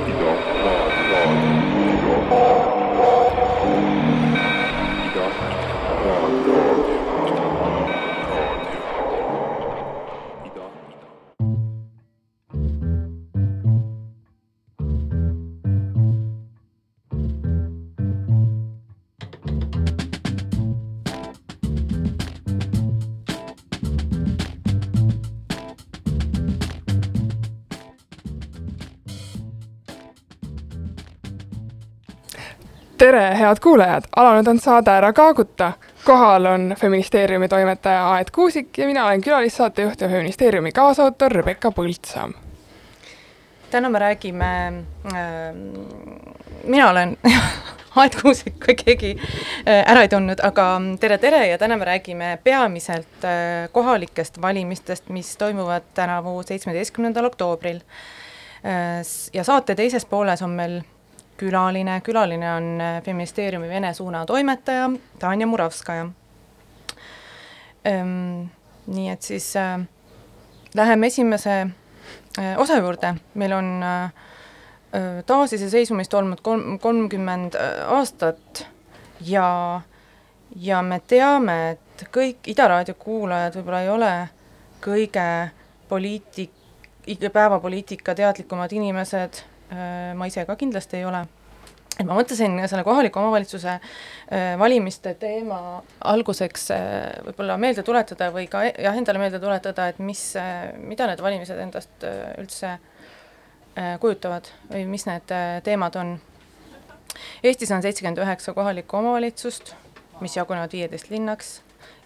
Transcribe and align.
tere, 0.00 0.31
head 33.42 33.60
kuulajad, 33.62 34.04
alanud 34.16 34.46
on 34.46 34.58
saade 34.58 34.90
Ära 34.90 35.12
kaaguta. 35.12 35.72
kohal 36.04 36.46
on 36.46 36.74
Feministeeriumi 36.78 37.48
toimetaja 37.48 38.10
Aet 38.10 38.30
Kuusik 38.30 38.78
ja 38.78 38.86
mina 38.86 39.06
olen 39.06 39.20
külalissaatejuht 39.20 40.00
ja 40.00 40.08
Feministeeriumi 40.08 40.72
kaasautor 40.72 41.32
Rebecca 41.32 41.70
Põldsam. 41.70 42.34
täna 43.70 43.90
me 43.90 43.98
räägime 43.98 44.66
äh,, 45.06 45.54
mina 46.64 46.90
olen 46.90 47.16
Aet 47.96 48.16
Kuusik, 48.22 48.54
kui 48.64 48.74
keegi 48.74 49.16
äh, 49.18 49.90
ära 49.90 50.02
ei 50.02 50.08
tundnud, 50.08 50.40
aga 50.42 50.80
tere-tere 51.00 51.46
ja 51.46 51.58
täna 51.58 51.76
me 51.76 51.84
räägime 51.84 52.38
peamiselt 52.44 53.24
äh, 53.24 53.68
kohalikest 53.72 54.40
valimistest, 54.42 55.08
mis 55.08 55.36
toimuvad 55.36 55.82
tänavu 55.94 56.42
seitsmeteistkümnendal 56.42 57.24
oktoobril 57.24 57.80
äh,. 58.64 59.02
ja 59.32 59.44
saate 59.44 59.74
teises 59.74 60.04
pooles 60.06 60.42
on 60.42 60.50
meil 60.50 60.82
külaline, 61.42 62.00
külaline 62.06 62.50
on 62.54 62.80
äh, 62.80 63.02
Feministeeriumi 63.02 63.68
Vene 63.68 63.94
suuna 63.94 64.26
toimetaja 64.26 64.90
Tanja 65.18 65.46
Muravskaja. 65.46 66.06
Ehm,. 67.84 68.46
nii 68.86 69.08
et 69.10 69.22
siis 69.22 69.46
äh, 69.56 69.80
läheme 70.74 71.06
esimese 71.06 71.54
äh, 72.38 72.58
osa 72.58 72.78
juurde, 72.78 73.14
meil 73.34 73.52
on 73.52 73.82
äh, 73.82 74.04
äh 74.92 75.22
taasiseseisvumist 75.26 76.14
olnud 76.14 76.42
kolm, 76.42 76.78
kolmkümmend 76.78 77.54
äh, 77.54 77.86
aastat 77.94 78.66
ja, 79.20 79.80
ja 80.56 80.82
me 80.82 81.00
teame, 81.06 81.70
et 81.70 82.06
kõik 82.14 82.50
Ida 82.50 82.68
Raadio 82.68 82.94
kuulajad 82.98 83.58
võib-olla 83.58 83.82
ei 83.82 83.90
ole 83.90 84.12
kõige 84.82 85.28
poliitik, 85.88 86.50
päevapoliitika 87.32 88.14
teadlikumad 88.14 88.72
inimesed 88.72 89.42
ma 89.72 90.26
ise 90.28 90.44
ka 90.44 90.56
kindlasti 90.60 91.00
ei 91.00 91.06
ole. 91.08 91.22
Et 92.00 92.06
ma 92.08 92.16
mõtlesin 92.16 92.56
selle 92.70 92.84
kohaliku 92.86 93.20
omavalitsuse 93.20 93.72
äh, 93.74 94.54
valimiste 94.58 95.12
teema 95.20 95.82
alguseks 96.08 96.70
äh, 96.72 96.84
võib-olla 97.26 97.58
meelde 97.60 97.84
tuletada 97.84 98.30
või 98.32 98.46
ka 98.52 98.64
jah, 98.70 98.96
endale 98.96 99.20
meelde 99.20 99.40
tuletada, 99.42 99.90
et 99.92 100.00
mis, 100.00 100.22
mida 100.80 101.10
need 101.10 101.20
valimised 101.24 101.60
endast 101.60 102.06
üldse 102.40 102.78
kujutavad 104.00 104.50
või 104.68 104.82
mis 104.88 105.06
need 105.08 105.32
teemad 105.64 105.94
on. 105.96 106.10
Eestis 107.44 107.70
on 107.72 107.80
seitsekümmend 107.84 108.20
üheksa 108.20 108.52
kohalikku 108.56 108.98
omavalitsust, 108.98 109.72
mis 110.20 110.36
jagunevad 110.36 110.72
viieteist 110.72 111.08
linnaks 111.08 111.54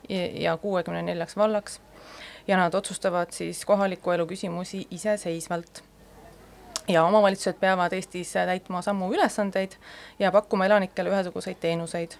ja 0.08 0.54
kuuekümne 0.62 1.02
neljaks 1.02 1.36
vallaks. 1.36 1.80
Ja 2.46 2.56
nad 2.56 2.74
otsustavad 2.74 3.34
siis 3.34 3.64
kohaliku 3.66 4.14
elu 4.14 4.26
küsimusi 4.30 4.86
iseseisvalt 4.94 5.82
ja 6.88 7.04
omavalitsused 7.04 7.58
peavad 7.60 7.92
Eestis 7.92 8.32
täitma 8.32 8.82
samu 8.82 9.10
ülesandeid 9.14 9.76
ja 10.18 10.32
pakkuma 10.32 10.66
elanikele 10.66 11.10
ühesuguseid 11.10 11.58
teenuseid. 11.60 12.16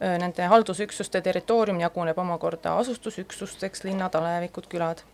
Nende 0.00 0.46
haldusüksuste 0.50 1.20
territoorium 1.22 1.80
jaguneb 1.80 2.18
omakorda 2.18 2.76
asustusüksusteks, 2.82 3.84
linnad, 3.84 4.14
alevikud, 4.18 4.66
külad. 4.68 5.04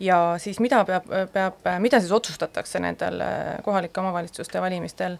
ja 0.00 0.34
siis 0.38 0.60
mida 0.60 0.84
peab, 0.84 1.06
peab, 1.32 1.66
mida 1.78 2.00
siis 2.00 2.12
otsustatakse 2.12 2.80
nendel 2.82 3.20
kohalike 3.64 4.00
omavalitsuste 4.00 4.60
valimistel, 4.60 5.16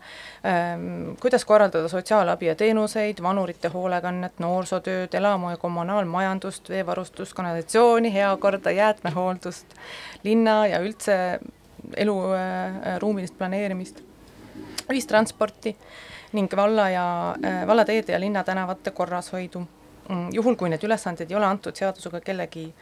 kuidas 1.20 1.44
korraldada 1.44 1.88
sotsiaalabi 1.88 2.46
ja 2.46 2.54
teenuseid, 2.54 3.22
vanurite 3.22 3.68
hoolekannet, 3.68 4.38
noorsootööd, 4.38 5.14
elamu- 5.14 5.50
ja 5.50 5.56
kommunaalmajandust, 5.56 6.68
veevarustust, 6.68 7.34
kanalisatsiooni, 7.34 8.14
heakorda, 8.14 8.70
jäätmehooldust, 8.70 9.66
linna 10.24 10.66
ja 10.66 10.82
üldse 10.82 11.38
elu 11.96 12.16
äh, 12.32 13.38
planeerimist, 13.38 14.00
ühistransporti 14.90 15.76
ning 16.32 16.50
valla 16.56 16.88
ja 16.90 17.34
äh,, 17.44 17.66
vallateede 17.66 18.12
ja 18.12 18.20
linnatänavate 18.20 18.90
korrashoidu, 18.90 19.62
mm, 20.08 20.28
juhul 20.32 20.54
kui 20.54 20.68
need 20.68 20.82
ülesanded 20.84 21.30
ei 21.30 21.36
ole 21.36 21.46
antud 21.46 21.76
seadusega 21.76 22.20
kellegi 22.20 22.74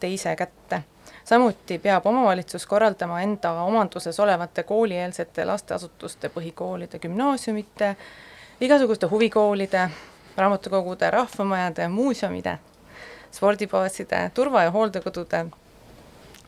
teise 0.00 0.36
kätte. 0.36 0.82
samuti 1.24 1.78
peab 1.78 2.06
omavalitsus 2.06 2.66
korraldama 2.66 3.20
enda 3.20 3.52
omanduses 3.62 4.20
olevate 4.20 4.62
koolieelsete 4.62 5.44
lasteasutuste, 5.44 6.28
põhikoolide, 6.28 6.98
gümnaasiumite, 6.98 7.96
igasuguste 8.60 9.06
huvikoolide, 9.06 9.90
raamatukogude, 10.36 11.10
rahvamajade, 11.10 11.88
muuseumide, 11.88 12.58
spordibaaside, 13.32 14.30
turva- 14.34 14.62
ja 14.62 14.70
hooldekodude 14.70 15.46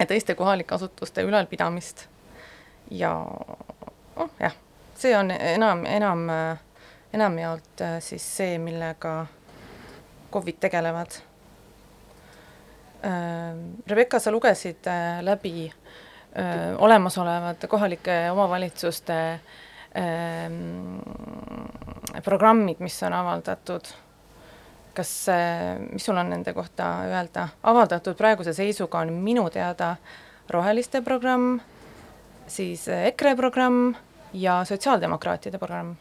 ja 0.00 0.06
teiste 0.06 0.34
kohalike 0.34 0.74
asutuste 0.74 1.22
ülalpidamist. 1.22 2.08
ja 2.90 3.12
oh 4.16 4.30
jah, 4.40 4.54
see 4.96 5.12
on 5.16 5.30
enam, 5.30 5.84
enam, 5.86 6.24
enamjaolt 7.12 7.80
äh, 7.80 7.98
siis 8.02 8.24
see, 8.36 8.58
millega 8.58 9.26
KOV-id 10.30 10.58
tegelevad. 10.60 11.20
Äh, 13.04 13.60
Rebecca, 13.86 14.18
sa 14.18 14.32
lugesid 14.32 14.86
äh, 14.86 15.22
läbi 15.22 15.72
olemasolevate 16.78 17.66
kohalike 17.66 18.12
omavalitsuste 18.30 19.14
ähm, 19.98 21.00
programmid, 22.22 22.78
mis 22.78 23.00
on 23.02 23.16
avaldatud 23.18 23.90
kas, 24.94 25.12
mis 25.92 26.04
sul 26.04 26.18
on 26.18 26.30
nende 26.32 26.52
kohta 26.56 26.90
öelda, 27.08 27.48
avaldatud 27.62 28.16
praeguse 28.18 28.54
seisuga 28.56 29.04
on 29.04 29.12
minu 29.24 29.48
teada 29.50 29.96
Roheliste 30.50 31.02
programm, 31.06 31.60
siis 32.50 32.88
EKRE 32.88 33.36
programm 33.38 33.94
ja 34.32 34.64
Sotsiaaldemokraatide 34.64 35.58
programm. 35.58 35.94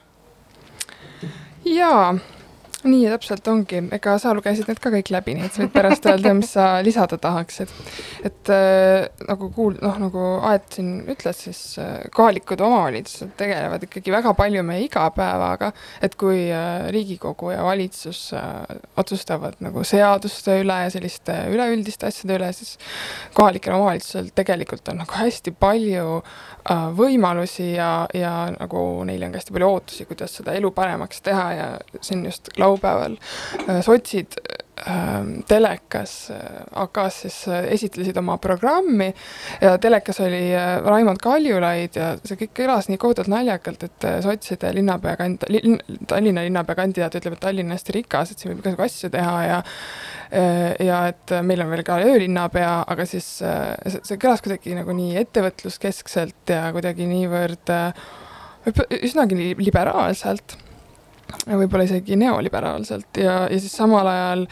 jaa 1.66 2.16
nii 2.88 3.10
täpselt 3.12 3.48
ongi, 3.52 3.82
ega 3.96 4.16
sa 4.22 4.32
lugesid 4.38 4.70
need 4.70 4.80
ka 4.82 4.92
kõik 4.94 5.12
läbi, 5.14 5.36
nii 5.36 5.48
et 5.48 5.56
sa 5.56 5.64
võid 5.64 5.74
pärast 5.74 6.06
öelda, 6.10 6.34
mis 6.38 6.52
sa 6.56 6.68
lisada 6.86 7.18
tahaksid. 7.22 7.72
et 8.24 8.52
äh, 8.54 9.08
nagu 9.28 9.50
kuul-, 9.56 9.80
noh, 9.82 9.98
nagu 10.00 10.26
Aet 10.50 10.78
siin 10.78 10.92
ütles, 11.12 11.42
siis 11.48 11.62
äh, 11.82 12.06
kohalikud 12.16 12.62
omavalitsused 12.64 13.34
tegelevad 13.40 13.84
ikkagi 13.88 14.14
väga 14.14 14.34
palju 14.38 14.64
meie 14.68 14.86
igapäevaga, 14.86 15.72
et 16.06 16.16
kui 16.20 16.46
äh, 16.52 16.88
Riigikogu 16.94 17.52
ja 17.54 17.64
valitsus 17.68 18.30
äh, 18.38 18.78
otsustavad 19.00 19.60
nagu 19.64 19.84
seaduste 19.84 20.60
üle 20.64 20.80
ja 20.86 20.94
selliste 20.94 21.36
üleüldiste 21.52 22.10
asjade 22.10 22.40
üle, 22.40 22.52
siis 22.56 22.78
kohalikel 23.38 23.76
omavalitsusel 23.76 24.32
tegelikult 24.36 24.88
on 24.92 25.02
nagu 25.04 25.20
hästi 25.20 25.54
palju 25.60 26.20
äh, 26.20 26.88
võimalusi 26.96 27.74
ja, 27.76 27.92
ja 28.16 28.34
nagu 28.56 28.86
neile 29.08 29.28
on 29.28 29.36
ka 29.36 29.42
hästi 29.42 29.56
palju 29.56 29.72
ootusi, 29.74 30.08
kuidas 30.10 30.40
seda 30.40 30.56
elu 30.58 30.72
paremaks 30.76 31.24
teha 31.26 31.48
ja 31.54 31.68
siin 32.02 32.26
just 32.28 32.52
laupäeval 32.70 33.18
äh, 33.68 33.82
sotsid 33.86 34.38
ähm, 34.88 35.42
telekas 35.48 36.30
äh, 36.32 36.38
AK-s 36.84 37.22
siis 37.26 37.40
äh, 37.48 37.68
esitlesid 37.74 38.18
oma 38.22 38.38
programmi 38.42 39.10
ja 39.62 39.78
telekas 39.82 40.22
oli 40.24 40.44
Raimond 40.86 41.22
Kaljulaid 41.24 41.98
ja 42.00 42.12
see 42.24 42.40
kõik 42.44 42.54
kõlas 42.62 42.90
nii 42.90 43.02
kohutavalt 43.02 43.34
naljakalt, 43.34 43.84
et 43.90 44.08
sotside 44.26 44.72
linnapea 44.78 45.18
kand-, 45.20 45.48
linn, 45.52 45.80
Tallinna 46.08 46.46
linnapea 46.48 46.80
kandidaat 46.80 47.20
ütleb, 47.20 47.36
et 47.38 47.44
Tallinn 47.48 47.72
on 47.72 47.78
hästi 47.78 47.98
rikas, 48.00 48.34
et 48.34 48.40
siin 48.42 48.54
võib 48.54 48.64
igasugu 48.64 48.88
asju 48.88 49.12
teha 49.18 49.36
ja 49.48 49.60
ja 50.86 50.98
et 51.10 51.32
meil 51.42 51.64
on 51.64 51.72
veel 51.72 51.82
ka 51.82 51.96
öölinnapea, 52.06 52.74
aga 52.94 53.06
siis 53.10 53.26
see, 53.40 54.02
see 54.06 54.20
kõlas 54.22 54.44
kuidagi 54.46 54.76
nagu 54.78 54.94
nii 54.94 55.16
ettevõtluskeskselt 55.24 56.54
ja 56.54 56.68
kuidagi 56.76 57.10
niivõrd 57.10 57.74
üsnagi 59.00 59.56
liberaalselt 59.58 60.54
võib-olla 61.46 61.86
isegi 61.88 62.18
neoliberaalselt 62.20 63.22
ja, 63.22 63.44
ja 63.50 63.60
siis 63.60 63.76
samal 63.76 64.08
ajal 64.08 64.48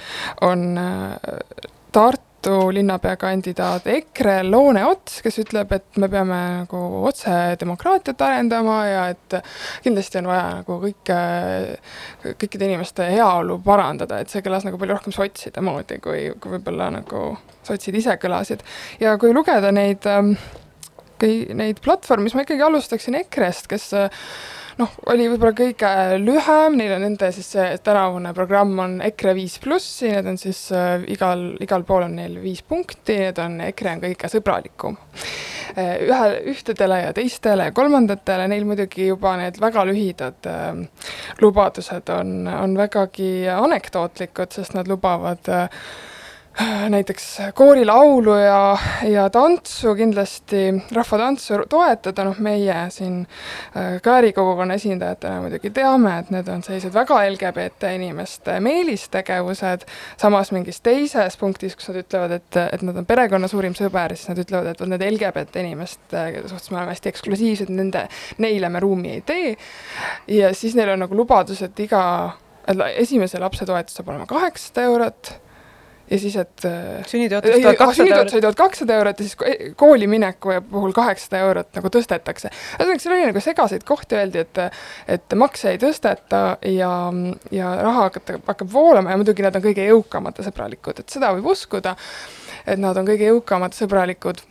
on 0.47 0.69
äh, 0.81 1.67
Tartu 1.97 2.67
linnapea 2.71 3.15
kandidaat 3.17 3.87
EKRE 3.89 4.35
Loone 4.45 4.83
Ots, 4.85 5.21
kes 5.25 5.39
ütleb, 5.41 5.71
et 5.73 5.97
me 5.97 6.09
peame 6.11 6.37
nagu 6.59 6.81
otsedemokraatiat 7.09 8.21
arendama 8.21 8.75
ja 8.85 9.07
et 9.13 9.37
kindlasti 9.83 10.21
on 10.21 10.29
vaja 10.29 10.45
nagu 10.59 10.77
kõike, 10.83 11.17
kõikide 12.37 12.69
inimeste 12.69 13.09
heaolu 13.09 13.57
parandada, 13.65 14.21
et 14.21 14.31
see 14.31 14.45
kõlas 14.45 14.67
nagu 14.67 14.79
palju 14.79 14.95
rohkem 14.95 15.15
sotside 15.15 15.63
moodi, 15.65 15.97
kui, 16.03 16.27
kui 16.39 16.55
võib-olla 16.57 16.91
nagu 16.99 17.23
sotsid 17.67 17.97
ise 17.97 18.15
kõlasid. 18.21 18.63
ja 19.01 19.17
kui 19.19 19.33
lugeda 19.35 19.73
neid 19.73 20.05
äh, 20.07 20.35
kõi-, 21.21 21.47
neid 21.57 21.81
platvorme, 21.83 22.29
siis 22.29 22.37
ma 22.37 22.45
ikkagi 22.45 22.65
alustaksin 22.67 23.17
EKRE-st, 23.23 23.69
kes 23.71 23.89
noh, 24.77 24.93
oli 25.11 25.27
võib-olla 25.31 25.53
kõige 25.57 25.91
lühem, 26.21 26.77
neil 26.79 26.93
on 26.97 27.03
nende 27.07 27.29
siis 27.35 27.49
see 27.55 27.67
tänavune 27.83 28.33
programm 28.37 28.77
on 28.83 28.97
EKRE 29.05 29.33
viis 29.37 29.57
plussi, 29.63 30.09
need 30.11 30.29
on 30.29 30.39
siis 30.41 30.59
äh, 30.75 31.05
igal, 31.13 31.49
igal 31.63 31.85
pool 31.87 32.05
on 32.07 32.17
neil 32.19 32.37
viis 32.43 32.61
punkti, 32.67 33.17
need 33.23 33.41
on, 33.41 33.59
EKRE 33.69 33.95
on 33.95 34.03
kõige 34.07 34.31
sõbralikum 34.33 34.97
äh,. 34.97 35.95
ühe, 36.07 36.27
ühtedele 36.53 37.01
ja 37.05 37.15
teistele 37.17 37.69
ja 37.69 37.75
kolmandatele, 37.75 38.49
neil 38.51 38.67
muidugi 38.69 39.09
juba 39.09 39.35
need 39.41 39.57
väga 39.61 39.85
lühidad 39.89 40.51
äh, 40.51 41.07
lubadused 41.41 42.13
on, 42.13 42.35
on 42.51 42.77
vägagi 42.77 43.31
anekdootlikud, 43.53 44.53
sest 44.53 44.77
nad 44.77 44.89
lubavad 44.91 45.51
äh, 45.53 45.81
näiteks 46.89 47.41
koorilaulu 47.53 48.35
ja, 48.35 48.77
ja 49.03 49.29
tantsu 49.29 49.95
kindlasti, 49.95 50.73
rahvatantsu 50.93 51.59
toetada, 51.69 52.25
noh 52.25 52.39
meie 52.41 52.75
siin 52.93 53.19
äh, 53.21 54.01
Kääri 54.03 54.33
kogukonna 54.33 54.73
esindajatena 54.73 55.41
muidugi 55.41 55.69
teame, 55.73 56.17
et 56.19 56.31
need 56.33 56.49
on 56.49 56.63
sellised 56.65 56.93
väga 56.93 57.19
LGBT 57.29 57.93
inimeste 57.99 58.57
meelistegevused, 58.63 59.85
samas 60.17 60.51
mingis 60.55 60.81
teises 60.81 61.37
punktis, 61.37 61.77
kus 61.77 61.91
nad 61.91 62.01
ütlevad, 62.01 62.37
et, 62.39 62.59
et 62.65 62.85
nad 62.89 62.97
on 62.97 63.05
perekonna 63.05 63.49
suurim 63.51 63.77
sõber, 63.77 64.17
siis 64.17 64.33
nad 64.33 64.41
ütlevad, 64.41 64.71
et 64.73 64.81
vot 64.81 64.89
need 64.89 65.05
LGBT 65.11 65.61
inimeste 65.61 66.27
suhtes 66.47 66.71
me 66.71 66.81
oleme 66.81 66.95
hästi 66.95 67.13
eksklusiivsed, 67.13 67.73
nende, 67.73 68.07
neile 68.41 68.73
me 68.73 68.81
ruumi 68.81 69.17
ei 69.19 69.25
tee, 69.25 69.55
ja 70.39 70.53
siis 70.57 70.75
neil 70.77 70.95
on 70.95 71.05
nagu 71.05 71.17
lubadus, 71.17 71.61
et 71.61 71.85
iga, 71.85 72.01
esimese 72.95 73.39
lapse 73.41 73.65
toetus 73.65 73.99
saab 73.99 74.09
olema 74.15 74.25
kaheksasada 74.29 74.89
eurot 74.89 75.37
ja 76.09 76.19
siis, 76.19 76.35
et 76.39 76.65
äh, 76.65 77.05
sünnitoetus 77.07 77.61
tuhat 77.61 77.77
kakssada 77.77 78.15
eurot. 78.15 78.33
tuhat 78.41 78.59
kakssada 78.59 78.97
eurot 79.01 79.19
ja 79.19 79.27
siis 79.27 79.73
kooli 79.75 80.07
mineku 80.07 80.55
puhul 80.71 80.95
kaheksasada 80.95 81.41
eurot 81.45 81.79
nagu 81.79 81.91
tõstetakse. 81.93 82.51
ühesõnaga, 82.79 83.03
seal 83.03 83.15
oli 83.17 83.29
nagu 83.29 83.43
segaseid 83.43 83.85
kohti, 83.87 84.19
öeldi, 84.19 84.45
et 84.45 84.61
et 85.17 85.37
makse 85.39 85.71
ei 85.73 85.81
tõsteta 85.81 86.43
ja, 86.71 86.91
ja 87.51 87.73
raha 87.83 88.07
hakkab, 88.07 88.35
hakkab 88.47 88.73
voolama 88.73 89.13
ja 89.13 89.19
muidugi 89.19 89.45
nad 89.45 89.55
on 89.55 89.65
kõige 89.65 89.87
jõukamad 89.87 90.39
ja 90.39 90.47
sõbralikud, 90.47 91.01
et 91.03 91.17
seda 91.17 91.33
võib 91.35 91.51
uskuda, 91.53 91.95
et 92.65 92.79
nad 92.79 92.97
on 92.97 93.07
kõige 93.07 93.31
jõukamad, 93.31 93.75
sõbralikud 93.77 94.43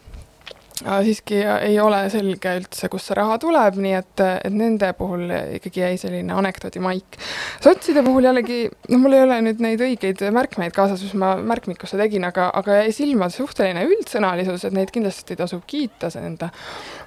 siiski 0.77 1.39
ei 1.41 1.79
ole 1.81 2.03
selge 2.13 2.53
üldse, 2.61 2.91
kust 2.93 3.09
see 3.09 3.17
raha 3.17 3.39
tuleb, 3.41 3.79
nii 3.81 3.95
et, 3.97 4.23
et 4.45 4.53
nende 4.53 4.91
puhul 4.99 5.31
ikkagi 5.57 5.81
jäi 5.81 5.97
selline 6.01 6.35
anekdoodimaik. 6.37 7.17
sotside 7.65 8.03
puhul 8.05 8.29
jällegi, 8.29 8.59
noh, 8.93 9.01
mul 9.01 9.17
ei 9.17 9.23
ole 9.25 9.39
nüüd 9.47 9.63
neid 9.65 9.81
õigeid 9.81 10.21
märkmeid 10.37 10.75
kaasas, 10.77 11.01
mis 11.07 11.15
ma 11.17 11.33
märkmikusse 11.41 11.97
tegin, 11.97 12.27
aga, 12.29 12.51
aga 12.61 12.83
jäi 12.83 12.93
silma 12.93 13.31
suhteline 13.33 13.87
üldsõnalisus, 13.89 14.67
et 14.69 14.77
neid 14.77 14.93
kindlasti 14.93 15.39
tasub 15.41 15.65
kiita 15.67 16.11
nende 16.21 16.51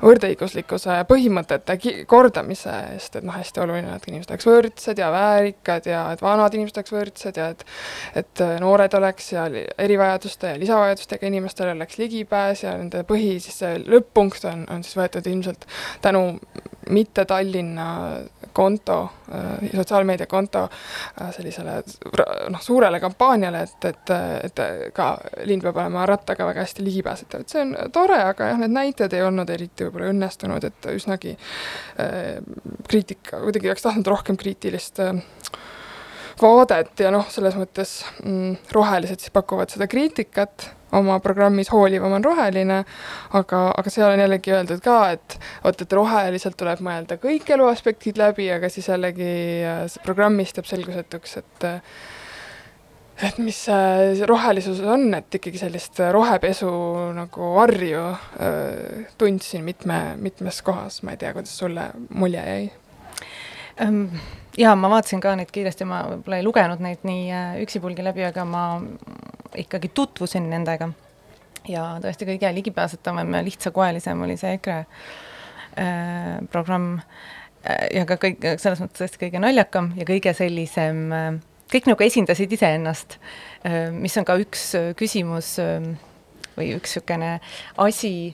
võrdõiguslikkuse 0.02 1.04
põhimõtete 1.10 1.78
kordamise 2.10 2.74
eest, 2.96 3.20
et 3.20 3.28
noh, 3.28 3.38
hästi 3.38 3.64
oluline, 3.68 3.94
et 3.94 4.10
inimesed 4.10 4.34
oleks 4.34 4.50
võrdsed 4.50 5.04
ja 5.04 5.12
väärikad 5.14 5.92
ja 5.92 6.08
et 6.16 6.26
vanad 6.26 6.58
inimesed 6.58 6.82
oleks 6.82 6.96
võrdsed 6.98 7.38
ja 7.38 7.52
et 7.54 7.66
et 8.18 8.42
noored 8.62 8.94
oleks 8.98 9.32
ja 9.34 9.46
erivajaduste 9.78 10.54
ja 10.54 10.60
lisavajadustega 10.60 11.28
inimestel 11.28 11.74
oleks 11.76 12.00
ligipääs 12.02 12.64
ja 12.64 12.74
nende 12.80 13.04
põhi 13.08 13.38
siis 13.44 13.59
see 13.60 13.80
lõpp-punkt 13.86 14.48
on, 14.50 14.66
on 14.74 14.84
siis 14.86 14.98
võetud 15.00 15.28
ilmselt 15.30 15.68
tänu 16.02 16.40
mitte 16.90 17.26
Tallinna 17.30 17.90
konto, 18.54 19.10
äh, 19.36 19.70
sotsiaalmeediakonto 19.76 20.64
äh, 20.64 21.32
sellisele 21.36 21.84
noh, 22.50 22.62
suurele 22.62 23.00
kampaaniale, 23.00 23.62
et, 23.64 23.86
et, 23.86 24.14
et 24.50 24.62
ka 24.96 25.12
linn 25.46 25.62
peab 25.64 25.78
olema 25.78 26.06
rattaga 26.10 26.48
väga 26.50 26.66
hästi 26.66 26.86
ligipääsetav, 26.86 27.46
et 27.46 27.54
see 27.54 27.64
on 27.64 27.76
tore, 27.94 28.18
aga 28.32 28.52
jah, 28.52 28.62
need 28.64 28.74
näited 28.74 29.14
ei 29.14 29.24
olnud 29.26 29.50
eriti 29.54 29.86
võib-olla 29.86 30.10
õnnestunud, 30.14 30.66
et 30.66 30.90
üsnagi 30.96 31.36
äh, 32.02 32.40
kriitika, 32.90 33.44
kuidagi 33.46 33.72
oleks 33.72 33.86
tahtnud 33.86 34.10
rohkem 34.10 34.40
kriitilist 34.40 35.04
äh, 35.06 35.22
vaadet 36.42 37.06
ja 37.06 37.14
noh, 37.14 37.28
selles 37.32 37.56
mõttes 37.60 38.00
mm, 38.24 38.74
rohelised 38.76 39.22
siis 39.22 39.36
pakuvad 39.36 39.72
seda 39.74 39.88
kriitikat 39.92 40.72
oma 40.92 41.20
programmis 41.24 41.72
Hoolivam 41.74 42.16
on 42.18 42.26
roheline, 42.26 42.84
aga, 43.38 43.64
aga 43.78 43.94
seal 43.94 44.14
on 44.14 44.24
jällegi 44.24 44.54
öeldud 44.56 44.82
ka, 44.86 45.00
et 45.16 45.38
vot, 45.64 45.82
et 45.82 45.98
roheliselt 46.00 46.58
tuleb 46.60 46.82
mõelda 46.86 47.20
kõik 47.22 47.50
eluaspektid 47.56 48.20
läbi, 48.22 48.50
aga 48.54 48.72
siis 48.74 48.90
jällegi 48.90 49.34
äh, 49.68 49.84
programmist 50.06 50.60
jääb 50.60 50.70
selgusetuks, 50.70 51.38
et 51.44 51.70
et 53.20 53.40
mis 53.44 53.58
see 53.68 54.28
rohelisus 54.28 54.80
on, 54.80 55.10
et 55.18 55.36
ikkagi 55.36 55.60
sellist 55.60 56.00
rohepesu 56.16 56.70
nagu 57.18 57.54
varju 57.58 58.04
äh, 58.10 59.10
tundsin 59.20 59.66
mitme, 59.68 60.00
mitmes 60.22 60.62
kohas, 60.66 61.02
ma 61.04 61.16
ei 61.16 61.22
tea, 61.22 61.34
kuidas 61.36 61.58
sulle 61.60 61.90
mulje 62.10 62.46
jäi 62.46 62.70
um,? 63.88 64.06
Jaa, 64.60 64.76
ma 64.76 64.90
vaatasin 64.92 65.22
ka 65.24 65.34
neid 65.40 65.52
kiiresti, 65.54 65.88
ma 65.88 66.02
võib-olla 66.14 66.40
ei 66.40 66.46
lugenud 66.46 66.84
neid 66.84 67.06
nii 67.08 67.28
äh, 67.32 67.58
üksipulgi 67.64 68.06
läbi, 68.06 68.26
aga 68.28 68.46
ma 68.48 68.64
ikkagi 69.58 69.92
tutvusin 69.96 70.50
nendega. 70.52 70.92
ja 71.70 71.84
tõesti 72.02 72.26
kõige 72.26 72.50
ligipääsetavam 72.56 73.34
ja 73.36 73.44
lihtsakoelisem 73.46 74.22
oli 74.26 74.38
see 74.40 74.56
EKRE 74.58 74.78
äh, 74.80 76.40
programm 76.52 76.98
äh, 77.00 77.88
ja 77.94 78.06
ka 78.10 78.20
kõik, 78.22 78.46
selles 78.62 78.82
mõttes 78.84 79.04
tõesti 79.04 79.24
kõige 79.26 79.42
naljakam 79.44 79.92
ja 80.00 80.08
kõige 80.08 80.34
sellisem 80.34 81.02
äh, 81.14 81.28
kõik 81.70 81.90
nagu 81.92 82.06
esindasid 82.06 82.54
iseennast, 82.56 83.20
äh, 83.68 83.90
mis 83.94 84.18
on 84.18 84.28
ka 84.28 84.40
üks 84.42 84.72
küsimus 85.00 85.58
või 86.60 86.74
üks 86.76 86.98
niisugune 86.98 87.38
asi, 87.78 88.34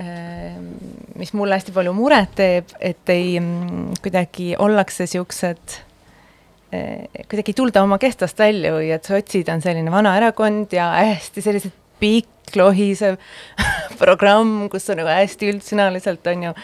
mis 0.00 1.32
mulle 1.36 1.58
hästi 1.58 1.74
palju 1.76 1.92
muret 1.96 2.34
teeb, 2.38 2.72
et 2.80 3.12
ei, 3.12 3.34
mm, 3.40 4.00
kuidagi 4.04 4.54
ollakse 4.58 5.04
niisugused, 5.04 5.76
eh, 6.72 7.24
kuidagi 7.26 7.52
ei 7.52 7.58
tulda 7.58 7.84
oma 7.84 7.98
kestast 8.00 8.38
välja 8.40 8.72
või 8.76 8.92
et 8.94 9.08
sotsid 9.08 9.50
on 9.52 9.62
selline 9.64 9.92
vana 9.92 10.16
erakond 10.16 10.72
ja 10.72 10.92
hästi 10.96 11.44
sellised 11.44 11.76
pikk 12.00 12.56
lohisev 12.56 13.18
programm, 14.02 14.68
kus 14.72 14.88
on 14.90 15.02
nagu 15.02 15.12
hästi 15.12 15.52
üldsõnaliselt 15.52 16.26
on 16.32 16.48
ju 16.48 16.54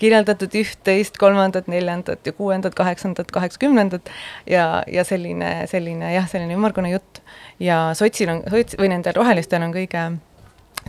kirjeldatud 0.00 0.56
üht-teist, 0.62 1.20
kolmandat, 1.20 1.68
neljandat 1.70 2.26
ja 2.26 2.32
kuuendat, 2.32 2.74
kaheksandat, 2.78 3.30
kaheksakümnendat 3.34 4.08
ja, 4.48 4.82
ja 4.90 5.04
selline, 5.06 5.68
selline 5.70 6.14
jah, 6.14 6.26
selline 6.30 6.56
ümmargune 6.56 6.94
jutt. 6.94 7.20
ja 7.60 7.90
sotsil 7.94 8.32
on, 8.32 8.42
sots- 8.48 8.78
või 8.80 8.88
nendel 8.94 9.14
rohelistel 9.20 9.62
on 9.62 9.76
kõige 9.76 10.08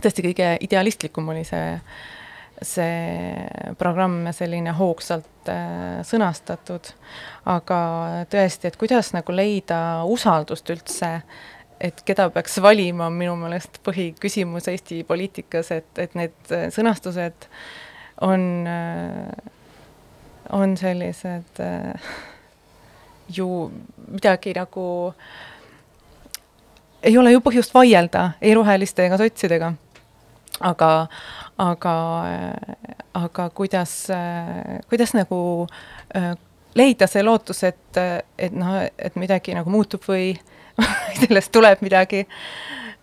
tõesti 0.00 0.24
kõige 0.24 0.54
idealistlikum 0.64 1.28
oli 1.32 1.44
see, 1.46 1.76
see 2.62 3.74
programm 3.78 4.22
ja 4.28 4.34
selline 4.36 4.74
hoogsalt 4.78 5.50
äh, 5.52 6.00
sõnastatud, 6.06 6.92
aga 7.50 7.80
tõesti, 8.32 8.70
et 8.70 8.78
kuidas 8.80 9.12
nagu 9.16 9.34
leida 9.34 9.80
usaldust 10.08 10.70
üldse, 10.74 11.14
et 11.82 12.04
keda 12.06 12.28
peaks 12.30 12.60
valima, 12.62 13.08
on 13.10 13.16
minu 13.18 13.34
meelest 13.40 13.80
põhiküsimus 13.84 14.68
Eesti 14.70 15.02
poliitikas, 15.08 15.72
et, 15.74 15.90
et 15.98 16.14
need 16.18 16.52
sõnastused 16.74 17.48
on, 18.22 18.68
on 20.54 20.76
sellised 20.78 21.58
äh, 21.64 22.12
ju 23.32 23.48
midagi 24.08 24.54
nagu 24.56 24.86
ei 27.02 27.18
ole 27.18 27.32
ju 27.34 27.42
põhjust 27.44 27.74
vaielda 27.74 28.32
ei 28.40 28.54
roheliste 28.54 29.06
ega 29.06 29.18
sotsidega. 29.20 29.72
Aga, 30.62 30.88
aga, 31.58 31.94
aga 33.18 33.46
kuidas, 33.56 33.94
kuidas 34.90 35.14
nagu 35.16 35.38
äh, 36.14 36.34
leida 36.78 37.08
see 37.10 37.24
lootus, 37.24 37.64
et, 37.66 38.00
et 38.38 38.54
noh, 38.54 38.76
et 38.84 39.16
midagi 39.18 39.56
nagu 39.56 39.72
muutub 39.72 40.04
või 40.06 40.30
sellest 41.20 41.52
tuleb 41.52 41.82
midagi, 41.84 42.22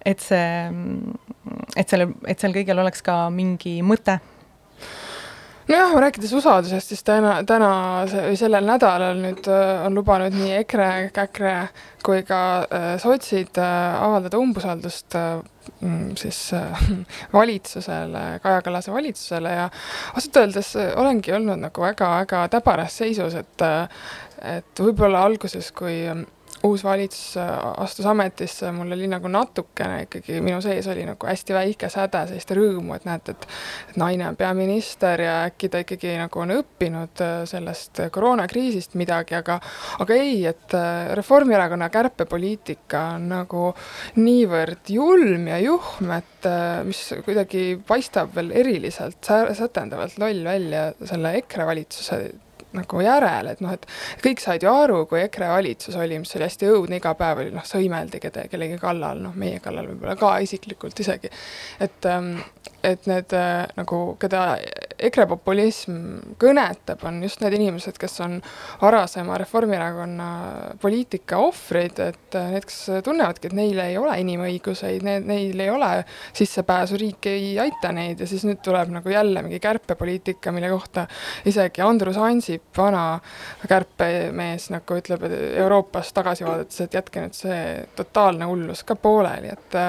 et 0.06 0.24
see, 0.24 0.48
et 1.76 1.90
sellel, 1.90 2.14
et 2.30 2.40
seal 2.40 2.56
kõigel 2.56 2.80
oleks 2.86 3.04
ka 3.06 3.26
mingi 3.34 3.80
mõte 3.86 4.20
nojah, 5.70 5.94
rääkides 6.02 6.34
usaldusest, 6.34 6.94
siis 6.94 7.04
täna, 7.06 7.40
täna 7.48 7.70
või 8.10 8.38
sellel 8.40 8.66
nädalal 8.68 9.20
nüüd 9.22 9.50
äh, 9.52 9.86
on 9.86 9.98
lubanud 9.98 10.36
nii 10.36 10.56
EKRE, 10.64 10.90
EKRE 11.26 11.54
kui 12.06 12.24
ka 12.28 12.42
äh, 12.64 12.88
sotsid 13.02 13.60
äh, 13.62 14.00
avaldada 14.02 14.40
umbusaldust 14.42 15.18
mm, 15.20 16.16
siis 16.20 16.42
valitsusele, 17.40 18.24
Kaja 18.44 18.64
Kallase 18.66 18.94
valitsusele 18.96 19.54
ja 19.54 19.70
ausalt 20.16 20.42
öeldes 20.42 20.74
olengi 20.96 21.36
olnud 21.38 21.62
nagu 21.68 21.86
väga-väga 21.86 22.48
täbaras 22.58 22.98
seisus, 23.04 23.38
et 23.38 23.70
et 24.40 24.80
võib-olla 24.80 25.26
alguses, 25.28 25.74
kui 25.76 25.98
uus 26.64 26.84
valitsus 26.84 27.38
astus 27.40 28.06
ametisse, 28.10 28.72
mul 28.76 28.92
oli 28.92 29.08
nagu 29.10 29.30
natukene 29.32 30.04
ikkagi, 30.06 30.40
minu 30.44 30.60
sees 30.64 30.88
oli 30.92 31.06
nagu 31.08 31.28
hästi 31.30 31.56
väike 31.56 31.90
säde 31.92 32.26
sellist 32.28 32.52
rõõmu, 32.56 32.96
et 32.98 33.06
näed, 33.08 33.32
et 33.32 33.48
naine 34.00 34.28
on 34.30 34.38
peaminister 34.40 35.24
ja 35.24 35.36
äkki 35.48 35.70
ta 35.72 35.84
ikkagi 35.84 36.16
nagu 36.20 36.44
on 36.44 36.54
õppinud 36.58 37.24
äh, 37.24 37.36
sellest 37.50 38.04
koroonakriisist 38.16 38.98
midagi, 39.00 39.38
aga 39.40 39.60
aga 40.04 40.20
ei, 40.20 40.44
et 40.50 40.76
äh, 40.78 41.14
Reformierakonna 41.20 41.90
kärpepoliitika 41.94 43.06
on 43.16 43.30
nagu 43.32 43.70
niivõrd 44.20 44.92
julm 44.94 45.48
ja 45.52 45.62
juhm, 45.64 46.12
et 46.18 46.50
äh, 46.50 46.82
mis 46.88 47.06
kuidagi 47.26 47.80
paistab 47.88 48.36
veel 48.36 48.52
eriliselt 48.64 49.24
sätendavalt 49.24 50.20
loll 50.20 50.44
välja 50.46 50.90
selle 51.00 51.38
EKRE 51.40 51.72
valitsuse 51.72 52.22
nagu 52.78 53.02
järele, 53.02 53.56
et 53.56 53.64
noh, 53.64 53.74
et 53.74 53.86
kõik 54.24 54.42
said 54.44 54.64
ju 54.66 54.72
aru, 54.72 55.04
kui 55.10 55.22
EKRE 55.24 55.50
valitsus 55.54 55.98
oli, 55.98 56.20
mis 56.22 56.36
oli 56.38 56.46
hästi 56.46 56.70
õudne, 56.70 57.00
iga 57.02 57.16
päev 57.18 57.44
oli 57.44 57.54
noh, 57.56 57.66
sõimeldi 57.66 58.22
kede, 58.22 58.46
kellegi 58.52 58.78
kallal, 58.82 59.22
noh, 59.24 59.36
meie 59.40 59.62
kallal 59.64 59.90
võib-olla 59.90 60.16
ka 60.20 60.36
isiklikult 60.46 61.00
isegi. 61.00 61.32
et, 61.80 62.06
ähm, 62.06 62.36
et 62.84 63.10
need 63.10 63.34
äh, 63.34 63.66
nagu, 63.80 64.04
keda 64.22 64.44
EKRE 65.00 65.26
populism 65.30 65.98
kõnetab, 66.42 67.04
on 67.08 67.22
just 67.24 67.40
need 67.44 67.56
inimesed, 67.56 67.98
kes 68.00 68.20
on 68.26 68.38
varasema 68.82 69.38
Reformierakonna 69.40 70.30
poliitika 70.82 71.40
ohvrid, 71.44 72.00
et 72.04 72.38
äh, 72.38 72.50
need, 72.54 72.68
kes 72.68 72.80
tunnevadki, 73.06 73.50
et 73.50 73.56
neil 73.58 73.80
ei 73.84 73.98
ole 74.00 74.18
inimõiguseid, 74.24 75.06
need, 75.08 75.28
neil 75.30 75.64
ei 75.64 75.72
ole 75.72 75.92
sissepääsu, 76.36 77.00
riik 77.00 77.30
ei 77.32 77.54
aita 77.64 77.94
neid. 77.96 78.20
Ja 78.24 78.30
siis 78.30 78.46
nüüd 78.48 78.62
tuleb 78.66 78.92
nagu 78.94 79.14
jälle 79.14 79.44
mingi 79.46 79.62
kärpepoliitika, 79.64 80.54
mille 80.56 80.72
kohta 80.74 81.08
isegi 81.50 81.84
Andrus 81.86 82.20
Ansip, 82.20 82.70
vana 82.78 83.06
kärpemees, 83.70 84.70
nagu 84.76 85.00
ütleb 85.00 85.26
Euroopas 85.30 86.14
tagasi 86.16 86.48
vaadates, 86.48 86.84
et 86.86 87.00
jätke 87.00 87.24
nüüd 87.24 87.38
see 87.38 87.62
totaalne 87.96 88.50
hullus 88.50 88.84
ka 88.88 88.98
pooleli, 89.00 89.54
et 89.56 89.80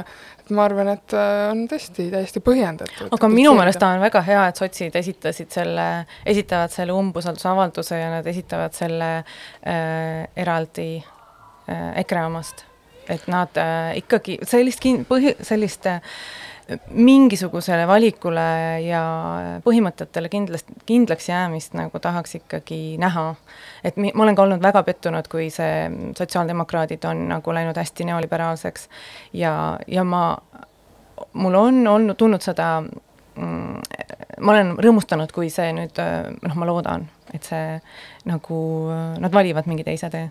et 0.51 0.57
ma 0.57 0.67
arvan, 0.67 0.91
et 0.93 1.15
äh, 1.15 1.45
on 1.53 1.63
tõesti 1.71 2.09
täiesti 2.13 2.43
põhjendatud. 2.45 3.13
aga 3.15 3.31
minu 3.31 3.53
meelest 3.59 3.83
on 3.87 4.03
väga 4.03 4.23
hea, 4.27 4.43
et 4.51 4.61
sotsid 4.61 4.97
esitasid 4.99 5.51
selle, 5.55 5.87
esitavad 6.27 6.75
selle 6.75 6.97
umbusaldusavalduse 6.97 8.01
ja 8.01 8.11
nad 8.17 8.27
esitavad 8.27 8.75
selle 8.77 9.11
äh, 9.21 10.27
eraldi 10.37 10.91
äh, 10.99 12.01
EKRE 12.03 12.27
omast. 12.27 12.67
et 13.11 13.27
nad 13.31 13.57
äh, 13.59 13.97
ikkagi 14.03 14.39
sellist 14.47 14.83
kin-, 14.83 15.05
põhi, 15.09 15.35
sellist 15.47 15.87
äh, 15.91 16.03
mingisugusele 16.95 17.87
valikule 17.89 18.47
ja 18.85 19.03
põhimõtetele 19.65 20.31
kindlasti, 20.33 20.75
kindlaks 20.87 21.29
jäämist 21.29 21.75
nagu 21.79 21.99
tahaks 22.03 22.35
ikkagi 22.41 22.97
näha. 23.01 23.35
et 23.85 23.97
mi-, 23.97 24.13
ma 24.15 24.25
olen 24.27 24.39
ka 24.39 24.47
olnud 24.47 24.63
väga 24.63 24.83
pettunud, 24.87 25.29
kui 25.29 25.51
see 25.51 25.91
sotsiaaldemokraadid 26.19 27.05
on 27.11 27.29
nagu 27.33 27.55
läinud 27.55 27.77
hästi 27.77 28.07
neoliberaalseks 28.11 28.89
ja, 29.33 29.79
ja 29.87 30.05
ma, 30.05 30.39
mul 31.33 31.55
on 31.55 31.87
olnud, 31.87 32.17
tulnud 32.17 32.43
seda 32.45 32.73
mm, 32.81 33.81
ma 34.41 34.53
olen 34.55 34.75
rõõmustanud, 34.79 35.33
kui 35.35 35.51
see 35.51 35.73
nüüd, 35.77 35.99
noh, 36.43 36.57
ma 36.57 36.69
loodan, 36.69 37.09
et 37.35 37.47
see 37.47 37.79
nagu, 38.31 38.59
nad 39.21 39.33
valivad 39.35 39.71
mingi 39.71 39.87
teise 39.87 40.11
tee 40.13 40.29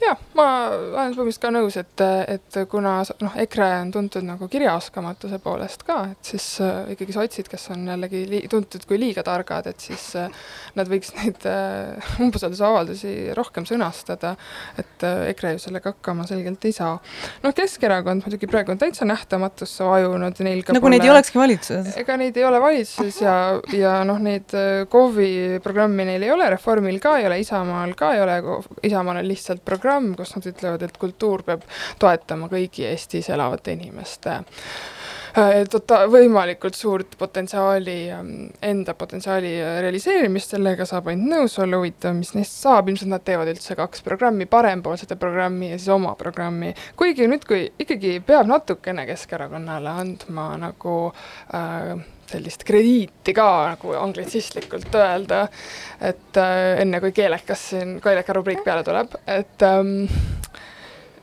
jah, 0.00 0.20
ma 0.38 0.46
olen 0.70 1.14
põhimõtteliselt 1.14 1.42
ka 1.42 1.52
nõus, 1.54 1.76
et, 1.80 2.04
et 2.34 2.58
kuna 2.70 2.98
noh, 3.22 3.36
EKRE 3.44 3.68
on 3.82 3.92
tuntud 3.94 4.26
nagu 4.26 4.48
kirjaoskamatuse 4.50 5.40
poolest 5.44 5.84
ka, 5.86 6.02
et 6.14 6.32
siis 6.32 6.46
äh, 6.64 6.92
ikkagi 6.94 7.16
sotsid, 7.16 7.50
kes 7.50 7.68
on 7.74 7.86
jällegi 7.90 8.24
li-, 8.30 8.44
tuntud 8.50 8.84
kui 8.88 9.00
liiga 9.00 9.24
targad, 9.26 9.68
et 9.70 9.84
siis 9.84 10.10
äh, 10.18 10.30
nad 10.78 10.90
võiks 10.90 11.12
neid 11.18 11.44
äh, 11.48 12.10
umbusaldusavaldusi 12.24 13.34
rohkem 13.36 13.66
sõnastada, 13.68 14.34
et 14.80 15.06
äh, 15.06 15.30
EKRE 15.34 15.54
ju 15.56 15.62
sellega 15.66 15.94
hakkama 15.94 16.26
selgelt 16.28 16.64
ei 16.68 16.74
saa. 16.76 16.96
noh, 17.44 17.54
Keskerakond 17.56 18.24
muidugi 18.26 18.48
praegu 18.50 18.74
on 18.74 18.80
täitsa 18.80 19.06
nähtamatusse 19.08 19.84
vajunud, 19.86 20.40
neil 20.44 20.64
ka 20.64 20.76
nagu 20.76 20.86
pole, 20.86 20.96
neid 20.96 21.06
ei 21.06 21.12
olekski 21.12 21.40
valitsuses? 21.40 21.96
ega 22.00 22.16
neid 22.20 22.36
ei 22.40 22.46
ole 22.48 22.60
valitsuses 22.62 23.20
ja, 23.24 23.36
ja 23.76 23.98
noh, 24.08 24.20
neid 24.22 24.54
äh, 24.56 24.84
KOV-i 24.90 25.60
programmi 25.64 26.08
neil 26.08 26.24
ei 26.26 26.32
ole, 26.34 26.48
Reformil 26.56 27.00
ka 27.02 27.18
ei 27.20 27.28
ole, 27.28 27.40
Isamaal 27.44 27.94
ka 27.98 28.14
ei 28.16 28.24
ole, 28.24 28.38
Isamaal 28.86 29.20
on 29.22 29.28
lihtsalt 29.28 29.64
programm, 29.66 29.89
programm, 29.90 30.14
kus 30.14 30.34
nad 30.36 30.46
ütlevad, 30.46 30.82
et 30.86 30.98
kultuur 31.00 31.42
peab 31.46 31.66
toetama 31.98 32.48
kõigi 32.50 32.86
Eestis 32.86 33.28
elavate 33.32 33.74
inimeste 33.74 34.36
äh, 34.36 35.64
tota-, 35.70 36.04
võimalikult 36.10 36.78
suurt 36.78 37.16
potentsiaali, 37.18 37.96
ähm, 38.14 38.30
enda 38.62 38.94
potentsiaali 38.94 39.52
realiseerimist, 39.82 40.54
sellega 40.54 40.86
saab 40.86 41.10
ainult 41.10 41.32
nõus 41.34 41.58
olla, 41.58 41.80
huvitav, 41.80 42.14
mis 42.18 42.32
neist 42.36 42.54
saab, 42.62 42.92
ilmselt 42.92 43.10
nad 43.10 43.26
teevad 43.26 43.50
üldse 43.50 43.76
kaks 43.78 44.06
programmi, 44.06 44.46
parempoolsete 44.50 45.18
programmi 45.18 45.72
ja 45.72 45.80
siis 45.80 45.90
oma 45.96 46.14
programmi. 46.20 46.74
kuigi 46.96 47.26
nüüd, 47.30 47.46
kui 47.48 47.66
ikkagi 47.82 48.20
peab 48.26 48.46
natukene 48.50 49.08
Keskerakonnale 49.10 49.98
andma 50.04 50.52
nagu 50.60 50.96
äh, 51.54 52.06
sellist 52.30 52.64
krediiti 52.66 53.34
ka 53.36 53.48
nagu 53.72 53.94
anglitsistlikult 53.98 54.94
öelda, 54.94 55.44
et 56.00 56.40
äh, 56.40 56.80
enne 56.84 57.00
kui 57.02 57.14
keelekas 57.16 57.70
siin, 57.72 57.98
keeleka 58.04 58.36
rubriik 58.36 58.64
peale 58.66 58.84
tuleb, 58.86 59.16
et 59.26 59.66
ähm, 59.66 60.06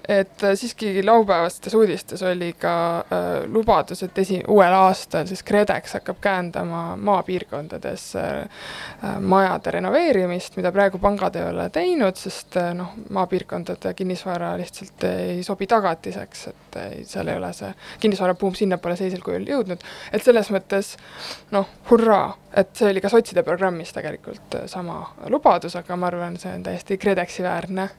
et 0.08 0.44
äh, 0.44 0.56
siiski 0.56 1.04
laupäevastes 1.04 1.74
uudistes 1.74 2.24
oli 2.24 2.54
ka 2.54 3.00
äh, 3.00 3.52
lubadus, 3.52 4.04
et 4.04 4.18
esi-, 4.18 4.44
uuel 4.48 4.74
aastal 4.74 5.28
siis 5.28 5.44
KredEx 5.44 5.98
hakkab 5.98 6.22
käendama 6.24 6.96
maapiirkondades 6.96 8.06
äh, 8.16 8.38
äh, 9.04 9.20
majade 9.20 9.72
renoveerimist, 9.76 10.56
mida 10.56 10.72
praegu 10.72 11.02
pangad 11.04 11.36
ei 11.36 11.50
ole 11.50 11.68
teinud, 11.76 12.16
sest 12.16 12.56
äh, 12.58 12.72
noh, 12.78 12.96
maapiirkondade 13.10 13.94
kinnisvara 13.98 14.54
lihtsalt 14.62 15.04
ei 15.12 15.44
sobi 15.44 15.68
tagatiseks, 15.68 16.48
et 16.54 16.80
äh, 16.80 16.98
seal 17.08 17.28
ei 17.28 17.42
ole 17.42 17.52
see 17.58 17.74
kinnisvarabuum 18.00 18.56
sinnapoole 18.56 18.96
sellisel 18.96 19.26
kujul 19.26 19.48
jõudnud, 19.52 19.84
et 20.14 20.24
selles 20.24 20.52
mõttes 20.56 20.96
noh, 21.52 21.68
hurraa, 21.92 22.32
et 22.56 22.72
see 22.80 22.90
oli 22.94 23.04
ka 23.04 23.12
sotside 23.12 23.44
programmis 23.44 23.92
tegelikult 23.96 24.62
äh, 24.62 24.68
sama 24.72 25.02
lubadus, 25.28 25.76
aga 25.76 26.00
ma 26.00 26.08
arvan, 26.14 26.40
see 26.40 26.56
on 26.56 26.64
täiesti 26.64 27.00
KredExi 27.02 27.44
väärne 27.44 27.92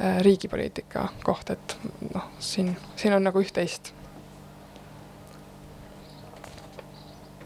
Äh, 0.00 0.20
riigipoliitika 0.20 1.08
koht, 1.24 1.50
et 1.50 1.76
noh, 2.14 2.26
siin, 2.38 2.74
siin 2.96 3.14
on 3.16 3.24
nagu 3.24 3.40
üht-teist. 3.42 3.94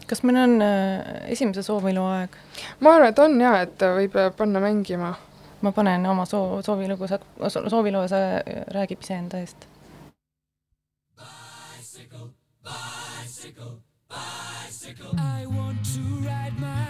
kas 0.03 0.19
meil 0.27 0.37
on 0.37 0.61
äh, 0.61 1.31
esimese 1.33 1.63
soovilu 1.65 2.03
aeg? 2.05 2.35
ma 2.83 2.93
arvan, 2.93 3.09
et 3.09 3.21
on 3.23 3.39
jaa, 3.41 3.63
et 3.63 3.85
võib 3.95 4.17
äh, 4.19 4.29
panna 4.37 4.61
mängima. 4.61 5.13
ma 5.63 5.71
panen 5.71 6.05
oma 6.05 6.27
soo-, 6.29 6.61
soovilugu, 6.61 7.07
sa, 7.07 7.17
sooviloo, 7.49 8.05
sa 8.11 8.19
räägib 8.75 9.01
iseenda 9.01 9.39
eest. 9.39 9.65
Bicycle, 11.17 12.29
bicycle, 12.61 13.77
bicycle. 14.11 15.15
I 15.17 15.47
want 15.47 15.79
to 15.95 16.01
ride 16.27 16.59
my 16.59 16.82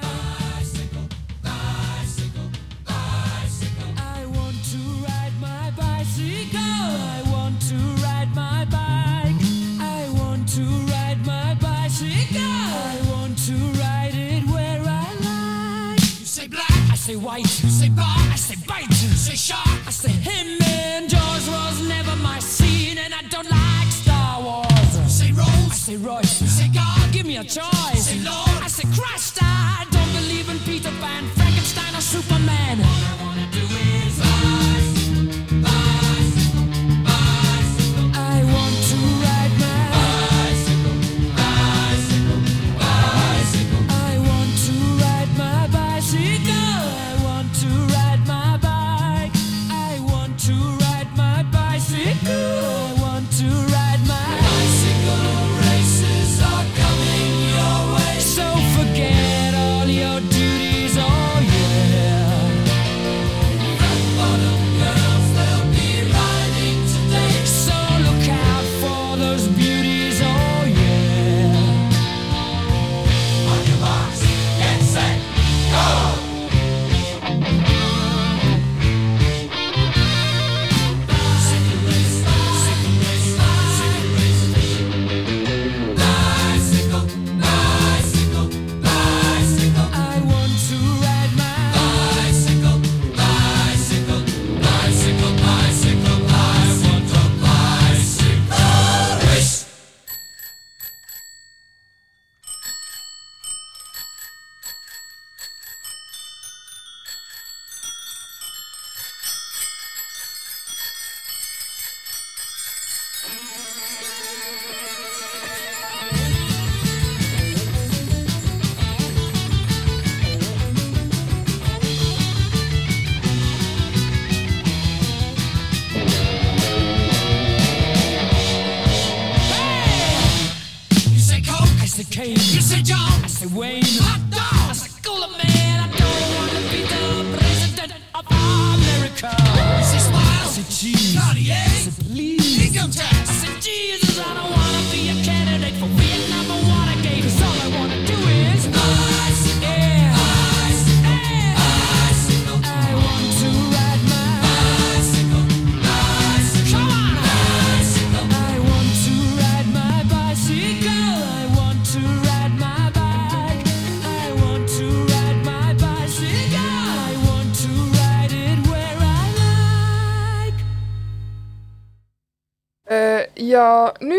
say 17.03 17.17
white, 17.17 17.39
you 17.61 17.69
say 17.69 17.89
bar, 17.89 18.05
I 18.31 18.37
say 18.37 18.55
bite, 18.65 18.87
you 18.87 19.09
say 19.09 19.35
shark, 19.35 19.67
I 19.85 19.91
say 19.91 20.09
him 20.09 20.57
and 20.61 21.09
George 21.09 21.47
was 21.49 21.85
never 21.85 22.15
my 22.23 22.39
scene, 22.39 22.97
and 22.97 23.13
I 23.13 23.23
don't 23.23 23.49
like 23.51 23.91
Star 23.91 24.41
Wars. 24.41 24.97
You 24.97 25.09
say 25.09 25.31
Rose, 25.33 25.71
I 25.71 25.75
say 25.75 25.97
Royce, 25.97 26.41
you 26.41 26.47
say 26.47 26.69
God, 26.69 27.11
give 27.11 27.25
me 27.25 27.35
a 27.35 27.43
choice. 27.43 27.82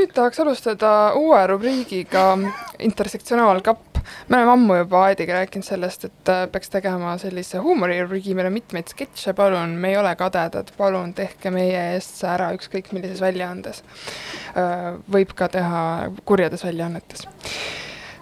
Nüüd 0.04 0.12
tahaks 0.12 0.40
alustada 0.42 0.88
uue 1.16 1.40
rubriigiga 1.48 2.36
Intersektsionaalkapp. 2.84 4.00
me 4.28 4.36
oleme 4.36 4.50
ammu 4.52 4.74
juba 4.76 5.04
Aediga 5.06 5.38
rääkinud 5.38 5.64
sellest, 5.64 6.04
et 6.04 6.28
äh, 6.28 6.42
peaks 6.52 6.68
tegema 6.68 7.14
sellise 7.18 7.62
huumorirubriigi, 7.64 8.34
meil 8.36 8.50
on 8.50 8.52
mitmeid 8.52 8.90
sketše, 8.92 9.32
palun, 9.32 9.72
me 9.80 9.94
ei 9.94 9.96
ole 9.96 10.12
kadedad, 10.20 10.68
palun 10.76 11.14
tehke 11.16 11.48
meie 11.54 11.78
eest 11.94 12.20
see 12.20 12.28
ära 12.28 12.50
ükskõik 12.52 12.92
millises 12.92 13.22
väljaandes. 13.24 13.80
võib 15.08 15.32
ka 15.38 15.48
teha 15.48 15.80
kurjades 16.28 16.66
väljaannetes. 16.66 17.24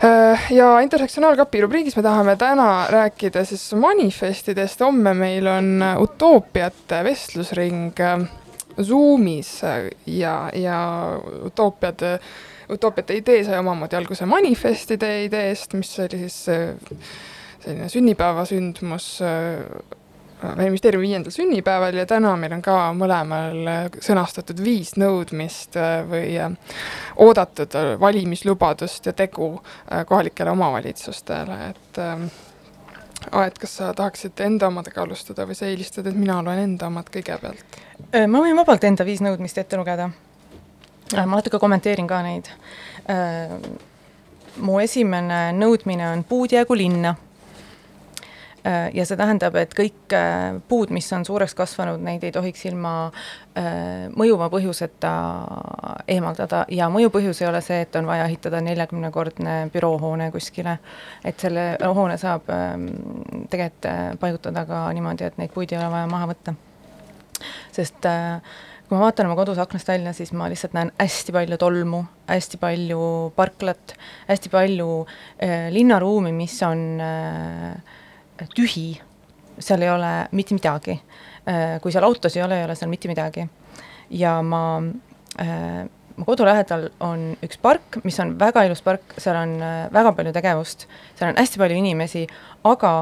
Äh, 0.05 0.47
ja 0.55 0.69
Intersektsionaalkapi 0.87 1.65
rubriigis 1.67 1.97
me 1.99 2.03
tahame 2.07 2.37
täna 2.39 2.87
rääkida 2.91 3.43
siis 3.45 3.73
manifestidest, 3.75 4.87
homme 4.87 5.15
meil 5.19 5.51
on 5.51 5.83
utoopiate 6.05 7.03
vestlusring. 7.05 7.99
äh, 7.99 8.42
Zoomis 8.81 9.65
äh, 9.65 9.89
ja, 10.07 10.51
ja 10.55 10.79
utoopiad, 11.45 12.05
utoopiate 12.73 13.17
idee 13.21 13.45
sai 13.45 13.59
omamoodi 13.61 13.99
alguse 13.99 14.27
manifestide 14.27 15.25
ideest, 15.25 15.75
mis 15.79 15.97
oli 16.01 16.23
siis 16.27 16.39
äh, 16.49 16.71
selline 17.65 17.89
sünnipäevasündmus 17.89 19.19
äh, 19.23 19.83
Välisministeeriumi 20.43 21.07
viiendal 21.07 21.31
sünnipäeval 21.31 21.95
ja 21.95 22.07
täna 22.07 22.33
meil 22.37 22.53
on 22.57 22.63
ka 22.67 22.75
mõlemal 22.99 23.69
äh, 23.71 23.85
sõnastatud 24.03 24.59
viis 24.65 24.97
nõudmist 24.99 25.79
äh, 25.79 26.01
või 26.09 26.33
äh, 26.43 26.81
oodatud 27.23 27.77
äh, 27.79 27.93
valimislubadust 28.01 29.07
ja 29.07 29.15
tegu 29.15 29.53
äh, 29.55 30.03
kohalikele 30.07 30.51
omavalitsustele, 30.51 31.59
et 31.71 32.03
ähm, 33.23 33.39
Aet, 33.41 33.59
kas 33.59 33.77
sa 33.77 33.93
tahaksid 33.95 34.41
enda 34.45 34.69
omadega 34.69 35.03
alustada 35.03 35.47
või 35.49 35.57
sa 35.59 35.67
eelistad, 35.67 36.07
et 36.07 36.19
mina 36.19 36.41
loen 36.43 36.59
enda 36.59 36.89
omad 36.91 37.09
kõigepealt? 37.13 37.81
Ma 38.13 38.43
võin 38.43 38.57
vabalt 38.59 38.85
enda 38.85 39.07
viis 39.09 39.23
nõudmist 39.25 39.59
ette 39.59 39.77
lugeda. 39.77 40.11
ma 41.15 41.37
natuke 41.37 41.59
kommenteerin 41.59 42.07
ka 42.07 42.23
neid. 42.23 42.49
mu 44.57 44.81
esimene 44.81 45.53
nõudmine 45.53 46.13
on 46.13 46.25
puud 46.25 46.53
jäägu 46.53 46.77
linna. 46.77 47.15
Äh, 48.67 48.91
ja 48.95 49.03
see 49.03 49.19
tähendab, 49.19 49.57
et 49.59 49.73
kõik 49.75 50.15
äh, 50.15 50.61
puud, 50.71 50.93
mis 50.95 51.09
on 51.17 51.25
suureks 51.27 51.55
kasvanud, 51.59 51.99
neid 51.99 52.23
ei 52.23 52.31
tohiks 52.35 52.61
ilma 52.69 52.93
äh, 53.59 54.07
mõjuva 54.15 54.47
põhjuseta 54.53 55.13
eemaldada 56.07 56.61
ja 56.71 56.87
mõju 56.93 57.11
põhjus 57.11 57.43
ei 57.43 57.49
ole 57.49 57.59
see, 57.65 57.81
et 57.83 57.97
on 57.99 58.07
vaja 58.07 58.29
ehitada 58.29 58.61
neljakümnekordne 58.63 59.57
büroohoone 59.75 60.29
kuskile. 60.31 60.77
et 61.25 61.43
selle 61.43 61.65
hoone 61.83 62.15
saab 62.23 62.51
ähm, 62.55 62.87
tegelikult 63.51 64.21
paigutada 64.21 64.63
ka 64.69 64.85
niimoodi, 64.95 65.27
et 65.27 65.41
neid 65.41 65.51
puid 65.51 65.73
ei 65.73 65.81
ole 65.81 65.89
vaja 65.91 66.07
maha 66.07 66.29
võtta. 66.31 66.55
sest 67.75 68.07
äh, 68.07 68.39
kui 68.87 68.95
ma 68.95 69.09
vaatan 69.09 69.27
oma 69.27 69.39
kodus 69.41 69.59
aknast 69.59 69.89
välja, 69.91 70.13
siis 70.15 70.31
ma 70.37 70.47
lihtsalt 70.53 70.77
näen 70.77 70.93
hästi 71.01 71.35
palju 71.35 71.59
tolmu, 71.59 72.05
hästi 72.31 72.63
palju 72.63 73.03
parklat, 73.35 73.97
hästi 74.29 74.55
palju 74.55 74.89
äh, 75.03 75.67
linnaruumi, 75.75 76.31
mis 76.37 76.61
on 76.69 76.87
äh, 77.03 77.99
tühi, 78.55 78.87
seal 79.59 79.83
ei 79.85 79.91
ole 79.93 80.13
mitte 80.33 80.57
midagi. 80.57 81.01
kui 81.83 81.91
seal 81.91 82.05
autos 82.07 82.37
ei 82.37 82.43
ole, 82.45 82.61
ei 82.61 82.65
ole 82.69 82.77
seal 82.79 82.91
mitte 82.91 83.09
midagi. 83.11 83.49
ja 84.11 84.37
ma 84.43 84.63
äh,, 85.41 85.89
mu 86.17 86.27
kodu 86.27 86.47
lähedal 86.47 86.89
on 87.05 87.33
üks 87.45 87.59
park, 87.63 87.99
mis 88.07 88.19
on 88.23 88.35
väga 88.41 88.65
ilus 88.69 88.83
park, 88.85 89.15
seal 89.21 89.37
on 89.39 89.55
äh, 89.63 89.87
väga 89.95 90.13
palju 90.17 90.33
tegevust, 90.35 90.87
seal 91.19 91.33
on 91.33 91.41
hästi 91.41 91.61
palju 91.63 91.79
inimesi, 91.79 92.25
aga 92.69 92.93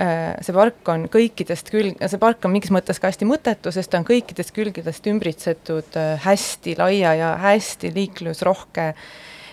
äh, 0.00 0.34
see 0.44 0.56
park 0.56 0.92
on 0.92 1.06
kõikidest 1.12 1.72
külg-, 1.72 1.98
see 2.00 2.20
park 2.22 2.44
on 2.46 2.54
mingis 2.54 2.72
mõttes 2.74 3.00
ka 3.00 3.10
hästi 3.12 3.28
mõttetu, 3.28 3.72
sest 3.74 3.92
ta 3.92 4.00
on 4.00 4.08
kõikidest 4.08 4.54
külgedest 4.56 5.08
ümbritsetud 5.10 5.98
äh, 5.98 6.14
hästi 6.26 6.76
laia 6.80 7.14
ja 7.18 7.32
hästi 7.42 7.92
liiklusrohke 7.96 8.90
äh, 8.92 9.08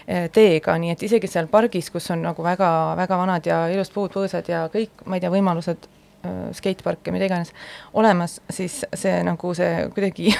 teega, 0.05 0.75
nii 0.77 0.91
et 0.93 1.03
isegi 1.07 1.29
seal 1.29 1.47
pargis, 1.49 1.89
kus 1.93 2.11
on 2.13 2.21
nagu 2.25 2.43
väga, 2.45 2.69
väga 2.99 3.17
vanad 3.17 3.47
ja 3.49 3.63
ilusad 3.73 3.93
puud, 3.95 4.11
põõsad 4.13 4.49
ja 4.51 4.65
kõik, 4.73 5.01
ma 5.09 5.17
ei 5.17 5.23
tea, 5.23 5.31
võimalused 5.33 5.87
äh, 5.87 6.35
skatepark 6.57 7.07
ja 7.07 7.15
mida 7.15 7.29
iganes 7.29 7.53
olemas, 7.93 8.37
siis 8.53 8.83
see 8.93 9.15
nagu 9.25 9.53
see 9.57 9.87
kuidagi 9.95 10.35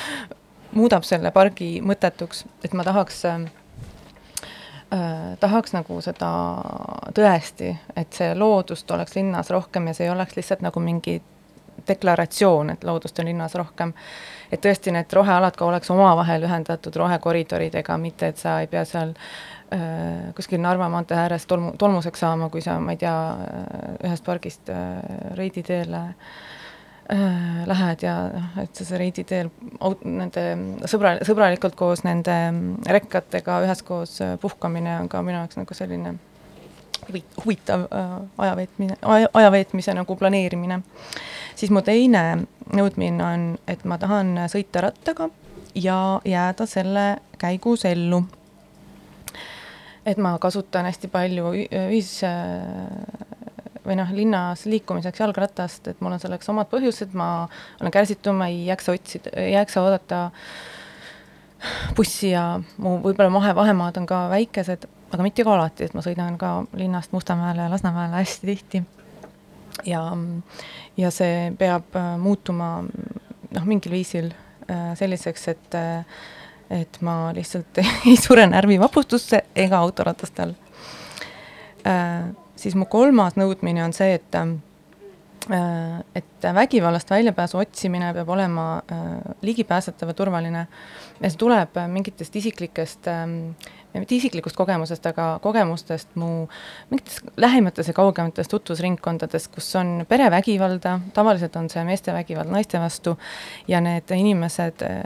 muudab 0.78 1.06
selle 1.06 1.30
pargi 1.34 1.76
mõttetuks, 1.86 2.44
et 2.66 2.74
ma 2.74 2.86
tahaks 2.86 3.22
äh, 3.30 3.46
tahaks 5.40 5.74
nagu 5.76 6.00
seda 6.04 6.32
tõesti, 7.14 7.72
et 7.96 8.12
see 8.14 8.34
loodust 8.34 8.90
oleks 8.90 9.14
linnas 9.18 9.50
rohkem 9.54 9.86
ja 9.90 9.94
see 9.94 10.06
ei 10.08 10.14
oleks 10.14 10.36
lihtsalt 10.38 10.66
nagu 10.66 10.82
mingi 10.82 11.20
deklaratsioon, 11.88 12.70
et 12.70 12.84
loodust 12.84 13.18
on 13.18 13.28
linnas 13.28 13.54
rohkem. 13.54 13.92
et 14.52 14.62
tõesti 14.62 14.92
need 14.94 15.12
rohealad 15.12 15.56
ka 15.58 15.64
oleks 15.66 15.90
omavahel 15.90 16.44
ühendatud 16.46 16.96
rohekoridoridega, 16.96 17.96
mitte 17.98 18.28
et 18.30 18.38
sa 18.38 18.60
ei 18.60 18.66
pea 18.70 18.84
seal 18.84 19.14
äh, 19.74 20.34
kuskil 20.34 20.60
Narva 20.62 20.88
maantee 20.88 21.18
ääres 21.18 21.46
tolmu, 21.46 21.72
tolmuseks 21.78 22.20
saama, 22.20 22.48
kui 22.48 22.62
sa, 22.62 22.78
ma 22.80 22.94
ei 22.94 23.00
tea, 23.00 23.16
ühest 24.04 24.24
pargist 24.24 24.70
äh, 24.70 25.34
Reidi 25.34 25.62
teele 25.66 26.04
äh, 26.06 27.66
lähed 27.66 28.06
ja 28.06 28.14
noh, 28.34 28.62
et 28.62 28.74
sa 28.74 28.86
seal 28.86 29.02
Reidi 29.02 29.24
teel 29.24 29.50
aut-, 29.80 30.06
nende 30.06 30.46
sõbra, 30.86 31.16
sõbralikult 31.26 31.74
koos 31.78 32.06
nende 32.06 32.38
rekkatega 32.86 33.60
üheskoos 33.66 34.20
äh, 34.22 34.38
puhkamine 34.40 35.00
on 35.02 35.10
ka 35.10 35.22
minu 35.26 35.40
jaoks 35.42 35.58
nagu 35.58 35.74
selline 35.74 36.16
huvi- 37.08 37.24
huvitav 37.44 37.80
äh, 37.80 38.20
aja 38.38 38.56
veetmine, 38.56 38.96
aja, 39.02 39.28
aja 39.34 39.52
veetmise 39.52 39.94
nagu 39.94 40.16
planeerimine. 40.16 40.80
Siis 41.56 41.72
mu 41.72 41.82
teine 41.82 42.46
nõudmine 42.76 43.24
on, 43.24 43.46
et 43.68 43.84
ma 43.84 43.98
tahan 43.98 44.36
sõita 44.52 44.84
rattaga 44.86 45.30
ja 45.74 46.20
jääda 46.24 46.66
selle 46.66 47.06
käigus 47.38 47.84
ellu. 47.84 48.24
et 50.06 50.18
ma 50.22 50.36
kasutan 50.38 50.86
hästi 50.86 51.08
palju 51.10 51.50
ühis- 51.52 52.22
või 53.86 53.96
noh, 53.98 54.10
linnas 54.14 54.66
liikumiseks 54.66 55.20
jalgratast, 55.20 55.88
et 55.88 56.00
mul 56.00 56.16
on 56.16 56.22
selleks 56.22 56.48
omad 56.50 56.68
põhjused, 56.70 57.14
ma 57.14 57.48
olen 57.80 57.92
kärsitu, 57.94 58.32
ma 58.32 58.48
ei 58.50 58.66
jaksa 58.66 58.92
otsida, 58.92 59.30
ei 59.36 59.52
jaksa 59.52 59.82
oodata 59.82 60.30
bussi 61.96 62.30
ja 62.30 62.60
mu 62.82 62.98
võib-olla 63.04 63.30
vahe, 63.32 63.54
vahemaad 63.54 64.00
on 64.02 64.06
ka 64.06 64.26
väikesed, 64.32 64.86
aga 65.12 65.26
mitte 65.26 65.46
ka 65.46 65.54
alati, 65.54 65.86
et 65.86 65.94
ma 65.94 66.04
sõidan 66.04 66.38
ka 66.40 66.52
linnast 66.76 67.14
Mustamäele 67.14 67.66
ja 67.66 67.72
Lasnamäele 67.72 68.22
hästi 68.22 68.46
tihti. 68.46 68.82
Ja, 69.84 70.02
ja 70.96 71.10
see 71.14 71.50
peab 71.58 71.96
äh, 71.96 72.14
muutuma 72.20 72.70
noh, 72.82 73.68
mingil 73.68 73.96
viisil 73.96 74.30
äh, 74.70 74.92
selliseks, 74.98 75.48
et 75.54 75.78
äh, 75.78 76.18
et 76.70 76.98
ma 77.06 77.30
lihtsalt 77.30 77.78
ei 78.10 78.16
sure 78.18 78.42
närvivapustusse 78.50 79.44
ega 79.54 79.78
autoratast 79.78 80.40
all 80.42 80.56
siis 82.58 82.74
mu 82.74 82.88
kolmas 82.90 83.36
nõudmine 83.38 83.84
on 83.84 83.92
see, 83.94 84.16
et 84.18 84.38
et 86.18 86.46
vägivallast 86.56 87.10
väljapääsu 87.12 87.60
otsimine 87.60 88.08
peab 88.16 88.32
olema 88.34 88.64
ligipääsetav 89.46 90.10
ja 90.10 90.14
turvaline. 90.18 90.66
ja 91.20 91.30
see 91.30 91.38
tuleb 91.38 91.78
mingitest 91.86 92.36
isiklikest 92.36 93.06
ähm,, 93.96 94.04
mitte 94.04 94.16
isiklikust 94.18 94.56
kogemusest, 94.56 95.06
aga 95.10 95.28
kogemustest 95.42 96.14
mu 96.14 96.46
mingites 96.90 97.20
lähimates 97.36 97.88
ja 97.88 97.96
kaugemates 97.96 98.48
tutvusringkondades, 98.52 99.48
kus 99.48 99.70
on 99.76 100.04
perevägivalda, 100.08 100.98
tavaliselt 101.14 101.56
on 101.56 101.70
see 101.72 101.84
meeste 101.84 102.14
vägivald 102.14 102.52
naiste 102.52 102.80
vastu, 102.82 103.16
ja 103.68 103.80
need 103.80 104.12
inimesed 104.14 104.86
äh, 104.86 105.00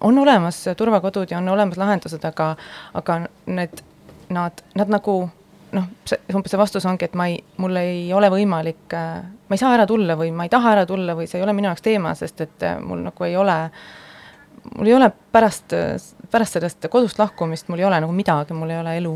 on 0.00 0.18
olemas 0.18 0.64
turvakodud 0.76 1.30
ja 1.30 1.38
on 1.38 1.48
olemas 1.48 1.78
lahendused, 1.80 2.24
aga, 2.24 2.54
aga 2.94 3.20
need, 3.46 3.80
nad, 4.28 4.64
nad 4.74 4.92
nagu 4.92 5.16
noh, 5.74 5.86
see, 6.08 6.20
umbes 6.34 6.52
see 6.52 6.60
vastus 6.60 6.86
ongi, 6.88 7.08
et 7.08 7.16
ma 7.18 7.28
ei, 7.30 7.38
mul 7.60 7.78
ei 7.80 8.06
ole 8.16 8.30
võimalik, 8.32 8.94
ma 8.94 9.56
ei 9.56 9.60
saa 9.60 9.74
ära 9.76 9.86
tulla 9.90 10.16
või 10.18 10.32
ma 10.34 10.46
ei 10.46 10.52
taha 10.52 10.74
ära 10.76 10.86
tulla 10.88 11.16
või 11.18 11.28
see 11.30 11.40
ei 11.40 11.46
ole 11.46 11.54
minu 11.56 11.70
jaoks 11.70 11.84
teema, 11.84 12.14
sest 12.18 12.44
et 12.44 12.66
mul 12.84 13.04
nagu 13.06 13.26
ei 13.26 13.36
ole, 13.40 13.56
mul 14.74 14.90
ei 14.90 14.96
ole 14.96 15.10
pärast, 15.34 15.74
pärast 16.30 16.58
sellest 16.58 16.86
kodust 16.90 17.18
lahkumist, 17.18 17.68
mul 17.68 17.82
ei 17.82 17.88
ole 17.88 18.00
nagu 18.04 18.12
midagi, 18.12 18.56
mul 18.56 18.70
ei 18.70 18.80
ole 18.80 18.96
elu. 18.98 19.14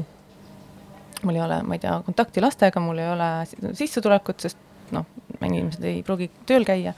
mul 1.23 1.35
ei 1.35 1.43
ole, 1.43 1.63
ma 1.67 1.75
ei 1.75 1.81
tea, 1.83 1.97
kontakti 2.07 2.41
lastega, 2.41 2.81
mul 2.81 2.99
ei 3.03 3.09
ole 3.11 3.29
si- 3.47 3.75
sissetulekut, 3.75 4.41
sest 4.41 4.59
noh, 4.95 5.07
inimesed 5.43 5.83
ei 5.85 6.03
pruugi 6.07 6.31
tööl 6.47 6.65
käia, 6.65 6.93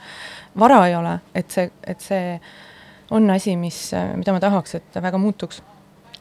vara 0.59 0.77
ei 0.87 0.95
ole, 0.95 1.15
et 1.35 1.49
see, 1.51 1.71
et 1.87 2.05
see 2.05 2.35
on 3.11 3.29
asi, 3.33 3.55
mis, 3.57 3.79
mida 4.15 4.35
ma 4.35 4.39
tahaks, 4.39 4.75
et 4.75 5.01
väga 5.01 5.17
muutuks. 5.17 5.63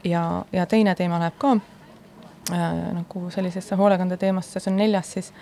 ja, 0.05 0.45
ja 0.53 0.65
teine 0.67 0.95
teema 0.97 1.19
läheb 1.21 1.37
ka 1.39 1.51
äh, 1.53 2.93
nagu 2.97 3.27
sellisesse 3.31 3.77
hoolekande 3.77 4.17
teemasse, 4.17 4.61
see 4.61 4.73
on 4.73 4.81
neljas 4.81 5.13
siis 5.13 5.33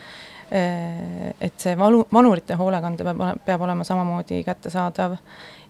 äh,, 0.50 1.30
et 1.40 1.54
see 1.61 1.78
valu, 1.78 2.08
vanurite 2.12 2.58
hoolekande 2.58 3.06
peab, 3.06 3.22
peab 3.46 3.62
olema 3.62 3.84
samamoodi 3.84 4.42
kättesaadav 4.44 5.14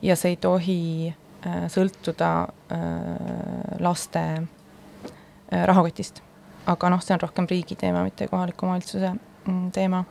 ja 0.02 0.16
see 0.16 0.30
ei 0.32 0.36
tohi 0.40 0.80
äh, 1.12 1.27
sõltuda 1.72 2.30
äh, 2.72 3.78
laste 3.84 4.24
äh, 4.38 5.64
rahakotist. 5.68 6.22
aga 6.68 6.90
noh, 6.92 7.00
see 7.00 7.14
on 7.16 7.22
rohkem 7.22 7.46
riigi 7.48 7.78
teema, 7.80 8.02
mitte 8.04 8.28
kohaliku 8.28 8.66
omavalitsuse 8.66 9.12
mm, 9.14 9.70
teema. 9.72 10.04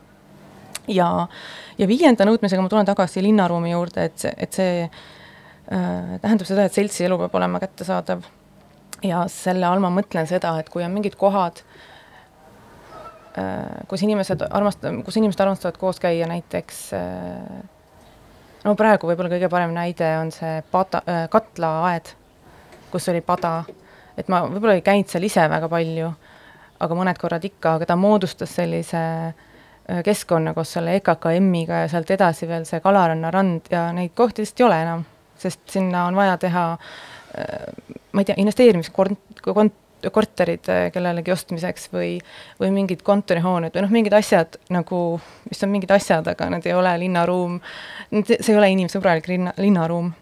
ja, 0.88 1.28
ja 1.78 1.88
viienda 1.88 2.26
nõudmisega 2.26 2.64
ma 2.64 2.72
tulen 2.72 2.90
tagasi 2.90 3.24
linnaruumi 3.26 3.72
juurde, 3.72 4.08
et 4.10 4.18
see, 4.18 4.34
et 4.38 4.58
see 4.60 4.82
äh, 4.88 6.18
tähendab 6.24 6.50
seda, 6.50 6.66
et 6.66 6.74
seltsielu 6.74 7.20
peab 7.24 7.38
olema 7.40 7.62
kättesaadav 7.64 8.26
ja 9.06 9.26
selle 9.32 9.68
all 9.70 9.84
ma 9.84 9.94
mõtlen 9.94 10.28
seda, 10.30 10.58
et 10.60 10.70
kui 10.74 10.84
on 10.84 10.94
mingid 10.96 11.16
kohad, 11.20 11.62
kus 13.86 14.02
inimesed 14.02 14.42
armastavad, 14.50 15.04
kus 15.06 15.20
inimesed 15.20 15.42
armastavad 15.44 15.76
koos 15.78 16.00
käia, 16.02 16.26
näiteks 16.26 16.80
äh, 16.98 17.60
no 18.66 18.76
praegu 18.80 19.10
võib-olla 19.10 19.32
kõige 19.34 19.50
parem 19.52 19.74
näide 19.76 20.14
on 20.22 20.32
see 20.36 20.62
pada, 20.72 21.02
katlaaed, 21.34 22.14
kus 22.92 23.10
oli 23.12 23.22
pada, 23.26 23.60
et 24.18 24.30
ma 24.32 24.44
võib-olla 24.48 24.78
ei 24.78 24.86
käinud 24.86 25.12
seal 25.12 25.28
ise 25.28 25.46
väga 25.50 25.70
palju, 25.72 26.12
aga 26.84 26.98
mõned 26.98 27.20
korrad 27.22 27.46
ikka, 27.48 27.78
aga 27.78 27.90
ta 27.90 27.98
moodustas 28.00 28.54
sellise 28.60 29.02
äh, 29.28 30.02
keskkonna 30.06 30.54
koos 30.58 30.76
selle 30.78 30.98
EKKM-iga 31.00 31.84
ja 31.84 31.92
sealt 31.92 32.12
edasi 32.14 32.50
veel 32.50 32.68
see 32.70 32.82
Kalaranna 32.84 33.32
rand 33.34 33.70
ja 33.72 33.88
neid 33.96 34.14
kohti 34.18 34.44
lihtsalt 34.44 34.64
ei 34.64 34.68
ole 34.70 34.82
enam, 34.86 35.04
sest 35.38 35.64
sinna 35.74 36.06
on 36.10 36.18
vaja 36.18 36.38
teha 36.42 36.70
äh, 36.78 37.98
ma 38.12 38.24
ei 38.24 38.30
tea, 38.30 38.38
investeerimiskont-, 38.44 39.44
kont-, 39.46 39.84
korterid 40.14 40.70
äh, 40.72 40.88
kellelegi 40.94 41.34
ostmiseks 41.34 41.90
või, 41.94 42.18
või 42.62 42.72
mingid 42.76 43.04
kontorihooned 43.08 43.76
või 43.76 43.86
noh, 43.86 43.94
mingid 43.94 44.16
asjad 44.18 44.58
nagu, 44.74 45.02
mis 45.50 45.64
on 45.66 45.74
mingid 45.74 45.94
asjad, 45.96 46.28
aga 46.32 46.50
need 46.54 46.70
ei 46.70 46.78
ole 46.78 46.94
linnaruum, 47.04 47.60
see 48.24 48.40
ei 48.54 48.58
ole 48.60 48.72
inimsõbralik 48.76 49.30
linna, 49.32 49.54
linnaruum. 49.58 50.14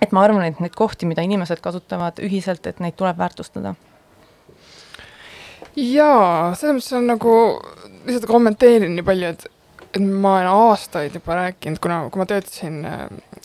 et 0.00 0.12
ma 0.16 0.24
arvan, 0.24 0.44
et 0.46 0.60
neid 0.60 0.74
kohti, 0.76 1.06
mida 1.06 1.22
inimesed 1.26 1.60
kasutavad 1.60 2.20
ühiselt, 2.24 2.66
et 2.66 2.80
neid 2.80 2.96
tuleb 2.96 3.18
väärtustada. 3.18 3.74
jaa, 5.76 6.54
selles 6.54 6.76
mõttes 6.80 6.98
on 6.98 7.08
nagu, 7.14 7.34
lihtsalt 8.06 8.28
kommenteerin 8.30 8.94
nii 8.96 9.06
palju, 9.06 9.34
et 9.34 9.48
et 9.90 10.02
ma 10.02 10.36
olen 10.38 10.48
aastaid 10.50 11.14
juba 11.18 11.36
rääkinud, 11.40 11.80
kuna, 11.82 11.98
kui 12.12 12.20
ma 12.20 12.26
töötasin 12.30 12.78
äh, 12.86 13.00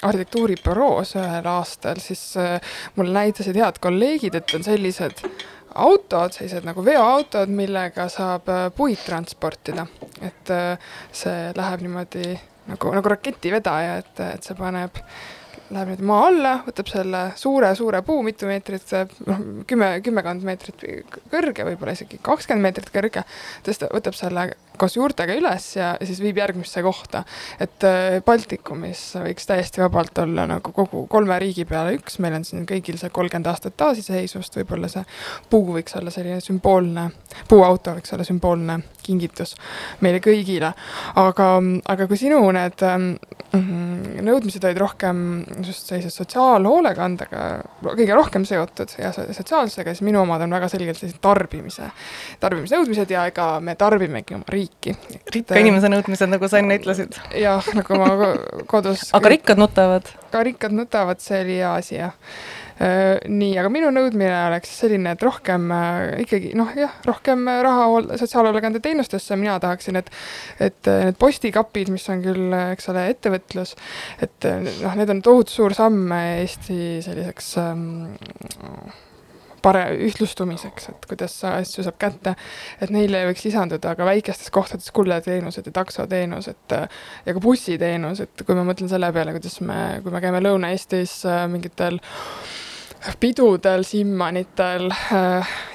arhitektuuribüroos 0.06 1.16
ühel 1.18 1.50
aastal, 1.50 2.02
siis 2.04 2.22
äh, 2.38 2.60
mulle 2.96 3.16
näitasid 3.16 3.58
head 3.58 3.80
kolleegid, 3.82 4.38
et 4.38 4.54
on 4.58 4.66
sellised 4.66 5.24
autod, 5.76 6.36
sellised 6.36 6.66
nagu 6.68 6.84
veoautod, 6.86 7.52
millega 7.52 8.08
saab 8.12 8.52
äh, 8.52 8.68
puid 8.76 9.00
transportida. 9.06 9.88
et 10.24 10.52
see 11.12 11.50
läheb 11.56 11.82
niimoodi 11.84 12.30
nagu, 12.70 12.92
nagu 12.96 13.10
raketivedaja, 13.12 13.98
et, 14.02 14.22
et 14.26 14.46
see 14.48 14.56
paneb 14.58 15.02
läheb 15.74 15.92
nüüd 15.94 16.04
maa 16.06 16.28
alla, 16.30 16.54
võtab 16.66 16.90
selle 16.90 17.22
suure-suure 17.40 18.02
puu, 18.06 18.22
mitu 18.26 18.48
meetrit, 18.50 18.92
noh, 19.26 19.42
kümme, 19.70 19.90
kümmekond 20.06 20.46
meetrit 20.46 20.86
kõrge, 21.32 21.66
võib-olla 21.72 21.96
isegi 21.98 22.20
kakskümmend 22.26 22.68
meetrit 22.68 22.92
kõrge, 22.94 23.26
tõsta, 23.66 23.90
võtab 23.94 24.18
selle 24.18 24.52
koos 24.80 24.96
juurtega 24.98 25.36
üles 25.38 25.68
ja, 25.78 25.94
siis 26.04 26.22
viib 26.24 26.40
järgmisse 26.42 26.84
kohta. 26.86 27.24
et 27.60 27.84
äh, 27.88 28.20
Baltikumis 28.26 29.04
võiks 29.22 29.48
täiesti 29.50 29.84
vabalt 29.84 30.18
olla 30.24 30.48
nagu 30.50 30.74
kogu 30.76 31.06
kolme 31.12 31.40
riigi 31.40 31.66
peale 31.70 31.96
üks, 32.00 32.20
meil 32.24 32.38
on 32.40 32.48
siin 32.48 32.66
kõigil 32.70 33.00
see 33.02 33.14
kolmkümmend 33.14 33.50
aastat 33.52 33.78
taasiseseisvust, 33.78 34.60
võib-olla 34.62 34.90
see 34.92 35.06
puu 35.50 35.78
võiks 35.78 35.96
olla 36.00 36.14
selline 36.14 36.42
sümboolne, 36.44 37.10
puuauto 37.50 37.96
võiks 37.98 38.14
olla 38.16 38.28
sümboolne 38.28 38.80
kingitus 39.06 39.56
meile 40.02 40.22
kõigile. 40.24 40.72
aga, 41.22 41.50
aga 41.94 42.08
kui 42.10 42.18
sinu 42.20 42.42
need 42.56 42.82
mm, 42.86 44.22
nõudmised 44.26 44.64
olid 44.66 44.82
rohkem 44.82 45.20
just 45.66 45.92
sellise 45.92 46.12
sotsiaalhoolekandega 46.14 47.46
kõige 47.86 48.18
rohkem 48.18 48.46
seotud 48.48 48.96
ja 49.00 49.12
sotsiaalsega, 49.16 49.94
siis 49.94 50.06
minu 50.06 50.24
omad 50.24 50.44
on 50.46 50.56
väga 50.56 50.70
selgelt 50.72 51.00
sellised 51.00 51.22
tarbimise, 51.24 51.90
tarbimisnõudmised 52.42 53.14
ja 53.14 53.28
ega 53.30 53.48
me 53.64 53.78
tarbimegi 53.80 54.38
oma 54.38 54.50
riiki. 54.50 54.65
Rikka 55.34 55.62
inimese 55.62 55.92
nõudmised, 55.92 56.32
nagu 56.32 56.50
sa 56.52 56.62
enne 56.62 56.80
ütlesid. 56.80 57.18
jah, 57.40 57.72
nagu 57.78 58.02
ma 58.02 58.34
kodus 58.72 59.10
aga 59.18 59.34
rikkad 59.36 59.62
nutavad? 59.62 60.12
ka 60.34 60.44
rikkad 60.46 60.76
nutavad, 60.76 61.24
see 61.24 61.42
oli 61.46 61.60
asi, 61.64 62.00
jah 62.02 62.16
nii, 62.76 63.54
aga 63.56 63.70
minu 63.72 63.88
nõudmine 63.96 64.34
oleks 64.50 64.74
selline, 64.82 65.14
et 65.16 65.22
rohkem 65.24 65.70
äh, 65.72 66.24
ikkagi 66.26 66.52
noh, 66.60 66.74
jah, 66.76 66.92
rohkem 67.08 67.48
raha 67.48 68.18
sotsiaalhoolekande 68.20 68.82
teenustesse, 68.84 69.38
mina 69.40 69.56
tahaksin, 69.64 70.02
et 70.02 70.12
et 70.60 70.90
need 70.90 71.16
postikapid, 71.20 71.94
mis 71.94 72.04
on 72.12 72.24
küll, 72.26 72.52
eks 72.76 72.92
ole, 72.92 73.08
ettevõtlus, 73.14 73.76
et 74.24 74.50
noh, 74.66 75.00
need 75.00 75.16
on 75.16 75.24
tohutu 75.24 75.56
suur 75.56 75.76
samm 75.78 76.12
Eesti 76.16 77.00
selliseks 77.06 77.54
ähm, 77.64 77.86
pare-, 79.66 79.88
ühtlustumiseks, 80.08 80.90
et 80.94 81.08
kuidas 81.10 81.38
asju 81.50 81.86
saab 81.86 81.98
kätte, 82.02 82.36
et 82.82 82.94
neile 82.94 83.26
võiks 83.30 83.46
lisanduda 83.48 83.96
ka 83.98 84.08
väikestes 84.08 84.54
kohtades 84.54 84.92
kullerteenused 84.96 85.70
ja 85.70 85.76
taksoteenused 85.76 86.76
ja 86.76 87.36
ka 87.36 87.44
bussiteenus, 87.44 88.24
et 88.26 88.46
kui 88.46 88.58
ma 88.58 88.66
mõtlen 88.68 88.92
selle 88.92 89.12
peale, 89.16 89.36
kuidas 89.36 89.60
me, 89.66 89.80
kui 90.06 90.14
me 90.14 90.24
käime 90.24 90.44
Lõuna-Eestis 90.46 91.22
mingitel 91.52 92.00
pidudel, 93.20 93.84
simmanitel 93.88 94.90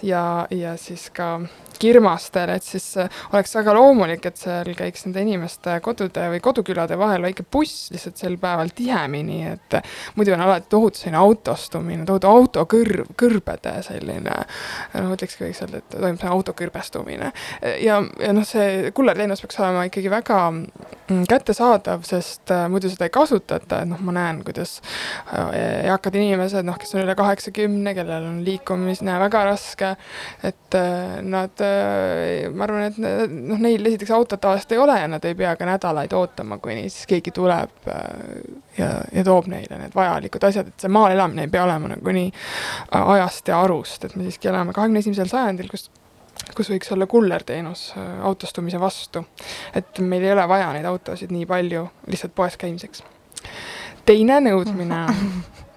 ja, 0.03 0.47
ja 0.51 0.77
siis 0.81 1.09
ka 1.15 1.39
kirmastel, 1.81 2.53
et 2.55 2.65
siis 2.65 2.87
äh, 3.01 3.09
oleks 3.33 3.55
väga 3.57 3.75
loomulik, 3.77 4.27
et 4.29 4.41
seal 4.41 4.69
käiks 4.77 5.07
nende 5.07 5.23
inimeste 5.25 5.79
kodude 5.85 6.27
või 6.35 6.43
kodukülade 6.45 6.99
vahel 7.01 7.25
väike 7.25 7.47
buss 7.53 7.89
lihtsalt 7.95 8.21
sel 8.21 8.37
päeval 8.41 8.73
tihemini, 8.77 9.41
et 9.55 9.79
äh, 9.79 9.95
muidu 10.19 10.35
on 10.37 10.45
alati 10.45 10.69
tohutu 10.73 11.01
selline 11.01 11.21
autostumine, 11.21 12.05
tohutu 12.09 12.29
autokõrv, 12.31 13.15
kõrbede 13.21 13.75
selline, 13.87 14.37
noh, 14.95 15.15
ütlekski 15.17 15.47
võiks 15.47 15.63
öelda, 15.65 15.81
et 15.81 15.97
toimub 15.97 16.21
selline 16.21 16.37
autokõrbestumine. 16.37 17.33
ja, 17.87 18.01
ja 18.27 18.35
noh, 18.37 18.47
see 18.47 18.93
kullerteenus 18.97 19.45
peaks 19.45 19.61
olema 19.63 19.87
ikkagi 19.89 20.13
väga 20.13 20.41
mm, 20.53 21.25
kättesaadav, 21.31 22.05
sest 22.09 22.53
äh, 22.53 22.67
muidu 22.73 22.93
seda 22.93 23.09
ei 23.09 23.15
kasutata, 23.15 23.81
et 23.81 23.89
noh, 23.89 24.05
ma 24.05 24.17
näen, 24.17 24.45
kuidas 24.45 24.79
eakad 25.31 26.17
inimesed, 26.21 26.67
noh, 26.67 26.77
kes 26.81 26.93
on 26.95 27.07
üle 27.07 27.17
kaheksakümne, 27.21 27.95
kellel 27.95 28.29
on 28.33 28.41
liikumine 28.47 29.19
väga 29.25 29.45
raske, 29.53 29.95
et 30.51 30.81
nad 31.23 31.61
Äh, 31.81 32.49
ma 32.55 32.65
arvan, 32.65 32.87
et 32.89 32.99
noh, 33.31 33.59
neil 33.61 33.85
esiteks 33.91 34.13
autot 34.15 34.41
tavaliselt 34.41 34.75
ei 34.75 34.81
ole 34.81 34.97
ja 35.01 35.09
nad 35.11 35.25
ei 35.29 35.37
pea 35.39 35.53
ka 35.59 35.67
nädalaid 35.69 36.13
ootama, 36.17 36.59
kuni 36.63 36.89
siis 36.89 37.07
keegi 37.11 37.33
tuleb 37.37 37.89
äh, 37.91 38.03
ja, 38.79 38.91
ja 39.13 39.25
toob 39.27 39.49
neile 39.53 39.79
need 39.81 39.95
vajalikud 39.97 40.45
asjad, 40.49 40.71
et 40.71 40.85
see 40.85 40.93
maal 40.93 41.15
elamine 41.15 41.47
ei 41.47 41.53
pea 41.53 41.65
olema 41.67 41.93
nagunii 41.93 42.29
äh, 42.31 43.11
ajast 43.17 43.51
ja 43.53 43.61
arust, 43.65 44.07
et 44.07 44.17
me 44.17 44.27
siiski 44.27 44.51
elame 44.53 44.75
kahekümne 44.77 45.03
esimesel 45.05 45.31
sajandil, 45.33 45.71
kus 45.73 45.91
kus 46.57 46.71
võiks 46.73 46.89
olla 46.95 47.05
kullerteenus 47.11 47.91
autostumise 48.27 48.79
vastu. 48.81 49.27
et 49.77 49.99
meil 50.01 50.25
ei 50.25 50.33
ole 50.33 50.47
vaja 50.49 50.71
neid 50.73 50.87
autosid 50.89 51.35
nii 51.35 51.45
palju 51.47 51.85
lihtsalt 52.09 52.35
poes 52.35 52.57
käimiseks. 52.57 53.05
teine 54.09 54.41
nõudmine 54.47 55.05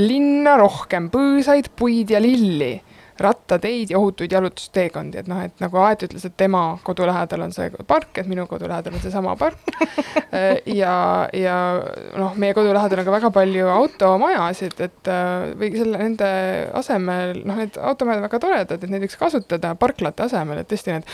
linna 0.00 0.56
rohkem 0.60 1.10
põõsaid, 1.12 1.72
puid 1.76 2.12
ja 2.14 2.20
lilli 2.22 2.74
rattateid 3.22 3.90
ja 3.92 3.98
ohutuid 3.98 4.32
jalutusteekondi, 4.32 5.20
et 5.20 5.28
noh, 5.30 5.40
et 5.44 5.60
nagu 5.62 5.78
Aet 5.84 6.06
ütles, 6.06 6.24
et 6.26 6.34
tema 6.38 6.62
kodu 6.82 7.06
lähedal 7.06 7.44
on 7.44 7.52
see 7.54 7.68
park, 7.86 8.16
et 8.18 8.28
minu 8.30 8.46
kodu 8.50 8.68
lähedal 8.70 8.96
on 8.96 9.04
seesama 9.04 9.36
park. 9.40 9.60
Ja, 10.72 11.28
ja 11.36 11.54
noh, 12.16 12.32
meie 12.40 12.54
kodu 12.56 12.70
lähedal 12.72 13.02
on 13.02 13.04
ka 13.04 13.12
väga 13.12 13.30
palju 13.34 13.66
automajasid, 13.68 14.78
et 14.80 15.10
või 15.60 15.68
selle, 15.74 15.98
nende 16.00 16.30
asemel, 16.78 17.42
noh, 17.44 17.58
need 17.60 17.76
automajad 17.76 18.22
on 18.22 18.26
väga 18.26 18.40
toredad, 18.40 18.72
et 18.78 18.92
neid 18.92 19.04
võiks 19.04 19.18
kasutada 19.20 19.74
parklate 19.78 20.24
asemel, 20.24 20.62
et 20.62 20.70
tõesti 20.72 20.94
need 20.96 21.10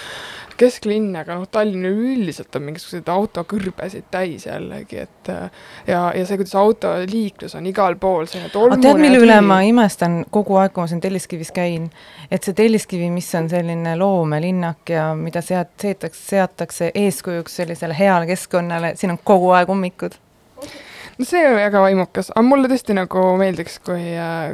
kesklinn, 0.59 1.11
aga 1.18 1.38
noh, 1.38 1.47
Tallinn 1.51 1.87
üleüldiselt 1.88 2.55
on 2.59 2.66
mingisuguseid 2.68 3.09
autokõrbesid 3.12 4.09
täis 4.12 4.47
jällegi, 4.49 5.05
et 5.07 5.31
ja, 5.31 6.01
ja 6.14 6.25
see, 6.25 6.38
kuidas 6.40 6.55
autoliiklus 6.59 7.57
on 7.59 7.68
igal 7.71 7.99
pool 8.01 8.27
selline 8.31 8.51
tolmune. 8.55 8.83
tead, 8.83 9.01
mille 9.03 9.21
üle 9.23 9.38
ma 9.44 9.61
imestan 9.66 10.21
kogu 10.35 10.59
aeg, 10.61 10.75
kui 10.75 10.85
ma 10.85 10.90
siin 10.90 11.03
Telliskivis 11.05 11.53
käin, 11.55 11.88
et 12.31 12.44
see 12.44 12.57
Telliskivi, 12.59 13.11
mis 13.14 13.31
on 13.38 13.49
selline 13.53 13.94
loomelinnak 14.01 14.94
ja 14.94 15.11
mida 15.18 15.44
seat-, 15.44 15.75
seatakse, 15.81 16.25
seatakse 16.35 16.92
eeskujuks 17.07 17.61
sellisele 17.62 17.97
heale 17.99 18.29
keskkonnale, 18.31 18.94
siin 18.99 19.14
on 19.14 19.23
kogu 19.25 19.55
aeg 19.57 19.71
ummikud 19.73 20.18
no 21.18 21.26
see 21.26 21.42
on 21.48 21.57
väga 21.59 21.83
vaimukas, 21.83 22.31
aga 22.35 22.44
mulle 22.46 22.70
tõesti 22.70 22.94
nagu 22.96 23.24
meeldiks, 23.40 23.78
kui, 23.85 24.12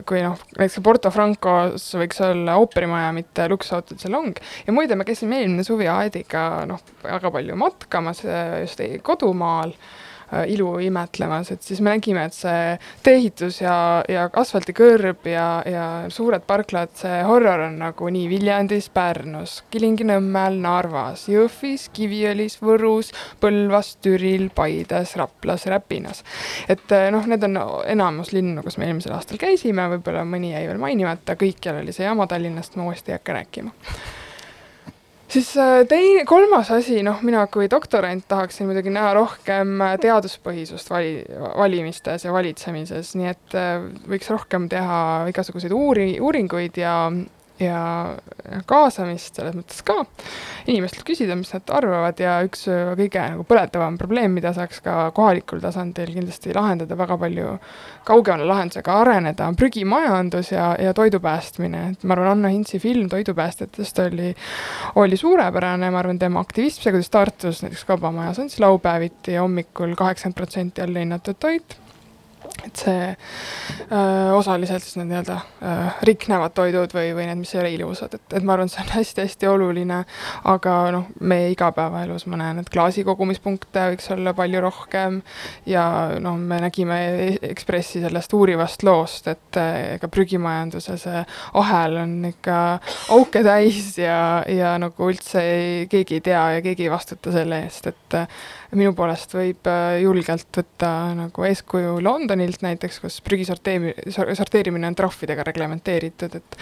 kui 0.08 0.22
noh, 0.24 0.38
näiteks 0.56 0.80
Porto 0.84 1.12
Francos 1.14 1.90
võiks 2.00 2.22
olla 2.24 2.56
ooperimaja, 2.62 3.12
mitte 3.16 3.48
luksusautode 3.52 4.00
salong. 4.00 4.40
ja 4.66 4.76
muide, 4.76 4.96
me 4.96 5.06
käisime 5.08 5.42
eelmine 5.42 5.66
suvi 5.66 5.90
Aediga 5.92 6.64
noh, 6.70 6.80
väga 7.04 7.32
palju 7.34 7.60
matkamas 7.60 8.24
just 8.64 8.82
kodumaal 9.04 9.74
Äh, 9.74 10.04
ilu 10.48 10.78
imetlemas, 10.82 11.50
et 11.54 11.62
siis 11.62 11.80
me 11.84 11.94
nägime, 11.94 12.24
et 12.28 12.36
see 12.36 12.76
tee-ehitus 13.04 13.60
ja, 13.62 13.76
ja 14.10 14.26
asfaldikõrb 14.40 15.28
ja, 15.30 15.46
ja 15.68 15.84
suured 16.12 16.46
parklad, 16.48 16.92
see 16.98 17.20
horror 17.26 17.66
on 17.68 17.78
nagu 17.82 18.08
nii 18.14 18.28
Viljandis, 18.30 18.88
Pärnus, 18.94 19.60
Kilingi-Nõmmel, 19.74 20.58
Narvas, 20.64 21.26
Jõhvis, 21.32 21.88
Kiviõlis, 21.94 22.58
Võrus, 22.64 23.12
Põlvas, 23.42 23.94
Türil, 24.04 24.48
Paides, 24.54 25.14
Raplas, 25.20 25.68
Räpinas. 25.70 26.24
et 26.68 26.92
äh, 26.92 27.10
noh, 27.14 27.26
need 27.30 27.44
on 27.46 27.60
enamus 27.90 28.34
linnu, 28.34 28.64
kus 28.64 28.78
me 28.78 28.88
eelmisel 28.88 29.14
aastal 29.16 29.40
käisime, 29.40 29.88
võib-olla 29.96 30.26
mõni 30.28 30.54
jäi 30.54 30.66
veel 30.68 30.82
mainimata, 30.82 31.38
kõikjal 31.40 31.82
oli 31.82 31.94
see 31.94 32.08
jama, 32.08 32.28
Tallinnast 32.30 32.76
ma 32.76 32.88
uuesti 32.88 33.12
ei 33.12 33.18
hakka 33.18 33.40
rääkima 33.40 33.74
siis 35.28 35.50
äh, 35.56 35.82
teine, 35.88 36.24
kolmas 36.28 36.70
asi, 36.74 37.00
noh, 37.06 37.20
mina 37.26 37.46
kui 37.52 37.68
doktorant 37.70 38.26
tahaksin 38.28 38.68
muidugi 38.68 38.92
näha 38.94 39.14
rohkem 39.16 39.78
äh, 39.84 39.94
teaduspõhisust 40.02 40.90
vali, 40.92 41.16
valimistes 41.56 42.26
ja 42.26 42.34
valitsemises, 42.34 43.14
nii 43.18 43.30
et 43.30 43.56
äh, 43.58 43.86
võiks 44.10 44.30
rohkem 44.32 44.68
teha 44.72 44.98
igasuguseid 45.32 45.74
uuri, 45.74 46.08
uuringuid 46.20 46.80
ja 46.80 46.96
ja 47.60 48.16
kaasamist 48.66 49.38
selles 49.38 49.54
mõttes 49.54 49.82
ka, 49.86 50.00
inimestelt 50.66 51.04
küsida, 51.06 51.36
mis 51.38 51.52
nad 51.54 51.70
arvavad 51.76 52.18
ja 52.18 52.36
üks 52.46 52.64
kõige 52.98 53.22
nagu 53.34 53.44
põletavam 53.46 53.98
probleem, 54.00 54.34
mida 54.34 54.50
saaks 54.56 54.80
ka 54.84 54.96
kohalikul 55.14 55.62
tasandil 55.62 56.10
kindlasti 56.16 56.54
lahendada, 56.56 56.98
väga 56.98 57.18
palju 57.20 57.52
kaugemale 58.08 58.48
lahendusega 58.50 58.96
areneda, 59.04 59.46
on 59.48 59.58
prügimajandus 59.60 60.50
ja, 60.52 60.72
ja 60.82 60.94
toidu 60.96 61.22
päästmine, 61.22 61.84
et 61.92 62.02
ma 62.02 62.18
arvan, 62.18 62.32
Anna 62.34 62.50
Hintsi 62.50 62.82
film 62.82 63.08
toidupäästjatest 63.12 64.02
oli, 64.08 64.34
oli 65.00 65.20
suurepärane, 65.20 65.92
ma 65.94 66.02
arvan, 66.02 66.18
tema 66.18 66.42
aktivism, 66.42 66.82
see, 66.82 66.96
kuidas 66.96 67.14
Tartus 67.14 67.62
näiteks 67.62 67.86
Kaubamajas 67.86 68.42
on 68.42 68.50
siis 68.50 68.64
laupäeviti 68.64 69.38
hommikul 69.38 69.94
kaheksakümmend 69.94 70.42
protsenti 70.42 70.82
alla 70.82 71.04
hinnatud 71.04 71.38
toit 71.40 71.78
et 72.64 72.76
see 72.76 73.08
öö, 73.92 74.32
osaliselt 74.36 74.82
siis 74.82 74.96
need 74.98 75.10
nii-öelda 75.10 75.38
riknevad 76.06 76.54
toidud 76.56 76.92
või, 76.94 77.12
või 77.16 77.26
need, 77.28 77.40
mis 77.40 77.54
ei 77.54 77.60
ole 77.60 77.72
ilusad, 77.74 78.16
et, 78.16 78.24
et 78.38 78.46
ma 78.46 78.56
arvan, 78.56 78.70
see 78.72 78.82
on 78.84 78.92
hästi-hästi 78.98 79.50
oluline, 79.50 80.00
aga 80.50 80.76
noh, 80.94 81.08
meie 81.20 81.50
igapäevaelus 81.54 82.26
ma 82.30 82.40
näen, 82.40 82.62
et 82.62 82.70
klaasikogumispunkte 82.72 83.88
võiks 83.94 84.10
olla 84.14 84.34
palju 84.36 84.62
rohkem. 84.64 85.20
Ja 85.68 85.84
noh, 86.22 86.38
me 86.38 86.60
nägime 86.64 86.98
e-, 87.28 87.38
Ekspressi 87.54 88.02
sellest 88.02 88.32
uurivast 88.36 88.84
loost, 88.86 89.28
et 89.32 89.60
ega 89.60 90.08
prügimajanduse 90.10 90.96
see 91.00 91.22
ahel 91.60 91.98
on 92.02 92.16
ikka 92.30 92.58
auke 93.14 93.44
täis 93.44 93.94
ja, 94.00 94.42
ja 94.48 94.74
nagu 94.80 95.10
üldse 95.10 95.42
ei, 95.44 95.86
keegi 95.90 96.18
ei 96.18 96.26
tea 96.30 96.44
ja 96.56 96.64
keegi 96.64 96.88
ei 96.88 96.92
vastuta 96.92 97.32
selle 97.34 97.64
eest, 97.66 97.92
et 97.92 98.18
minu 98.78 98.94
poolest 98.94 99.34
võib 99.34 99.66
julgelt 100.02 100.62
võtta 100.62 100.90
nagu 101.18 101.46
eeskuju 101.50 101.98
Londoni 102.04 102.44
Taanilt 102.44 102.62
näiteks, 102.62 102.98
kus 103.00 103.20
prügi 103.24 103.46
sorteeri-, 103.48 103.94
sorteerimine 104.12 104.88
on 104.90 104.94
trahvidega 104.94 105.46
reglementeeritud, 105.48 106.34
et 106.36 106.56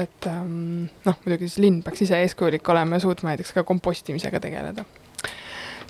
et 0.00 0.28
ähm, 0.30 0.86
noh, 1.04 1.18
muidugi 1.24 1.48
siis 1.48 1.60
linn 1.60 1.82
peaks 1.84 2.06
ise 2.06 2.16
eeskujulik 2.24 2.68
olema 2.72 2.96
ja 2.96 3.04
suutma 3.04 3.34
näiteks 3.34 3.52
ka 3.52 3.64
kompostimisega 3.68 4.40
tegeleda. 4.40 4.84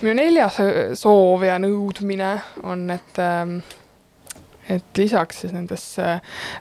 minu 0.01 0.13
neljas 0.13 0.59
soov 0.99 1.43
ja 1.47 1.55
nõudmine 1.59 2.33
on, 2.63 2.89
et 2.91 3.21
ähm, 3.23 3.61
et 4.69 5.01
lisaks 5.01 5.43
siis 5.43 5.53
nendesse 5.53 6.05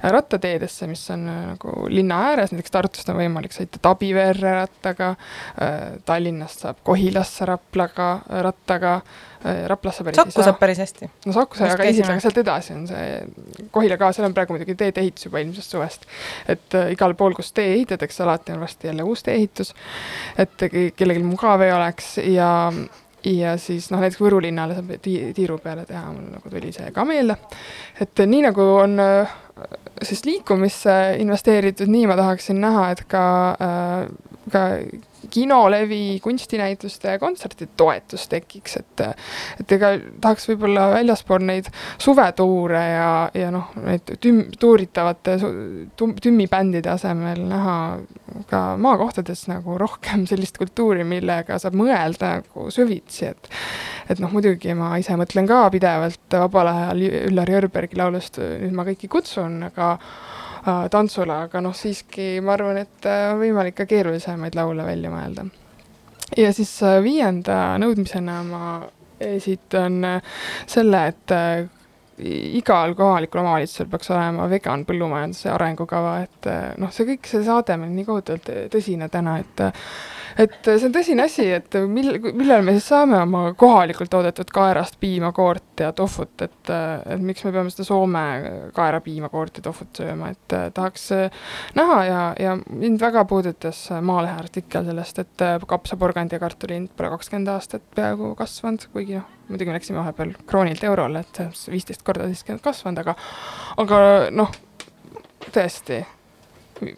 rattateedesse, 0.02 0.88
mis 0.90 1.04
on 1.14 1.28
äh, 1.28 1.40
nagu 1.52 1.88
linna 1.92 2.20
ääres, 2.30 2.52
näiteks 2.54 2.74
Tartust 2.74 3.08
on 3.12 3.18
võimalik 3.20 3.54
sõita 3.54 3.80
Tabiverre 3.82 4.54
rattaga, 4.62 5.14
äh, 5.60 5.78
Tallinnast 6.08 6.64
saab 6.64 6.82
Kohilasse 6.86 7.48
Raplaga, 7.48 8.10
rattaga, 8.46 8.94
äh, 9.42 9.64
Raplasse 9.70 10.06
päris 10.06 10.20
Saku 10.20 10.46
saab 10.46 10.60
päris 10.60 10.82
hästi. 10.82 11.10
no 11.26 11.34
väga 11.60 11.88
easy, 11.88 12.04
aga 12.06 12.20
sealt 12.24 12.42
edasi 12.44 12.76
on 12.76 12.86
see 12.90 13.66
Kohila 13.74 13.98
ka, 14.00 14.12
seal 14.16 14.28
on 14.28 14.36
praegu 14.36 14.56
muidugi 14.56 14.78
teedeehitus 14.78 15.28
juba 15.28 15.42
eelmisest 15.42 15.76
suvest. 15.76 16.08
et 16.48 16.78
äh, 16.78 16.92
igal 16.94 17.14
pool, 17.18 17.36
kus 17.36 17.52
tee 17.52 17.74
ehitatakse, 17.74 18.22
alati 18.24 18.56
on 18.56 18.64
varsti 18.64 18.90
jälle 18.90 19.06
uus 19.06 19.26
tee-ehitus, 19.26 19.74
et 20.38 20.68
kellelgi 20.96 21.26
mugav 21.26 21.62
ei 21.66 21.72
oleks 21.72 22.16
ja 22.24 22.48
ja 23.28 23.56
siis 23.60 23.90
noh, 23.92 24.00
näiteks 24.02 24.20
Võru 24.22 24.40
linnale 24.42 24.78
saab 24.78 24.94
ti-, 25.04 25.32
tiiru 25.36 25.58
peale 25.62 25.84
teha, 25.88 26.06
mul 26.12 26.30
nagu 26.36 26.52
tuli 26.52 26.72
see 26.74 26.90
ka 26.94 27.04
meelde. 27.08 27.36
et 28.00 28.24
nii 28.26 28.46
nagu 28.48 28.68
on 28.78 28.98
äh, 29.02 29.36
siis 30.02 30.24
liikumisse 30.24 30.94
investeeritud, 31.20 31.90
nii 31.90 32.06
ma 32.08 32.16
tahaksin 32.18 32.60
näha, 32.62 32.88
et 32.94 33.04
ka 33.10 33.24
äh,, 33.60 34.80
ka 35.28 35.34
kinolevi, 35.34 36.20
kunstinäituste 36.22 37.14
ja 37.14 37.18
kontsertide 37.18 37.70
toetus 37.76 38.28
tekiks, 38.28 38.76
et 38.80 39.04
et 39.60 39.72
ega 39.76 39.92
tahaks 40.20 40.48
võib-olla 40.50 40.88
väljaspool 40.96 41.44
neid 41.46 41.68
suvetuure 42.00 42.80
ja, 42.80 43.10
ja 43.34 43.50
noh, 43.54 43.70
neid 43.84 44.14
tüm-, 44.24 44.46
tuuritavate 44.58 45.36
tum-, 45.98 46.16
tümmibändide 46.22 46.90
asemel 46.92 47.44
näha 47.48 47.76
ka 48.50 48.62
maakohtades 48.80 49.46
nagu 49.50 49.78
rohkem 49.78 50.26
sellist 50.30 50.58
kultuuri, 50.58 51.04
millega 51.08 51.58
saab 51.60 51.76
mõelda 51.78 52.38
nagu 52.38 52.68
süvitsi, 52.74 53.32
et 53.32 53.52
et 54.08 54.20
noh, 54.22 54.32
muidugi 54.32 54.72
ma 54.76 54.94
ise 55.00 55.16
mõtlen 55.20 55.48
ka 55.48 55.66
pidevalt 55.72 56.38
vabal 56.40 56.72
ajal 56.72 57.02
Üllar 57.28 57.50
Jörbergi 57.52 57.98
laulust 57.98 58.38
Nüüd 58.38 58.72
ma 58.76 58.84
kõiki 58.86 59.10
kutsun, 59.10 59.60
aga 59.68 59.96
tantsule, 60.92 61.44
aga 61.48 61.62
noh, 61.64 61.74
siiski 61.76 62.38
ma 62.44 62.54
arvan, 62.56 62.82
et 62.84 63.08
äh, 63.08 63.30
on 63.32 63.40
võimalik 63.42 63.78
ka 63.78 63.88
keerulisemaid 63.88 64.58
laule 64.58 64.86
välja 64.86 65.12
mõelda. 65.12 65.48
ja 66.36 66.52
siis 66.56 66.72
äh, 66.86 67.00
viienda 67.04 67.78
nõudmisena 67.80 68.42
ma 68.46 68.62
esitan 69.18 70.04
selle, 70.70 71.00
et 71.10 71.32
igal 72.58 72.92
kohalikul 72.94 73.40
omavalitsusel 73.40 73.88
peaks 73.90 74.12
olema 74.14 74.46
vegan 74.50 74.84
põllumajanduse 74.86 75.50
arengukava, 75.50 76.12
et 76.22 76.46
noh, 76.78 76.92
see 76.94 77.08
kõik, 77.08 77.26
see 77.26 77.42
saade 77.46 77.74
on 77.74 77.88
nii 77.96 78.06
kohutavalt 78.06 78.52
tõsine 78.70 79.08
täna, 79.10 79.40
et 79.42 79.64
et 80.36 80.56
see 80.66 80.86
on 80.88 80.94
tõsine 80.94 81.24
asi, 81.24 81.46
et 81.56 81.78
mil, 81.90 82.18
millal 82.36 82.64
me 82.66 82.74
siis 82.76 82.88
saame 82.92 83.18
oma 83.22 83.52
kohalikult 83.58 84.10
toodetud 84.12 84.50
kaerast 84.54 84.98
piimakoort 85.00 85.82
ja 85.84 85.92
tohvut, 85.96 86.34
et, 86.44 86.72
et 86.72 87.22
miks 87.22 87.44
me 87.46 87.52
peame 87.54 87.72
seda 87.72 87.86
Soome 87.88 88.24
kaera 88.76 89.00
piimakoort 89.04 89.60
ja 89.60 89.66
tohvut 89.68 90.02
sööma, 90.02 90.32
et 90.34 90.56
tahaks 90.74 91.08
näha 91.78 91.98
ja, 92.08 92.20
ja 92.40 92.56
mind 92.68 93.00
väga 93.00 93.24
puudutas 93.30 93.86
Maalehe 94.02 94.36
artikkel 94.42 94.86
sellest, 94.88 95.22
et 95.24 95.46
kapsaporgandi 95.68 96.36
ja 96.36 96.42
kartuli 96.42 96.78
hind 96.78 96.92
pole 96.96 97.12
kakskümmend 97.14 97.54
aastat 97.54 97.84
peaaegu 97.96 98.34
kasvanud, 98.38 98.88
kuigi 98.92 99.18
noh, 99.18 99.26
muidugi 99.48 99.72
me 99.72 99.78
läksime 99.78 100.02
vahepeal 100.02 100.34
kroonilt 100.46 100.84
eurole, 100.84 101.24
et 101.24 101.42
viisteist 101.70 102.04
korda 102.06 102.28
siiski 102.28 102.54
on 102.56 102.62
kasvanud, 102.64 103.02
aga 103.04 103.16
aga 103.84 103.98
noh, 104.34 104.52
tõesti 105.48 106.02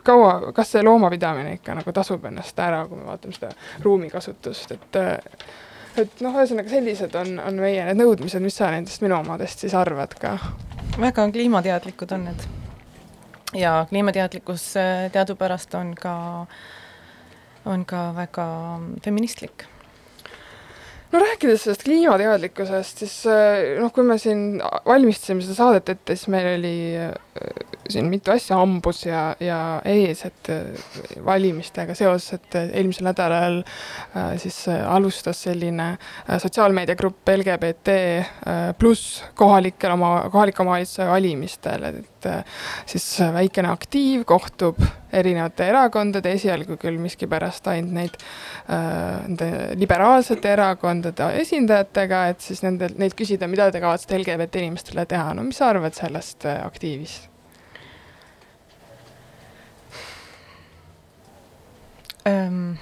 kaua, 0.05 0.53
kas 0.57 0.75
see 0.75 0.85
loomapidamine 0.85 1.57
ikka 1.59 1.75
nagu 1.79 1.93
tasub 1.97 2.25
ennast 2.31 2.59
ära, 2.61 2.85
kui 2.89 3.01
me 3.01 3.09
vaatame 3.11 3.37
seda 3.37 3.51
ruumikasutust, 3.85 4.77
et 4.77 5.01
et 5.99 6.23
noh, 6.25 6.37
ühesõnaga 6.37 6.71
sellised 6.71 7.15
on, 7.19 7.35
on 7.43 7.59
meie 7.61 7.85
need 7.89 7.99
nõudmised, 7.99 8.43
mis 8.45 8.57
sa 8.61 8.71
nendest 8.73 9.03
minu 9.05 9.19
omadest 9.19 9.65
siis 9.65 9.75
arvad 9.77 10.15
ka? 10.21 10.37
väga 11.01 11.27
kliimateadlikud 11.33 12.13
on 12.17 12.29
need. 12.29 12.47
ja 13.59 13.87
kliimateadlikkus 13.89 14.71
äh, 14.79 15.11
teadupärast 15.13 15.75
on 15.75 15.95
ka, 15.99 16.15
on 17.65 17.85
ka 17.85 18.11
väga 18.17 18.47
feministlik 19.05 19.67
no 21.13 21.19
rääkides 21.19 21.65
sellest 21.65 21.87
kliimateadlikkusest, 21.89 23.05
siis 23.05 23.17
äh, 23.27 23.81
noh, 23.81 23.93
kui 23.95 24.07
me 24.07 24.19
siin 24.19 24.61
valmistasime 24.87 25.43
seda 25.43 25.59
saadet 25.59 25.95
ette, 25.95 26.17
siis 26.17 26.31
meil 26.33 26.53
oli 26.55 26.77
äh, 26.99 27.11
siin 27.91 28.09
mitu 28.11 28.31
asja 28.31 28.59
hambus 28.61 29.05
ja, 29.07 29.23
ja 29.41 29.59
ees, 29.89 30.25
et 30.29 30.51
äh, 30.53 30.61
valimistega 31.25 31.95
seoses, 31.99 32.37
et 32.39 32.59
äh, 32.59 32.69
eelmisel 32.79 33.09
nädalal 33.09 33.61
äh, 33.63 34.35
siis 34.41 34.63
alustas 34.69 35.43
selline 35.47 35.93
sotsiaalmeediagrupp 36.31 37.29
LGBT 37.37 37.97
pluss 38.79 39.23
kohalikel 39.35 39.95
oma, 39.95 40.13
kohalike 40.33 40.63
omavalitsuse 40.63 41.07
valimistel, 41.09 41.87
et 41.91 42.29
siis 42.89 43.07
väikene 43.35 43.71
aktiiv 43.73 44.25
kohtub 44.29 44.81
erinevate 45.13 45.67
erakondade, 45.73 46.35
esialgu 46.37 46.77
küll 46.81 47.01
miskipärast 47.03 47.67
ainult 47.73 47.97
neid 47.97 48.19
nende 48.69 49.49
liberaalsete 49.81 50.53
erakondade 50.53 51.33
esindajatega, 51.41 52.27
et 52.35 52.45
siis 52.45 52.63
nendel, 52.67 52.95
neilt 53.01 53.17
küsida, 53.19 53.49
mida 53.51 53.71
te 53.73 53.83
kavatsete 53.83 54.21
LGBT 54.21 54.63
inimestele 54.63 55.09
teha, 55.11 55.35
no 55.35 55.49
mis 55.49 55.59
sa 55.61 55.73
arvad 55.73 55.97
sellest 55.97 56.47
aktiivist? 56.53 57.30
Ähm,? 62.29 62.75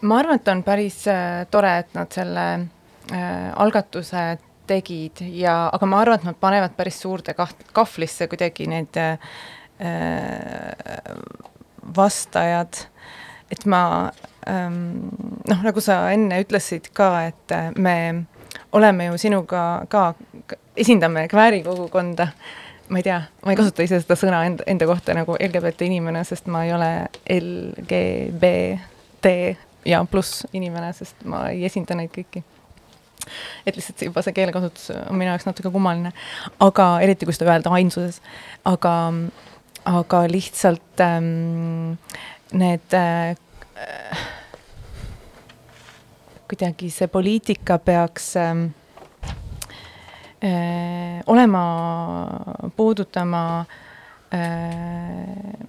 ma 0.00 0.18
arvan, 0.18 0.40
et 0.40 0.48
on 0.48 0.62
päris 0.64 1.02
äh, 1.08 1.46
tore, 1.50 1.72
et 1.82 1.94
nad 1.94 2.12
selle 2.12 2.46
äh, 3.12 3.50
algatuse 3.56 4.38
tegid 4.70 5.20
ja, 5.34 5.68
aga 5.72 5.88
ma 5.88 6.00
arvan, 6.00 6.20
et 6.20 6.28
nad 6.30 6.38
panevad 6.40 6.76
päris 6.78 7.00
suurde 7.02 7.34
kaht-, 7.36 7.66
kahvlisse 7.76 8.28
kuidagi 8.30 8.68
need 8.70 8.96
äh, 9.00 9.18
vastajad, 11.96 12.84
et 13.50 13.64
ma 13.66 13.82
ähm, 14.48 15.10
noh, 15.48 15.62
nagu 15.64 15.82
sa 15.84 16.02
enne 16.14 16.40
ütlesid 16.44 16.90
ka, 16.96 17.10
et 17.30 17.54
äh, 17.56 17.70
me 17.76 17.96
oleme 18.76 19.10
ju 19.10 19.18
sinuga 19.18 19.84
ka, 19.90 20.12
esindame 20.78 21.26
kvääri 21.30 21.62
kogukonda, 21.66 22.30
ma 22.90 22.98
ei 22.98 23.02
tea, 23.06 23.22
ma 23.44 23.52
ei 23.52 23.58
kasuta 23.58 23.84
ise 23.86 24.00
seda 24.02 24.16
sõna 24.18 24.42
enda, 24.48 24.66
enda 24.70 24.86
kohta 24.90 25.14
nagu 25.14 25.36
LGBT 25.38 25.86
inimene, 25.86 26.24
sest 26.26 26.48
ma 26.50 26.64
ei 26.66 26.72
ole 26.74 26.90
LGBT 27.30 29.26
ja 29.86 30.02
pluss 30.10 30.44
inimene, 30.52 30.90
sest 30.96 31.22
ma 31.30 31.46
ei 31.52 31.64
esinda 31.68 31.94
neid 31.98 32.10
kõiki. 32.14 32.42
Et 33.68 33.76
lihtsalt 33.76 34.02
juba 34.02 34.24
see 34.24 34.34
keelekasutus 34.34 34.90
on 34.96 35.18
minu 35.20 35.30
jaoks 35.30 35.46
natuke 35.46 35.70
kummaline, 35.70 36.10
aga 36.66 36.88
eriti 37.04 37.28
kui 37.28 37.36
seda 37.36 37.52
öelda 37.52 37.70
ainsuses, 37.76 38.18
aga, 38.66 38.94
aga 39.86 40.24
lihtsalt 40.32 41.04
ähm, 41.04 41.94
need 42.56 42.96
äh, 42.96 43.36
kuidagi 46.50 46.90
see 46.90 47.06
poliitika 47.12 47.78
peaks 47.78 48.32
ähm, 48.40 48.64
äh, 48.72 48.79
olema, 50.40 51.62
puudutama 52.76 53.42
äh, 53.60 53.66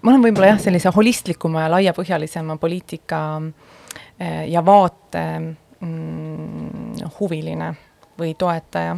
ma 0.02 0.12
olen 0.12 0.24
võib-olla 0.24 0.54
jah, 0.54 0.62
sellise 0.64 0.92
holistlikuma 0.96 1.66
ja 1.66 1.72
laiapõhjalisema 1.76 2.58
poliitika 2.62 3.22
äh, 3.42 4.46
ja 4.52 4.64
vaate 4.66 5.24
mm, 5.40 7.08
huviline 7.20 7.72
või 8.20 8.36
toetaja, 8.38 8.98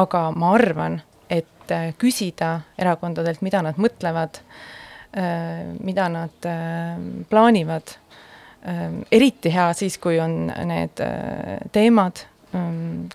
aga 0.00 0.22
ma 0.36 0.54
arvan, 0.56 1.00
et 1.28 1.74
äh, 1.74 1.90
küsida 2.00 2.56
erakondadelt, 2.78 3.42
mida 3.44 3.62
nad 3.64 3.80
mõtlevad 3.80 4.40
äh,, 4.40 5.74
mida 5.80 6.08
nad 6.12 6.48
äh, 6.48 6.94
plaanivad 7.30 7.96
äh,, 7.96 9.02
eriti 9.12 9.52
hea 9.52 9.72
siis, 9.76 9.98
kui 9.98 10.20
on 10.22 10.48
need 10.68 11.02
äh, 11.04 11.58
teemad 11.72 12.26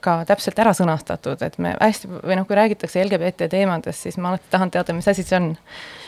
ka 0.02 0.16
täpselt 0.28 0.60
ära 0.60 0.74
sõnastatud, 0.76 1.42
et 1.46 1.58
me 1.62 1.76
hästi, 1.80 2.10
või 2.18 2.40
noh, 2.40 2.48
kui 2.48 2.58
räägitakse 2.60 3.04
LGBT 3.06 3.50
teemadest, 3.52 4.08
siis 4.08 4.18
ma 4.18 4.34
alati 4.34 4.52
tahan 4.52 4.72
teada, 4.74 4.96
mis 4.98 5.08
asi 5.08 5.24
see 5.24 5.38
on. 5.40 5.54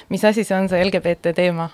mis 0.10 0.26
asi 0.28 0.44
see 0.44 0.58
on, 0.58 0.70
see 0.72 0.84
LGBT 0.84 1.36
teema? 1.36 1.70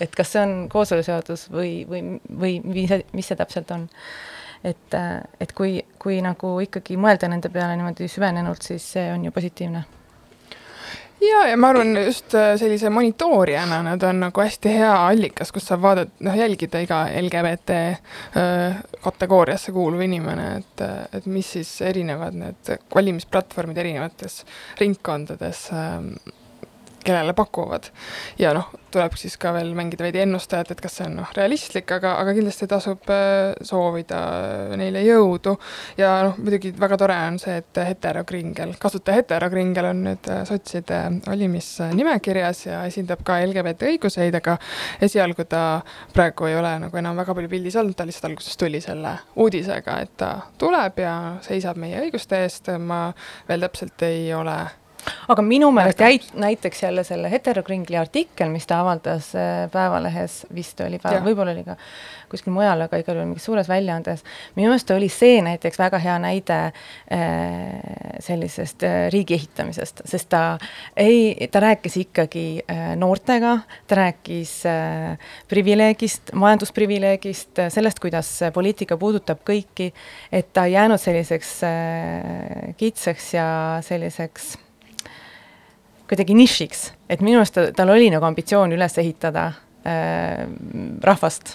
et 0.00 0.14
kas 0.16 0.32
see 0.32 0.40
on 0.40 0.52
kooseluseadus 0.72 1.50
või, 1.52 1.84
või, 1.88 2.02
või 2.40 2.52
mis, 2.64 2.92
mis 3.12 3.26
see 3.28 3.36
täpselt 3.36 3.70
on 3.76 3.88
et, 4.64 4.96
et 5.40 5.52
kui, 5.56 5.80
kui 6.00 6.20
nagu 6.24 6.54
ikkagi 6.64 6.96
mõelda 7.00 7.28
nende 7.28 7.52
peale 7.52 7.76
niimoodi 7.76 8.08
süvenenult, 8.08 8.64
siis 8.64 8.86
see 8.96 9.08
on 9.12 9.24
ju 9.24 9.32
positiivne 9.32 9.84
ja, 11.20 11.44
ja 11.50 11.56
ma 11.60 11.70
arvan, 11.72 11.94
just 12.04 12.34
äh, 12.34 12.54
sellise 12.60 12.90
monitoorijana 12.90 13.82
nad 13.86 14.02
on 14.02 14.20
nagu 14.24 14.44
hästi 14.44 14.74
hea 14.74 14.92
allikas, 15.06 15.52
kus 15.52 15.68
saab 15.70 15.84
vaadata, 15.84 16.12
noh, 16.26 16.36
jälgida 16.38 16.82
iga 16.84 17.02
LGBT 17.20 17.78
äh, 17.80 18.80
kategooriasse 19.04 19.72
kuuluv 19.76 20.02
inimene, 20.06 20.50
et, 20.60 20.84
et 21.18 21.30
mis 21.30 21.54
siis 21.58 21.72
erinevad 21.86 22.36
need 22.36 22.74
valimisplatvormid 22.94 23.80
erinevates 23.84 24.42
ringkondades 24.80 25.68
ähm, 25.76 26.14
kellele 27.04 27.32
pakuvad. 27.32 27.90
ja 28.38 28.52
noh, 28.54 28.70
tuleb 28.90 29.14
siis 29.18 29.36
ka 29.40 29.52
veel 29.54 29.70
mängida 29.76 30.04
veidi 30.04 30.20
ennustajat, 30.24 30.72
et 30.74 30.80
kas 30.82 30.98
see 30.98 31.06
on 31.06 31.20
noh, 31.20 31.30
realistlik, 31.36 31.90
aga, 31.94 32.16
aga 32.20 32.34
kindlasti 32.36 32.66
tasub 32.70 33.10
äh, 33.12 33.52
soovida 33.66 34.20
neile 34.78 35.02
jõudu 35.06 35.54
ja 35.98 36.12
noh, 36.26 36.38
muidugi 36.40 36.72
väga 36.78 36.98
tore 37.00 37.16
on 37.28 37.38
see, 37.42 37.60
et 37.62 37.80
heterokringel, 37.86 38.74
kasutaja 38.82 39.22
heterokringel 39.22 39.90
on 39.92 40.02
nüüd 40.08 40.30
äh, 40.32 40.42
sotside 40.48 41.00
valimisnimekirjas 41.26 42.64
ja 42.66 42.82
esindab 42.90 43.24
ka 43.26 43.38
LGBT 43.44 43.92
õiguseid, 43.94 44.36
aga 44.40 44.58
esialgu 45.02 45.46
ta 45.50 45.64
praegu 46.14 46.50
ei 46.50 46.58
ole 46.58 46.74
nagu 46.86 47.00
enam 47.00 47.18
väga 47.22 47.36
palju 47.38 47.52
pildis 47.52 47.78
olnud, 47.80 47.96
ta 47.96 48.08
lihtsalt 48.08 48.30
alguses 48.32 48.60
tuli 48.60 48.82
selle 48.84 49.16
uudisega, 49.40 50.00
et 50.04 50.16
ta 50.20 50.34
tuleb 50.60 51.00
ja 51.00 51.14
seisab 51.46 51.80
meie 51.80 52.02
õiguste 52.04 52.42
eest, 52.44 52.72
ma 52.78 53.06
veel 53.48 53.68
täpselt 53.68 54.08
ei 54.08 54.28
ole 54.34 54.58
aga 55.28 55.42
minu 55.44 55.70
meelest 55.74 56.00
jäi 56.00 56.20
näiteks 56.34 56.82
jälle 56.82 57.04
selle 57.04 57.30
heterokringli 57.30 57.96
artikkel, 57.96 58.50
mis 58.50 58.66
ta 58.66 58.80
avaldas 58.80 59.32
äh, 59.34 59.70
Päevalehes, 59.72 60.46
vist 60.54 60.80
oli 60.80 60.98
päev, 61.02 61.22
võib-olla 61.24 61.54
oli 61.54 61.64
ka 61.66 61.76
kuskil 62.30 62.54
mujal, 62.54 62.84
aga 62.84 63.00
igal 63.00 63.18
juhul 63.18 63.28
mingis 63.32 63.46
suures 63.48 63.68
väljaandes, 63.70 64.22
minu 64.54 64.70
meelest 64.70 64.90
oli 64.94 65.08
see 65.10 65.40
näiteks 65.42 65.80
väga 65.80 65.98
hea 66.02 66.16
näide 66.22 66.58
äh, 66.66 67.24
sellisest 68.22 68.86
äh, 68.86 68.98
riigi 69.14 69.36
ehitamisest, 69.38 70.04
sest 70.10 70.30
ta 70.30 70.44
ei, 70.96 71.48
ta 71.50 71.62
rääkis 71.62 71.96
ikkagi 72.04 72.46
noortega, 73.00 73.56
ta 73.88 73.98
rääkis 73.98 74.54
privileegist, 75.50 76.32
majandusprivileegist, 76.38 77.62
sellest, 77.74 78.00
kuidas 78.02 78.30
poliitika 78.54 78.98
puudutab 79.00 79.42
kõiki, 79.46 79.90
et 80.32 80.52
ta 80.54 80.66
ei 80.68 80.76
jäänud 80.76 81.00
selliseks 81.02 81.54
kitsaks 82.80 83.34
ja 83.34 83.46
selliseks 83.86 84.56
kuidagi 86.10 86.34
nišiks, 86.34 86.86
et 87.08 87.22
minu 87.22 87.38
arust 87.40 87.58
tal 87.76 87.92
oli 87.94 88.10
nagu 88.10 88.26
ambitsioon 88.26 88.74
üles 88.74 88.98
ehitada 88.98 89.50
äh, 89.86 90.46
rahvast, 91.06 91.54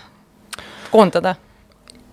koondada. 0.91 1.35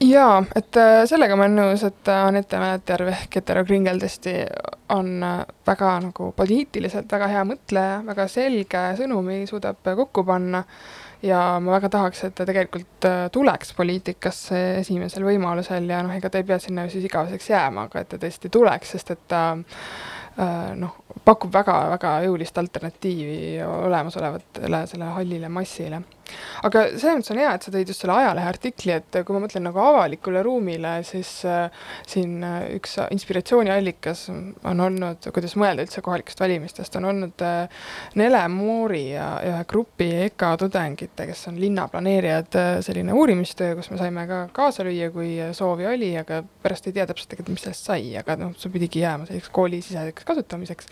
Jaa, 0.03 0.41
et 0.59 0.77
äh, 0.81 1.05
sellega 1.07 1.37
ma 1.39 1.45
olen 1.47 1.61
nõus, 1.61 1.83
et 1.87 2.09
äh, 2.11 2.25
Anette 2.27 2.59
Mäletjärv 2.59 3.11
ehk 3.13 3.37
Hetero 3.39 3.63
Kringel 3.67 4.01
tõesti 4.03 4.33
on 4.91 5.13
äh, 5.23 5.45
väga 5.69 5.93
nagu 6.09 6.33
poliitiliselt 6.35 7.13
väga 7.13 7.29
hea 7.31 7.45
mõtleja, 7.47 8.01
väga 8.09 8.27
selge 8.31 8.81
sõnumi 8.99 9.45
suudab 9.47 9.79
kokku 9.85 10.25
panna 10.27 10.65
ja 11.23 11.61
ma 11.63 11.77
väga 11.77 11.93
tahaks, 11.93 12.25
et 12.27 12.35
ta 12.35 12.47
tegelikult 12.49 13.07
tuleks 13.33 13.71
poliitikasse 13.79 14.63
esimesel 14.81 15.23
võimalusel 15.29 15.87
ja 15.95 16.03
noh, 16.03 16.17
ega 16.19 16.33
ta 16.33 16.43
ei 16.43 16.49
pea 16.51 16.59
sinna 16.59 16.89
siis 16.91 17.07
igaveseks 17.07 17.53
jääma, 17.53 17.87
aga 17.87 18.03
et 18.03 18.11
ta 18.11 18.19
tõesti 18.25 18.51
tuleks, 18.51 18.97
sest 18.97 19.15
et 19.15 19.23
ta 19.31 19.45
noh, 20.79 20.97
pakub 21.25 21.53
väga-väga 21.53 22.15
jõulist 22.27 22.59
alternatiivi 22.59 23.63
olemasolevatele 23.67 24.87
selle 24.91 25.11
hallile 25.17 25.49
massile. 25.53 26.03
Aga 26.67 26.85
selles 26.95 27.19
mõttes 27.19 27.33
on 27.35 27.41
hea, 27.43 27.53
et 27.55 27.67
sa 27.67 27.73
tõid 27.75 27.93
just 27.93 28.05
selle 28.05 28.17
ajalehe 28.17 28.49
artikli, 28.49 28.95
et 28.97 29.19
kui 29.27 29.37
ma 29.37 29.43
mõtlen 29.45 29.67
nagu 29.67 29.83
avalikule 29.83 30.43
ruumile, 30.47 30.95
siis 31.07 31.31
äh, 31.49 31.85
siin 32.09 32.39
äh, 32.47 32.59
üks 32.79 32.97
inspiratsiooniallikas 33.15 34.27
on 34.33 34.85
olnud, 34.87 35.29
kuidas 35.35 35.57
mõelda 35.61 35.87
üldse 35.87 36.03
kohalikest 36.05 36.43
valimistest, 36.43 36.99
on 37.01 37.09
olnud 37.13 37.45
äh, 37.47 37.85
Nele 38.21 38.43
Moori 38.53 39.05
ja 39.13 39.29
ühe 39.49 39.63
grupi 39.69 40.09
EKA 40.29 40.55
tudengite, 40.65 41.27
kes 41.31 41.47
on 41.51 41.61
linnaplaneerijad, 41.63 42.59
äh, 42.59 42.73
selline 42.85 43.17
uurimistöö, 43.17 43.77
kus 43.79 43.91
me 43.93 44.01
saime 44.01 44.27
ka 44.31 44.45
kaasa 44.57 44.87
lüüa, 44.87 45.11
kui 45.15 45.35
soovi 45.57 45.89
oli, 45.91 46.13
aga 46.21 46.43
pärast 46.63 46.89
ei 46.89 46.97
tea 46.97 47.09
täpselt 47.09 47.33
mis 47.49 47.65
sellest 47.65 47.89
sai, 47.89 48.13
aga 48.19 48.37
noh, 48.41 48.53
see 48.59 48.73
pidigi 48.73 49.03
jääma 49.03 49.27
selliseks 49.29 49.53
koolisiseseks 49.55 50.27
kasutamiseks 50.29 50.89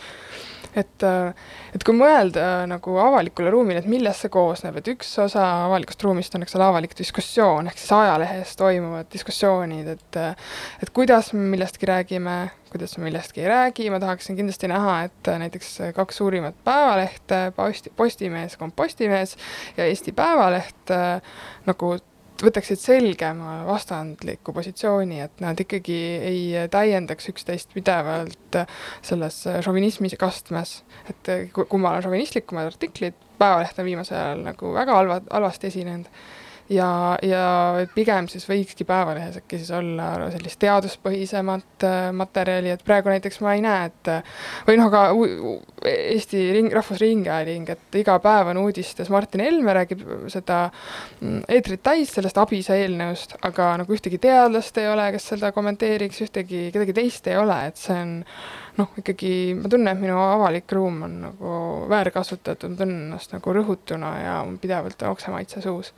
et, 0.74 1.02
äh, 1.02 1.32
et 1.74 1.84
kui 1.86 1.96
mõelda 1.96 2.44
äh, 2.60 2.62
nagu 2.70 2.96
avalikule 3.02 3.50
ruumile, 3.52 3.82
et 3.82 3.88
millest 3.90 4.24
see 4.24 4.32
koosneb, 4.32 4.78
et 4.80 4.90
üks 4.92 5.10
osa 5.22 5.46
avalikust 5.66 6.04
ruumist 6.06 6.34
on, 6.36 6.44
eks 6.46 6.56
ole, 6.58 6.68
avalik 6.68 6.94
diskussioon, 6.98 7.70
ehk 7.70 7.80
siis 7.80 7.92
ajalehes 7.96 8.54
toimuvad 8.60 9.10
diskussioonid, 9.12 9.92
et 9.96 10.20
äh, 10.20 10.50
et 10.82 10.92
kuidas 10.96 11.32
me 11.36 11.46
millestki 11.54 11.88
räägime, 11.90 12.36
kuidas 12.70 12.96
me 12.98 13.08
millestki 13.08 13.44
ei 13.44 13.50
räägi, 13.50 13.88
ma 13.90 13.98
tahaksin 14.02 14.38
kindlasti 14.38 14.70
näha, 14.70 15.00
et 15.08 15.32
näiteks 15.42 15.72
kaks 15.96 16.20
suurimat 16.22 16.58
päevalehte, 16.64 17.42
Posti, 17.56 17.92
Postimees, 17.96 18.56
Kompostimees 18.60 19.36
ja 19.76 19.88
Eesti 19.90 20.12
Päevaleht 20.14 20.94
nagu 21.66 21.96
võtaksid 22.44 22.80
selgema 22.80 23.60
vastandliku 23.68 24.54
positsiooni, 24.56 25.20
et 25.24 25.42
nad 25.44 25.58
ikkagi 25.60 25.98
ei 26.30 26.68
täiendaks 26.72 27.30
üksteist 27.32 27.74
pidevalt 27.76 28.60
selles 29.06 29.42
šovinismi 29.64 30.12
kastmes. 30.20 30.82
et 31.10 31.52
kummal 31.52 31.98
on 31.98 32.06
šovinistlikumad 32.08 32.72
artiklid, 32.72 33.18
Päevaleht 33.40 33.78
on 33.80 33.86
viimasel 33.88 34.18
ajal 34.18 34.42
nagu 34.44 34.70
väga 34.74 34.94
halva, 34.98 35.14
halvasti 35.30 35.70
esinenud 35.70 36.08
ja, 36.70 37.18
ja 37.26 37.42
pigem 37.94 38.28
siis 38.30 38.46
võikski 38.48 38.86
Päevalehes 38.88 39.40
äkki 39.40 39.58
siis 39.60 39.70
olla 39.74 40.30
sellist 40.32 40.60
teaduspõhisemat 40.62 41.86
äh, 41.86 41.98
materjali, 42.16 42.72
et 42.74 42.84
praegu 42.86 43.10
näiteks 43.12 43.40
ma 43.44 43.56
ei 43.56 43.64
näe, 43.64 43.90
et 43.90 44.12
või 44.68 44.78
noh, 44.78 44.90
aga 44.90 45.02
Eesti 45.90 46.44
Ring-, 46.54 46.72
Rahvusringhääling, 46.74 47.68
et 47.74 48.00
iga 48.00 48.18
päev 48.22 48.52
on 48.52 48.62
uudistes, 48.62 49.10
Martin 49.12 49.44
Helme 49.44 49.74
räägib 49.80 50.06
seda 50.32 50.62
mm, 50.70 51.44
eetrit 51.50 51.84
täis 51.86 52.14
sellest 52.14 52.38
ABIS-e 52.40 52.80
eelnõust, 52.84 53.36
aga 53.46 53.72
nagu 53.82 53.96
ühtegi 53.96 54.20
teadlast 54.22 54.78
ei 54.80 54.90
ole, 54.92 55.10
kes 55.16 55.30
seda 55.34 55.52
kommenteeriks, 55.56 56.24
ühtegi, 56.26 56.68
kedagi 56.74 56.96
teist 56.96 57.30
ei 57.30 57.38
ole, 57.40 57.58
et 57.70 57.80
see 57.80 57.98
on 57.98 58.18
noh, 58.78 58.92
ikkagi 59.00 59.32
ma 59.58 59.70
tunnen, 59.70 59.90
et 59.90 60.02
minu 60.02 60.18
avalik 60.22 60.70
ruum 60.72 61.02
on 61.06 61.16
nagu 61.26 61.54
väärkasutatud, 61.90 62.70
ma 62.70 62.84
tunnen 62.84 63.08
ennast 63.08 63.34
nagu 63.34 63.56
rõhutuna 63.56 64.12
ja 64.22 64.36
pidevalt 64.60 65.02
oksemaitse 65.10 65.64
suus 65.64 65.90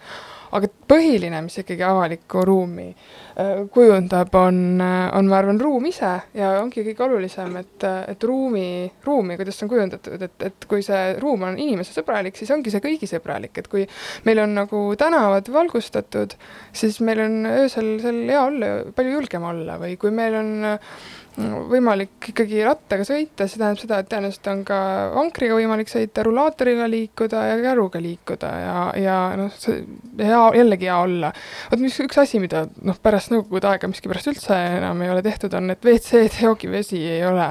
aga 0.53 0.69
põhiline, 0.93 1.41
mis 1.47 1.59
ikkagi 1.63 1.85
avalikku 1.87 2.43
ruumi 2.47 2.89
äh, 2.91 3.63
kujundab, 3.73 4.35
on, 4.37 4.59
on, 4.83 5.31
ma 5.31 5.39
arvan, 5.39 5.61
ruum 5.63 5.87
ise 5.89 6.13
ja 6.37 6.53
ongi 6.61 6.85
kõige 6.87 7.07
olulisem, 7.07 7.57
et, 7.63 7.87
et 8.13 8.27
ruumi, 8.29 8.67
ruumi, 9.07 9.39
kuidas 9.41 9.59
see 9.59 9.67
on 9.67 9.73
kujundatud, 9.73 10.27
et, 10.29 10.37
et 10.51 10.69
kui 10.69 10.85
see 10.85 11.15
ruum 11.23 11.47
on 11.49 11.59
inimesesõbralik, 11.61 12.37
siis 12.39 12.53
ongi 12.55 12.73
see 12.75 12.85
kõigisõbralik, 12.85 13.63
et 13.63 13.71
kui 13.73 13.87
meil 14.29 14.43
on 14.45 14.57
nagu 14.61 14.85
tänavad 15.01 15.49
valgustatud, 15.53 16.37
siis 16.77 17.01
meil 17.05 17.25
on 17.25 17.41
öösel 17.55 17.95
seal 18.03 18.23
hea 18.29 18.45
olla, 18.45 18.73
palju 18.97 19.17
julgem 19.19 19.49
olla. 19.49 19.79
Või 19.83 19.97
kui 20.01 20.13
meil 20.15 20.37
on 20.39 20.53
äh, 20.75 20.95
võimalik 21.41 22.29
ikkagi 22.33 22.61
rattaga 22.67 23.05
sõita, 23.09 23.47
see 23.49 23.61
tähendab 23.61 23.81
seda, 23.81 23.99
et 24.03 24.09
tõenäoliselt 24.11 24.49
on 24.53 24.63
ka 24.69 24.79
vankriga 25.15 25.57
võimalik 25.57 25.89
sõita, 25.89 26.25
rullaatoriga 26.27 26.89
liikuda 26.91 27.45
ja 27.49 27.55
käruga 27.63 28.03
liikuda 28.03 28.51
ja, 28.61 28.75
ja 29.01 29.17
noh, 29.41 29.55
see 29.57 29.81
hea, 30.21 30.43
jällegi 30.59 30.91
hea 30.91 30.99
olla. 31.01 31.33
vot 31.71 31.83
mis 31.83 31.97
üks 32.05 32.21
asi, 32.21 32.41
mida 32.43 32.67
noh, 32.85 32.99
pärast 33.03 33.33
nõukogude 33.33 33.71
aega 33.71 33.89
miskipärast 33.89 34.33
üldse 34.35 34.59
enam 34.77 35.01
ei 35.05 35.15
ole 35.15 35.25
tehtud, 35.25 35.57
on, 35.57 35.73
et 35.73 35.89
WC-d 35.89 36.45
joogivesi 36.45 37.01
ei 37.15 37.25
ole 37.27 37.49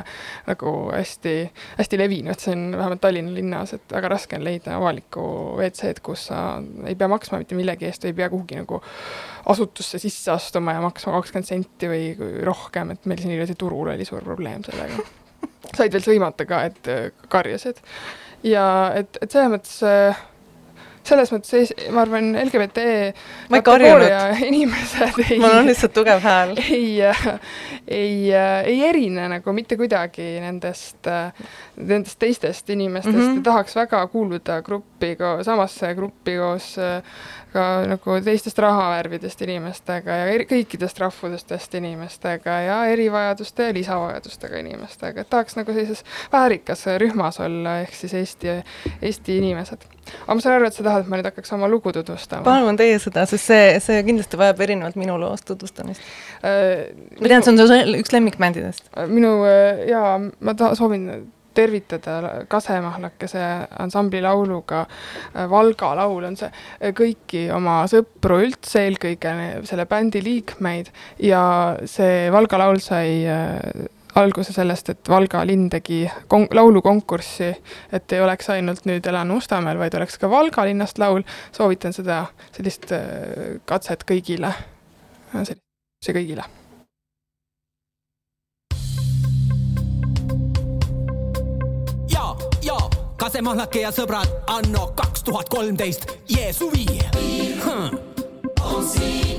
nagu 0.48 0.76
hästi, 0.94 1.36
hästi 1.82 2.02
levinud, 2.04 2.40
see 2.42 2.54
on 2.58 2.70
vähemalt 2.78 3.02
Tallinna 3.02 3.34
linnas, 3.34 3.74
et 3.78 3.98
väga 3.98 4.14
raske 4.14 4.38
on 4.38 4.46
leida 4.46 4.78
avalikku 4.78 5.26
WC-d, 5.58 6.06
kus 6.06 6.30
sa 6.30 6.62
ei 6.86 6.96
pea 6.96 7.10
maksma 7.12 7.42
mitte 7.42 7.58
millegi 7.58 7.90
eest, 7.90 8.06
ei 8.06 8.18
pea 8.18 8.30
kuhugi 8.30 8.62
nagu 8.62 8.84
asutusse 9.50 10.00
sisse 10.02 10.32
astuma 10.32 10.76
ja 10.76 10.84
maksma 10.84 11.16
kakskümmend 11.18 11.48
senti 11.48 11.90
või 11.90 12.34
rohkem, 12.46 12.94
et 12.94 13.08
meil 13.10 13.22
siin 13.22 13.34
hiljuti 13.34 13.58
turul 13.60 13.94
oli 13.94 14.06
suur 14.08 14.24
probleem 14.26 14.66
sellega. 14.68 15.02
said 15.78 15.94
veel 15.94 16.06
sõimata 16.06 16.46
ka, 16.50 16.66
et 16.70 16.92
äh, 16.92 17.08
karjasid. 17.32 17.82
ja 18.48 18.66
et, 18.98 19.18
et 19.22 19.32
selles 19.32 19.54
mõttes 19.54 19.80
äh, 19.88 20.28
selles 21.08 21.32
mõttes 21.34 21.74
ma 21.94 22.04
arvan, 22.06 22.32
LGBT 22.44 22.86
ma 23.52 23.60
ei 23.60 23.66
karjunud. 23.66 24.08
inimesed 24.50 25.22
ei 25.26 25.40
mul 25.42 25.58
on 25.62 25.70
lihtsalt 25.70 25.96
tugev 25.96 26.22
hääl. 26.24 26.56
ei, 26.78 27.02
ei, 27.88 28.16
ei 28.34 28.80
erine 28.90 29.28
nagu 29.36 29.56
mitte 29.58 29.78
kuidagi 29.80 30.34
nendest, 30.44 31.10
nendest 31.78 32.20
teistest 32.22 32.70
inimestest 32.70 33.18
mm 33.18 33.28
-hmm. 33.28 33.44
tahaks 33.44 33.76
väga 33.76 34.06
kuuluda 34.08 34.62
gruppi, 34.62 35.16
samasse 35.46 35.94
gruppi 35.96 36.38
koos 36.38 36.76
ka 37.52 37.64
nagu 37.90 38.16
teistest 38.24 38.60
rahavärvidest 38.64 39.42
inimestega 39.44 40.18
ja 40.22 40.28
eri, 40.32 40.46
kõikidest 40.50 41.02
rahvusestest 41.04 41.76
inimestega 41.80 42.58
ja 42.68 42.78
erivajadustega 42.94 43.72
ja 43.72 43.78
lisavajadustega 43.80 44.62
inimestega, 44.64 45.22
et 45.22 45.30
tahaks 45.30 45.58
nagu 45.60 45.76
sellises 45.76 46.06
väärikas 46.32 46.86
rühmas 47.02 47.42
olla, 47.44 47.82
ehk 47.86 47.96
siis 47.98 48.16
Eesti, 48.22 48.56
Eesti 49.02 49.38
inimesed. 49.42 49.88
Aga 50.22 50.38
ma 50.38 50.44
saan 50.44 50.58
aru, 50.58 50.70
et 50.70 50.78
sa 50.78 50.86
tahad, 50.88 51.06
et 51.06 51.12
ma 51.12 51.20
nüüd 51.20 51.30
hakkaks 51.30 51.54
oma 51.58 51.70
lugu 51.72 51.94
tutvustama? 51.96 52.46
palun 52.48 52.80
teie 52.80 53.00
seda, 53.02 53.26
sest 53.30 53.52
see, 53.52 53.68
see 53.84 54.00
kindlasti 54.08 54.40
vajab 54.42 54.64
erinevalt 54.68 54.98
minu 55.00 55.20
loost 55.22 55.48
tutvustamist 55.50 56.02
äh,. 56.46 56.90
ma 57.20 57.28
tean, 57.28 57.46
see 57.46 57.54
on 57.54 57.62
su 57.62 58.00
üks 58.00 58.16
lemmikbändidest. 58.16 58.90
minu 59.12 59.38
äh, 59.50 59.86
jaa, 59.92 60.18
ma 60.20 60.58
ta-, 60.58 60.74
soovin 60.80 61.08
tervitada 61.54 62.46
Kasemahlakese 62.48 63.44
ansambli 63.80 64.22
lauluga 64.22 64.86
äh, 65.36 65.50
Valga 65.50 65.94
laul 66.00 66.24
on 66.30 66.38
see, 66.40 66.52
äh, 66.80 66.94
kõiki 66.96 67.48
oma 67.56 67.82
sõpru 67.92 68.42
üldse, 68.46 68.86
eelkõige 68.88 69.34
selle 69.68 69.88
bändi 69.90 70.24
liikmeid 70.24 70.92
ja 71.28 71.44
see 71.90 72.30
Valga 72.34 72.62
laul 72.62 72.80
sai 72.84 73.24
äh, 73.28 73.58
alguse 74.16 74.54
sellest, 74.54 74.90
et 74.90 75.10
Valga 75.10 75.44
linn 75.48 75.70
tegi 75.72 76.04
kon-, 76.28 76.50
laulukonkurssi, 76.52 77.52
et 77.94 78.16
ei 78.16 78.24
oleks 78.24 78.50
ainult 78.54 78.86
nüüd 78.90 79.08
Elan 79.08 79.32
Mustamäel, 79.32 79.80
vaid 79.80 79.96
oleks 80.00 80.18
ka 80.22 80.30
Valga 80.32 80.66
linnast 80.68 81.02
laul, 81.02 81.24
soovitan 81.56 81.96
seda, 81.96 82.26
sellist 82.56 82.92
katset 83.66 84.08
kõigile, 84.08 84.56
see 85.46 86.16
kõigile. 86.16 86.48
Kasemahlake 93.22 93.84
ja 93.84 93.92
sõbrad, 93.94 94.32
anno 94.50 94.88
kaks 94.98 95.22
tuhat 95.28 95.50
kolmteist, 95.54 96.10
jee 96.26 96.50
suvi 96.58 96.88
hm.. 97.14 98.11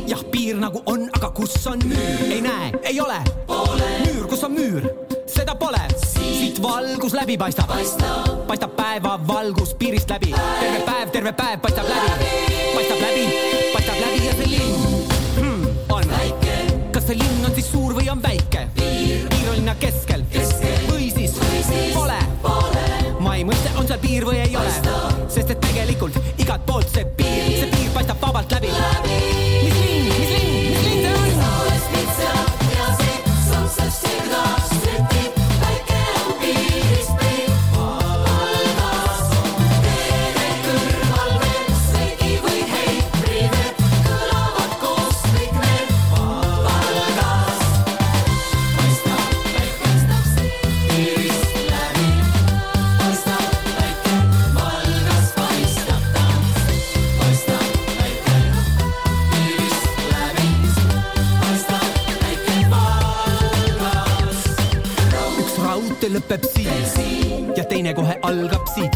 Jah, 0.07 0.23
piir 0.31 0.57
nagu 0.61 0.83
on, 0.87 1.09
aga 1.17 1.31
kus 1.31 1.55
on 1.67 1.81
müür? 1.89 2.33
ei 2.33 2.41
näe, 2.41 2.73
ei 2.83 3.01
ole. 3.01 3.19
müür, 3.49 4.27
kus 4.29 4.45
on 4.45 4.53
müür? 4.53 4.89
seda 5.27 5.55
pole. 5.55 5.81
siit 5.97 6.63
valgus 6.63 7.15
läbi 7.15 7.39
paistab. 7.39 7.73
paistab 8.47 8.77
päevavalgus 8.77 9.75
piirist 9.75 10.11
läbi. 10.11 10.35
terve 10.61 10.83
päev, 10.87 11.11
terve 11.11 11.33
päev 11.33 11.61
paistab 11.61 11.89
läbi. 11.89 12.29
paistab 12.75 13.01
läbi, 13.01 13.27
paistab 13.73 14.01
läbi 14.01 14.27
ja 14.27 14.35
see 14.41 14.51
linn 14.51 15.09
hmm, 15.39 15.67
on. 15.89 16.15
kas 16.93 17.07
see 17.07 17.19
linn 17.19 17.49
on 17.49 17.55
siis 17.55 17.73
suur 17.73 17.97
või 17.97 18.11
on 18.13 18.23
väike? 18.23 18.69
piir 18.77 19.49
on 19.49 19.57
linna 19.57 19.75
keskel, 19.81 20.27
keskel. 20.33 20.79
või 20.91 21.11
siis, 21.15 21.39
või 21.41 21.65
siis 21.71 21.97
pole, 21.97 22.21
pole 22.45 22.87
mai 23.23 23.45
mõiste 23.49 23.73
on 23.79 23.89
seal 23.89 24.03
piir 24.03 24.29
või 24.29 24.43
ei 24.45 24.57
ole, 24.57 24.77
sest 25.29 25.57
et 25.57 25.61
tegelikult 25.71 26.19
igalt 26.37 26.67
poolt 26.69 26.91
see 26.93 27.07
piir 27.17 27.22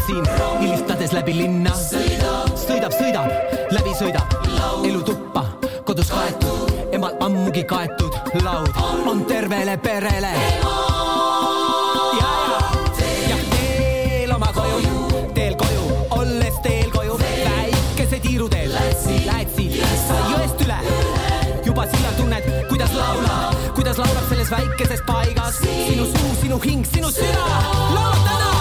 siin, 0.07 0.25
hilistades 0.61 1.11
läbi 1.13 1.35
linna. 1.37 1.73
sõidab, 2.55 2.93
sõidab, 2.95 3.31
läbi 3.75 3.93
sõidab, 3.99 4.35
elutuppa, 4.87 5.43
kodus 5.85 6.11
kaetud, 6.11 6.71
emal 6.95 7.17
ammugi 7.23 7.63
kaetud 7.67 8.15
laud 8.43 8.79
on 9.07 9.25
tervele 9.27 9.77
perele. 9.83 10.31
jah, 12.21 13.43
teel 13.51 14.31
oma 14.35 14.51
koju, 14.55 15.23
teel 15.35 15.55
koju, 15.59 15.85
olles 16.19 16.59
teel 16.63 16.91
koju, 16.95 17.19
väikese 17.19 18.19
tiiruteel, 18.23 18.71
lähed 19.27 19.55
siit, 19.55 19.79
sa 20.07 20.21
jõest 20.31 20.67
üle, 20.67 20.79
juba 21.65 21.87
sillal 21.91 22.19
tunned, 22.21 22.51
kuidas 22.69 22.95
laulab, 22.95 23.59
kuidas 23.75 23.99
laulab 23.99 24.29
selles 24.29 24.51
väikeses 24.55 25.03
paigas 25.07 25.63
sinu 25.63 26.05
suu, 26.13 26.35
sinu 26.43 26.61
hing, 26.63 26.87
sinu 26.95 27.11
süda, 27.11 27.63
laulab 27.91 28.23
täna 28.23 28.56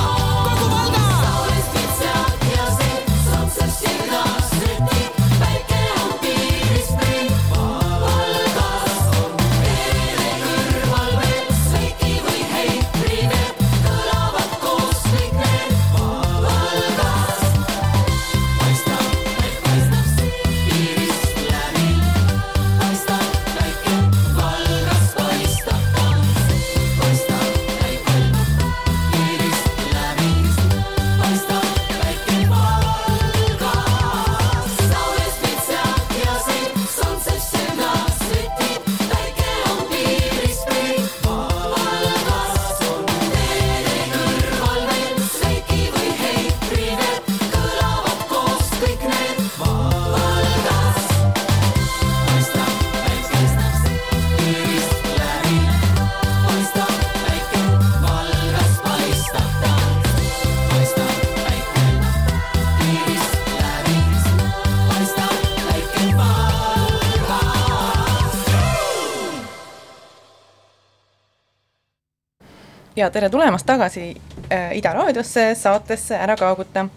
ja 72.96 73.10
tere 73.10 73.30
tulemast 73.30 73.66
tagasi 73.66 74.16
äh, 74.52 74.76
Ida 74.78 74.92
raadiosse 74.92 75.54
saatesse 75.54 76.16
Ära 76.16 76.36
kaaguta. 76.36 76.88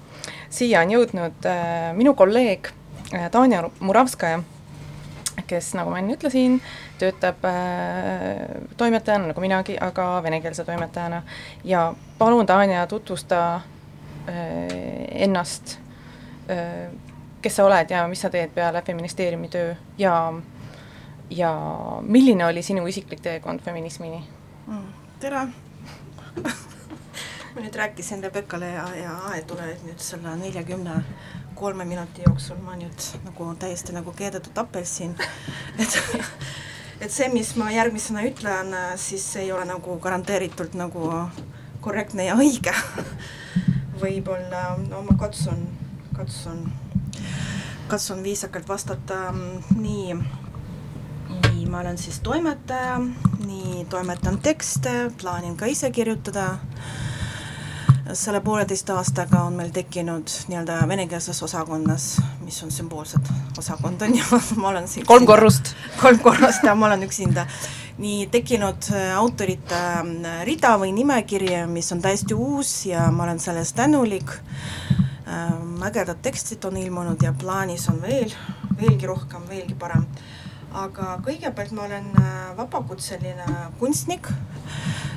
siia 0.49 0.81
on 0.81 0.91
jõudnud 0.91 1.45
äh, 1.45 1.91
minu 1.93 2.13
kolleeg 2.17 2.71
äh, 3.13 3.27
Tanja 3.31 3.69
Muravskaja, 3.79 4.39
kes, 5.47 5.73
nagu 5.77 5.91
ma 5.91 5.99
enne 5.99 6.15
ütlesin, 6.15 6.57
töötab 6.99 7.43
äh, 7.45 8.47
toimetajana 8.77 9.29
nagu 9.29 9.43
minagi, 9.43 9.77
aga 9.81 10.23
venekeelse 10.23 10.65
toimetajana 10.65 11.21
ja 11.63 11.93
palun, 12.17 12.45
Tanja, 12.45 12.87
tutvusta 12.87 13.43
äh, 13.55 14.73
ennast 15.27 15.77
äh,, 16.49 16.89
kes 17.41 17.55
sa 17.55 17.65
oled 17.67 17.91
ja 17.91 18.07
mis 18.07 18.21
sa 18.21 18.29
teed 18.29 18.55
peale 18.55 18.81
feministeeriumi 18.81 19.49
töö 19.49 19.75
ja 19.97 20.33
ja 21.29 21.55
milline 22.01 22.45
oli 22.45 22.61
sinu 22.65 22.87
isiklik 22.87 23.19
teekond 23.21 23.61
feminismini 23.61 24.23
mm,? 24.67 24.93
tere 25.19 25.47
ma 27.53 27.63
nüüd 27.63 27.75
rääkisin 27.75 28.23
Rebekale 28.23 28.71
ja, 28.73 28.87
ja 28.95 29.17
Aetule, 29.33 29.71
et 29.73 29.83
nüüd 29.87 30.01
selle 30.03 30.35
neljakümne 30.39 31.01
kolme 31.59 31.85
minuti 31.85 32.23
jooksul 32.25 32.59
ma 32.63 32.77
nüüd 32.79 33.07
nagu 33.25 33.51
täiesti 33.59 33.95
nagu 33.95 34.13
keedetud 34.15 34.57
apelsin, 34.57 35.15
et 35.81 35.99
et 36.99 37.11
see, 37.11 37.29
mis 37.31 37.53
ma 37.59 37.69
järgmisena 37.71 38.23
ütlen, 38.27 38.75
siis 38.99 39.25
ei 39.39 39.51
ole 39.55 39.65
nagu 39.67 39.97
garanteeritult 40.03 40.75
nagu 40.79 41.11
korrektne 41.81 42.27
ja 42.27 42.35
õige. 42.39 42.73
võib-olla, 44.01 44.77
no 44.87 45.01
ma 45.07 45.15
katsun, 45.19 45.65
katsun, 46.15 46.65
katsun 47.91 48.23
viisakalt 48.23 48.67
vastata 48.67 49.29
nii 49.75 50.15
nii, 51.29 51.65
ma 51.69 51.79
olen 51.79 51.97
siis 51.97 52.19
toimetaja, 52.19 52.99
nii 53.45 53.85
toimetan 53.89 54.39
tekste, 54.43 55.11
plaanin 55.21 55.57
ka 55.57 55.65
ise 55.65 55.91
kirjutada. 55.91 56.57
selle 58.13 58.39
pooleteist 58.41 58.89
aastaga 58.89 59.43
on 59.45 59.53
meil 59.53 59.69
tekkinud 59.69 60.31
nii-öelda 60.49 60.79
venekeelses 60.89 61.43
osakonnas, 61.45 62.15
mis 62.41 62.63
on 62.63 62.71
sümboolsed 62.71 63.29
osakond 63.59 64.01
on 64.01 64.15
ju, 64.17 64.39
ma 64.61 64.67
olen 64.67 64.87
siin 64.87 65.05
kolm 65.05 65.25
korrust. 65.25 65.75
kolm 66.01 66.19
korrust 66.19 66.63
ja 66.63 66.75
ma 66.75 66.87
olen 66.87 67.03
üksinda. 67.03 67.45
nii 67.99 68.27
tekkinud 68.31 68.85
äh, 68.95 69.17
autorite 69.19 69.75
äh, 69.75 70.43
rida 70.47 70.77
või 70.79 70.93
nimekiri, 70.95 71.65
mis 71.67 71.91
on 71.91 72.01
täiesti 72.01 72.33
uus 72.33 72.85
ja 72.87 73.09
ma 73.11 73.25
olen 73.25 73.41
selle 73.43 73.59
eest 73.59 73.75
tänulik. 73.75 74.31
Äh, 75.27 75.51
ägedad 75.85 76.21
tekstid 76.23 76.63
on 76.65 76.77
ilmunud 76.79 77.21
ja 77.23 77.33
plaanis 77.33 77.89
on 77.91 77.99
veel, 78.01 78.31
veelgi 78.79 79.07
rohkem, 79.07 79.43
veelgi 79.49 79.75
parem 79.79 80.07
aga 80.75 81.17
kõigepealt 81.25 81.73
ma 81.73 81.85
olen 81.87 82.11
äh, 82.19 82.35
vabakutseline 82.57 83.47
kunstnik, 83.79 84.29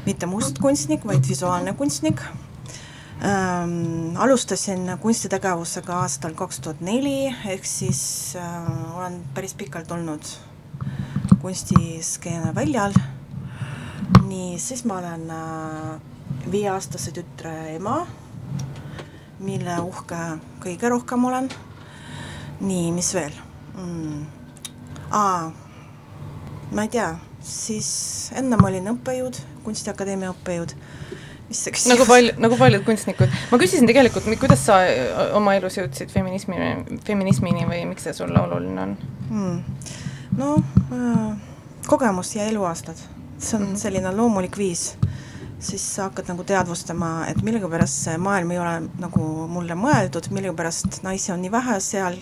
mitte 0.06 0.26
must 0.26 0.58
kunstnik, 0.62 1.04
vaid 1.08 1.26
visuaalne 1.28 1.74
kunstnik 1.76 2.22
ähm,. 3.22 4.16
alustasin 4.16 4.96
kunstitegevusega 5.00 6.00
aastal 6.02 6.34
kaks 6.38 6.60
tuhat 6.60 6.80
neli, 6.80 7.28
ehk 7.28 7.68
siis 7.68 8.34
äh, 8.36 8.96
olen 8.96 9.20
päris 9.34 9.54
pikalt 9.54 9.92
olnud 9.92 10.32
kunstiskeene 11.42 12.54
väljal. 12.54 12.96
nii, 14.26 14.58
siis 14.58 14.84
ma 14.84 14.98
olen 14.98 15.30
äh, 15.30 16.00
viieaastase 16.50 17.12
tütre 17.12 17.74
ema, 17.76 18.06
mille 19.40 19.80
uhke 19.84 20.20
kõige 20.64 20.88
rohkem 20.88 21.24
olen. 21.24 21.50
nii, 22.60 22.92
mis 22.92 23.14
veel 23.14 23.36
mm.? 23.76 24.41
Aa, 25.12 25.52
ma 26.72 26.86
ei 26.86 26.92
tea, 26.92 27.12
siis 27.44 27.88
enne 28.38 28.58
ma 28.60 28.70
olin 28.70 28.92
õppejõud, 28.94 29.40
Kunstiakadeemia 29.62 30.32
õppejõud. 30.32 30.74
mis 31.48 31.60
see 31.60 31.74
küsimus? 31.74 31.92
nagu 31.92 32.08
palju, 32.08 32.34
nagu 32.42 32.58
paljud 32.58 32.84
kunstnikud. 32.86 33.38
ma 33.52 33.60
küsisin 33.60 33.88
tegelikult, 33.88 34.26
kuidas 34.40 34.66
sa 34.66 34.80
oma 35.38 35.54
elus 35.58 35.78
jõudsid 35.78 36.12
feminismini, 36.14 36.98
feminismini 37.06 37.68
või 37.68 37.84
miks 37.92 38.08
see 38.08 38.16
sulle 38.16 38.40
oluline 38.40 38.86
on 38.86 38.96
hmm.? 39.28 39.88
no 40.40 40.54
äh, 40.96 41.32
kogemus 41.86 42.34
ja 42.36 42.48
eluaastad, 42.48 42.98
see 43.38 43.58
on 43.58 43.72
mm. 43.72 43.80
selline 43.84 44.14
loomulik 44.16 44.56
viis 44.58 44.92
siis 45.62 45.82
sa 45.94 46.08
hakkad 46.08 46.26
nagu 46.32 46.44
teadvustama, 46.46 47.28
et 47.30 47.42
millegipärast 47.46 48.06
see 48.08 48.18
maailm 48.18 48.50
ei 48.50 48.58
ole 48.58 48.74
nagu 48.98 49.26
mulle 49.50 49.76
mõeldud, 49.78 50.26
millegipärast 50.34 51.02
naisi 51.06 51.30
on 51.34 51.42
nii 51.44 51.52
vähe 51.52 51.78
seal 51.84 52.18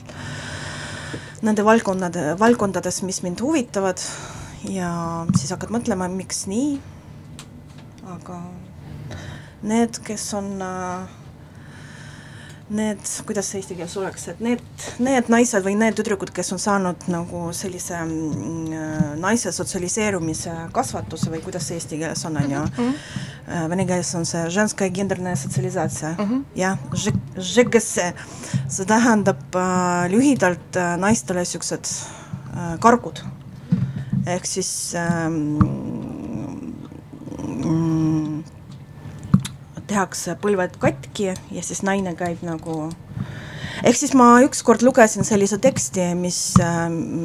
nende 1.45 1.64
valdkonnade, 1.64 2.34
valdkondades, 2.41 3.03
mis 3.07 3.22
mind 3.24 3.41
huvitavad. 3.41 4.03
Ja 4.68 4.91
siis 5.38 5.53
hakkad 5.55 5.72
mõtlema, 5.72 6.11
miks 6.12 6.45
nii, 6.51 6.74
aga 8.12 8.36
need, 9.64 10.03
kes 10.05 10.26
on 10.36 10.51
äh, 10.64 11.19
need, 12.70 13.02
kuidas 13.26 13.50
see 13.50 13.60
eesti 13.60 13.76
keeles 13.78 13.96
oleks, 13.98 14.26
et 14.32 14.40
need, 14.44 14.62
need 15.02 15.30
naised 15.32 15.64
või 15.64 15.74
need 15.78 15.96
tüdrukud, 15.98 16.30
kes 16.34 16.52
on 16.54 16.62
saanud 16.62 17.08
nagu 17.10 17.42
sellise 17.56 17.98
mm, 18.04 18.76
äh, 18.76 19.08
naise 19.20 19.52
sotsialiseerumise 19.54 20.54
kasvatuse 20.74 21.32
või 21.32 21.42
kuidas 21.44 21.66
see 21.68 21.80
eesti 21.80 21.98
keeles 22.00 22.24
on, 22.28 22.38
on 22.40 22.56
ju. 22.56 22.62
Mm 22.62 22.78
-hmm.. 22.78 23.28
Vene 23.70 23.82
keeles 23.86 24.14
on 24.14 24.24
see 24.26 24.44
ženskaja 24.50 24.90
genderne 24.94 25.36
sotsialisatsia 25.36 26.14
mm 26.18 26.24
-hmm., 26.24 26.44
jah, 26.54 26.78
žegese, 27.36 28.12
see 28.68 28.86
tähendab 28.86 29.42
äh, 29.54 30.10
lühidalt 30.12 30.76
äh, 30.76 30.96
naistele 30.96 31.44
siuksed 31.44 31.84
äh, 31.84 32.78
kargud. 32.78 33.24
Mhm. 33.24 34.26
Ehk 34.26 34.46
siis 34.46 34.94
ähm,. 34.94 35.58
Mm, 37.64 38.30
tehakse 39.91 40.36
põlved 40.41 40.78
katki 40.80 41.32
ja 41.34 41.62
siis 41.66 41.82
naine 41.86 42.14
käib 42.18 42.45
nagu 42.47 42.91
ehk 43.84 43.97
siis 43.97 44.14
ma 44.18 44.32
ükskord 44.45 44.84
lugesin 44.86 45.26
sellise 45.26 45.59
teksti, 45.62 46.12
mis, 46.18 46.41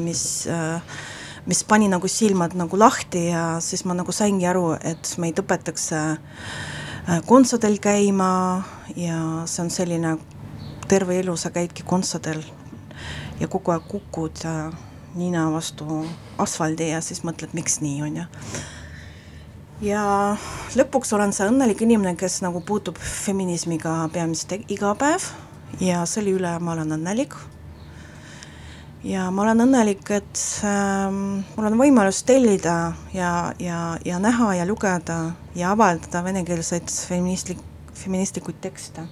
mis, 0.06 0.24
mis 1.46 1.62
pani 1.68 1.90
nagu 1.92 2.08
silmad 2.10 2.56
nagu 2.58 2.78
lahti 2.80 3.28
ja 3.28 3.46
siis 3.64 3.84
ma 3.86 3.96
nagu 3.98 4.14
saingi 4.14 4.48
aru, 4.48 4.70
et 4.80 5.14
meid 5.22 5.38
õpetatakse 5.42 6.02
äh, 6.16 7.20
kontsadel 7.28 7.78
käima 7.82 8.30
ja 8.96 9.20
see 9.46 9.66
on 9.66 9.72
selline 9.72 10.16
terve 10.88 11.18
elu 11.20 11.36
sa 11.36 11.52
käidki 11.54 11.84
kontsadel 11.86 12.42
ja 13.40 13.48
kogu 13.52 13.74
aeg 13.74 13.88
kukud 13.90 14.46
äh, 14.48 14.70
nina 15.16 15.48
vastu 15.52 16.04
asfaldi 16.42 16.90
ja 16.92 17.02
siis 17.04 17.22
mõtled, 17.24 17.54
miks 17.56 17.80
nii, 17.84 18.00
on 18.06 18.22
ju 18.22 18.26
ja 19.84 20.36
lõpuks 20.76 21.12
olen 21.16 21.34
see 21.36 21.48
õnnelik 21.50 21.82
inimene, 21.84 22.16
kes 22.18 22.40
nagu 22.44 22.62
puutub 22.64 22.98
feminismiga 23.00 23.98
peamiselt 24.12 24.70
iga 24.72 24.94
päev 24.98 25.26
ja 25.82 26.04
selle 26.08 26.32
üle 26.36 26.54
ma 26.60 26.72
olen 26.72 26.96
õnnelik. 26.96 27.34
ja 29.04 29.28
ma 29.30 29.42
olen 29.42 29.66
õnnelik, 29.66 30.08
et 30.10 30.40
ähm, 30.64 31.42
mul 31.56 31.68
on 31.68 31.78
võimalus 31.78 32.22
tellida 32.26 32.94
ja, 33.12 33.52
ja, 33.58 33.98
ja 34.04 34.18
näha 34.18 34.54
ja 34.54 34.66
lugeda 34.66 35.18
ja 35.54 35.70
avaldada 35.76 36.24
venekeelseid 36.24 36.90
feministlik, 37.08 37.60
feministlikuid 37.94 38.60
tekste 38.60 39.06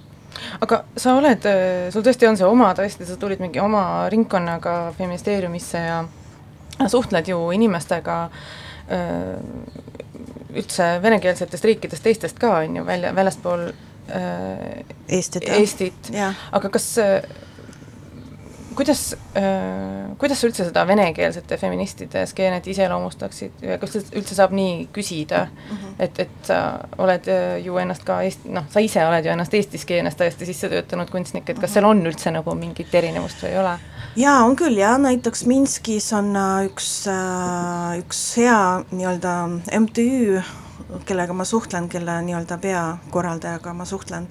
aga 0.61 0.83
sa 0.97 1.15
oled, 1.15 1.45
sul 1.93 2.03
tõesti 2.03 2.27
on 2.27 2.37
see 2.37 2.47
oma, 2.47 2.73
tõesti, 2.75 3.05
sa 3.07 3.15
tulid 3.19 3.39
mingi 3.43 3.61
oma 3.63 4.09
ringkonnaga 4.11 4.91
feministeeriumisse 4.97 5.79
ja 5.79 6.03
suhtled 6.91 7.29
ju 7.31 7.39
inimestega 7.55 8.17
öö, 8.91 9.37
üldse 10.55 10.87
venekeelsetest 11.03 11.65
riikidest, 11.67 12.03
teistest 12.05 12.39
ka, 12.41 12.59
on 12.63 12.79
ju, 12.79 12.85
välja, 12.87 13.11
väljaspool 13.15 13.67
äh, 13.69 14.85
Eestit, 15.07 15.49
Eestit., 15.49 16.11
aga 16.51 16.71
kas 16.73 16.89
äh, 17.01 17.19
kuidas 18.75 19.15
äh,, 19.37 20.15
kuidas 20.19 20.41
sa 20.41 20.47
üldse 20.49 20.65
seda 20.67 20.83
venekeelsete 20.87 21.57
feministide 21.57 22.25
skeenet 22.29 22.67
iseloomustaksid 22.71 23.63
ja 23.65 23.77
kas 23.81 23.95
üldse 24.01 24.35
saab 24.37 24.55
nii 24.55 24.87
küsida 24.95 25.45
mm, 25.45 25.77
-hmm. 25.77 25.95
et, 25.99 26.19
et 26.25 26.49
sa 26.49 26.59
oled 26.97 27.29
äh, 27.31 27.57
ju 27.65 27.77
ennast 27.81 28.03
ka 28.07 28.21
Eesti, 28.21 28.51
noh, 28.55 28.67
sa 28.71 28.83
ise 28.83 29.05
oled 29.05 29.25
ju 29.25 29.31
ennast 29.31 29.53
Eesti 29.53 29.81
skeenes 29.81 30.15
täiesti 30.15 30.45
sisse 30.45 30.69
töötanud 30.69 31.11
kunstnik, 31.11 31.49
et 31.49 31.59
kas 31.59 31.73
seal 31.73 31.87
on 31.87 32.03
üldse 32.05 32.31
nagu 32.31 32.55
mingit 32.55 32.95
erinevust 32.95 33.43
või 33.43 33.53
ei 33.53 33.61
ole? 33.63 33.77
jaa, 34.15 34.43
on 34.43 34.55
küll 34.55 34.77
jah, 34.79 34.97
näiteks 35.01 35.45
Minskis 35.45 36.11
on 36.13 36.35
äh, 36.35 36.65
üks, 36.69 36.91
äh, 37.11 37.97
üks 38.03 38.21
hea 38.37 38.59
nii-öelda 38.91 39.37
MTÜ, 39.79 40.43
kellega 41.05 41.33
ma 41.33 41.45
suhtlen, 41.45 41.89
kelle 41.89 42.21
nii-öelda 42.21 42.57
peakorraldajaga 42.57 43.73
ma 43.73 43.85
suhtlen 43.85 44.29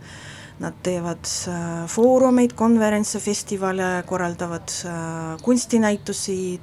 Nad 0.59 0.74
teevad 0.86 1.26
äh, 1.48 1.86
foorumeid, 1.90 2.52
konverentse, 2.55 3.18
festivale, 3.18 4.05
korraldavad 4.07 4.70
äh, 4.86 5.40
kunstinäitusi, 5.42 6.61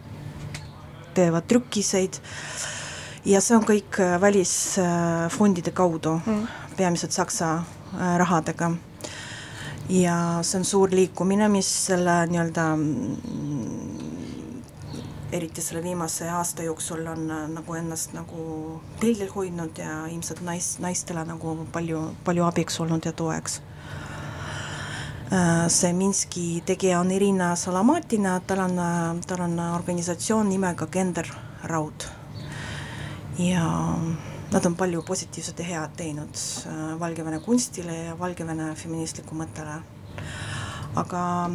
teevad 1.14 1.44
trükiseid 1.48 2.16
ja 3.28 3.42
see 3.44 3.58
on 3.58 3.66
kõik 3.68 4.00
äh, 4.00 4.16
välisfondide 4.22 5.74
kaudu 5.76 6.14
mm., 6.22 6.46
peamiselt 6.78 7.12
Saksa 7.12 7.50
rahadega. 8.18 8.72
ja 9.90 10.16
see 10.42 10.62
on 10.62 10.66
suur 10.66 10.94
liikumine, 10.96 11.50
mis 11.52 11.68
selle 11.90 12.14
nii-öelda 12.32 12.68
mm, 12.78 14.06
eriti 15.36 15.62
selle 15.62 15.84
viimase 15.84 16.30
aasta 16.32 16.64
jooksul 16.64 17.04
on 17.12 17.28
nagu 17.28 17.76
ennast 17.76 18.16
nagu 18.16 18.80
pildil 19.04 19.28
hoidnud 19.36 19.84
ja 19.84 20.06
ilmselt 20.08 20.40
nais, 20.48 20.78
naistele 20.80 21.26
nagu 21.28 21.58
palju, 21.76 22.06
palju 22.24 22.48
abiks 22.48 22.80
olnud 22.80 23.06
ja 23.06 23.12
toeks 23.12 23.60
see 25.72 25.94
Minski 25.96 26.62
tegija 26.68 27.00
on 27.00 27.12
Irina 27.12 27.56
Salamatina, 27.56 28.40
tal 28.48 28.60
on, 28.66 28.80
äh, 28.80 29.20
tal 29.28 29.46
on 29.46 29.60
organisatsioon 29.60 30.50
nimega 30.50 30.88
Gender 30.88 31.28
Raud. 31.64 32.04
ja 33.40 33.96
nad 34.52 34.66
on 34.66 34.76
palju 34.76 35.02
positiivset 35.08 35.60
ja 35.60 35.66
head 35.66 35.94
teinud 35.98 36.36
äh, 36.68 37.00
Valgevene 37.00 37.40
kunstile 37.40 37.96
ja 37.96 38.20
Valgevene 38.20 38.76
feministliku 38.76 39.36
mõttele. 39.36 39.80
aga 40.96 41.52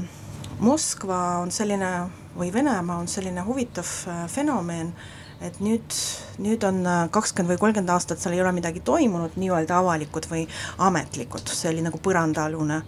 Moskva 0.58 1.38
on 1.42 1.52
selline 1.52 2.08
või 2.38 2.52
Venemaa 2.52 2.96
on 2.96 3.08
selline 3.08 3.44
huvitav 3.44 3.84
fenomen, 4.28 4.94
et 5.40 5.60
nüüd, 5.60 5.92
nüüd 6.38 6.64
on 6.64 6.80
kakskümmend 7.10 7.52
või 7.52 7.60
kolmkümmend 7.60 7.92
aastat 7.92 8.18
seal 8.18 8.32
ei 8.32 8.40
ole 8.40 8.52
midagi 8.56 8.80
toimunud, 8.80 9.36
nii-öelda 9.36 9.76
avalikud 9.84 10.30
või 10.32 10.48
ametlikud, 10.78 11.52
see 11.52 11.68
oli 11.74 11.84
nagu 11.84 12.00
põrandaalune 12.00 12.80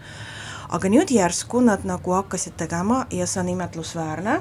aga 0.68 0.90
nüüd 0.92 1.10
järsku 1.12 1.62
nad 1.64 1.86
nagu 1.88 2.12
hakkasid 2.18 2.58
tegema 2.60 3.06
ja 3.10 3.26
see 3.26 3.40
on 3.40 3.54
imetlusväärne. 3.54 4.40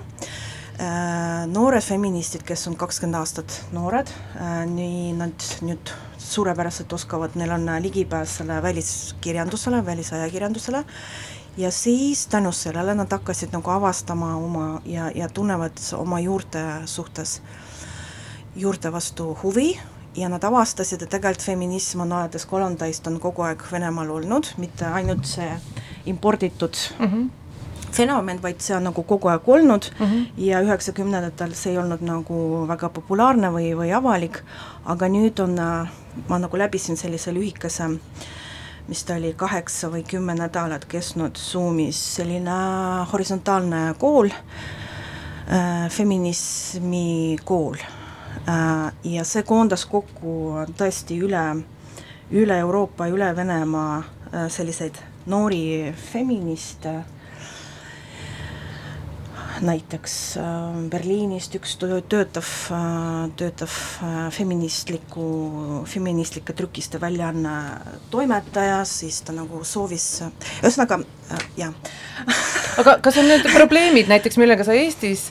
Äh,, 0.77 1.47
noored 1.49 1.81
feministid, 1.81 2.43
kes 2.45 2.67
on 2.69 2.75
kakskümmend 2.77 3.17
aastat 3.17 3.63
noored 3.73 4.11
äh,, 4.37 4.59
nii 4.69 5.15
nad 5.17 5.47
nüüd 5.65 5.89
suurepäraselt 6.21 6.93
oskavad, 6.93 7.33
neil 7.39 7.55
on 7.55 7.65
ligipääs 7.81 8.35
selle 8.41 8.59
väliskirjandusele, 8.61 9.79
välisajakirjandusele, 9.85 10.83
ja 11.57 11.71
siis 11.71 12.27
tänu 12.27 12.51
sellele 12.51 12.95
nad 12.95 13.11
hakkasid 13.11 13.49
nagu 13.55 13.69
avastama 13.69 14.35
oma 14.35 14.81
ja, 14.85 15.11
ja 15.15 15.29
tunnevad 15.29 15.79
oma 15.97 16.19
juurte 16.19 16.63
suhtes, 16.85 17.41
juurte 18.55 18.91
vastu 18.91 19.37
huvi. 19.43 19.79
Ja 20.17 20.29
nad 20.29 20.43
avastasid, 20.43 21.01
et 21.01 21.09
tegelikult 21.09 21.45
feminism 21.45 22.01
on 22.01 22.11
alates 22.11 22.45
kolmteist 22.49 23.07
on 23.07 23.19
kogu 23.21 23.43
aeg 23.45 23.61
Venemaal 23.71 24.09
olnud, 24.09 24.47
mitte 24.57 24.85
ainult 24.89 25.25
see 25.29 25.51
imporditud 26.07 26.75
mm 26.99 27.05
-hmm. 27.05 27.29
fenomen, 27.91 28.41
vaid 28.41 28.61
see 28.61 28.75
on 28.75 28.83
nagu 28.83 29.03
kogu 29.03 29.27
aeg 29.27 29.49
olnud 29.49 29.91
mm 29.99 30.05
-hmm. 30.05 30.25
ja 30.37 30.61
üheksakümnendatel 30.61 31.53
see 31.53 31.71
ei 31.71 31.77
olnud 31.77 32.01
nagu 32.01 32.67
väga 32.67 32.89
populaarne 32.89 33.51
või, 33.51 33.75
või 33.75 33.93
avalik, 33.95 34.43
aga 34.85 35.07
nüüd 35.07 35.39
on, 35.39 35.55
ma 36.27 36.39
nagu 36.39 36.57
läbisin 36.57 36.97
sellise 36.97 37.33
lühikese 37.33 37.89
mis 38.87 39.03
ta 39.03 39.17
oli, 39.19 39.33
kaheksa 39.35 39.89
või 39.91 40.03
kümme 40.07 40.35
nädalat 40.37 40.85
kestnud 40.87 41.35
Zoomis 41.35 41.99
selline 42.15 42.55
horisontaalne 43.11 43.95
kool 43.99 44.29
äh,, 44.31 45.89
feminismi 45.89 47.37
kool 47.45 47.75
äh,. 48.47 48.93
ja 49.03 49.25
see 49.27 49.43
koondas 49.43 49.85
kokku 49.85 50.63
tõesti 50.79 51.19
üle, 51.19 51.43
üle 52.31 52.59
Euroopa, 52.63 53.09
üle 53.11 53.33
Venemaa 53.35 53.97
äh, 53.99 54.47
selliseid 54.47 54.95
noori 55.27 55.93
feministe, 56.11 57.01
näiteks 59.65 60.13
äh, 60.37 60.77
Berliinist 60.91 61.55
üks 61.57 61.75
töötav, 61.81 62.47
äh, 62.73 63.29
töötav 63.39 63.73
äh, 64.05 64.17
feministliku, 64.33 65.25
feministlike 65.89 66.53
trükiste 66.57 67.01
väljaanne 67.01 67.55
toimetaja, 68.13 68.83
siis 68.85 69.21
ta 69.25 69.35
nagu 69.35 69.63
soovis, 69.65 70.07
ühesõnaga 70.61 71.01
jah. 71.57 71.73
aga 72.81 72.97
kas 73.03 73.17
on 73.17 73.29
need 73.31 73.47
probleemid 73.53 74.11
näiteks, 74.11 74.39
millega 74.41 74.67
sa 74.67 74.77
Eestis 74.77 75.29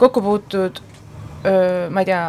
kokku 0.00 0.22
puutud, 0.24 0.78
ma 1.92 2.00
ei 2.00 2.06
tea, 2.08 2.22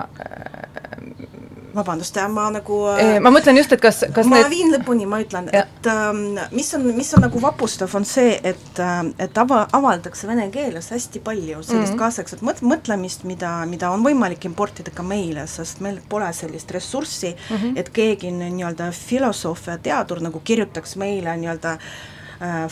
vabandust, 1.76 2.18
ma 2.30 2.48
nagu 2.54 2.78
ma 3.24 3.32
mõtlen 3.34 3.58
just, 3.60 3.74
et 3.76 3.82
kas, 3.82 4.04
kas 4.14 4.30
ma 4.30 4.42
need... 4.42 4.52
viin 4.52 4.72
lõpuni, 4.74 5.08
ma 5.10 5.22
ütlen, 5.24 5.50
et 5.56 5.90
ähm, 5.92 6.38
mis 6.56 6.72
on, 6.78 6.86
mis 6.98 7.12
on 7.18 7.26
nagu 7.26 7.42
vapustav, 7.42 7.92
on 7.98 8.06
see, 8.08 8.36
et 8.44 8.82
äh,, 8.82 9.02
et 9.22 9.38
ava, 9.38 9.64
avaldatakse 9.74 10.30
vene 10.30 10.48
keeles 10.54 10.92
hästi 10.94 11.24
palju 11.24 11.62
sellist 11.64 11.74
mm 11.74 11.84
-hmm. 11.86 12.00
kaasaegset 12.00 12.46
mõt-, 12.46 12.64
mõtlemist, 12.66 13.24
mida, 13.24 13.54
mida 13.66 13.92
on 13.92 14.06
võimalik 14.06 14.46
importida 14.46 14.92
ka 14.96 15.04
meile, 15.04 15.48
sest 15.48 15.80
meil 15.80 16.00
pole 16.10 16.34
sellist 16.34 16.72
ressurssi 16.72 17.36
mm, 17.36 17.58
-hmm. 17.58 17.80
et 17.80 17.90
keegi 17.90 18.32
nii-öelda 18.32 18.92
filosoof 18.92 19.68
ja 19.68 19.78
teadur 19.78 20.22
nagu 20.22 20.42
kirjutaks 20.44 20.96
meile 20.96 21.38
nii-öelda 21.38 21.72
äh, 21.72 22.21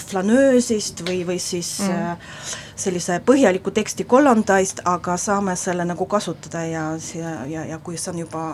flanöösist 0.02 1.04
või, 1.06 1.22
või 1.28 1.38
siis 1.40 1.76
mm. 1.86 2.12
äh, 2.14 2.54
sellise 2.80 3.20
põhjaliku 3.26 3.72
teksti 3.76 4.06
kollandaist, 4.10 4.82
aga 4.90 5.18
saame 5.20 5.56
selle 5.60 5.86
nagu 5.86 6.08
kasutada 6.10 6.64
ja, 6.66 6.86
ja, 7.16 7.34
ja, 7.50 7.66
ja 7.74 7.80
kui 7.84 7.98
see 7.98 8.14
on 8.14 8.24
juba 8.24 8.46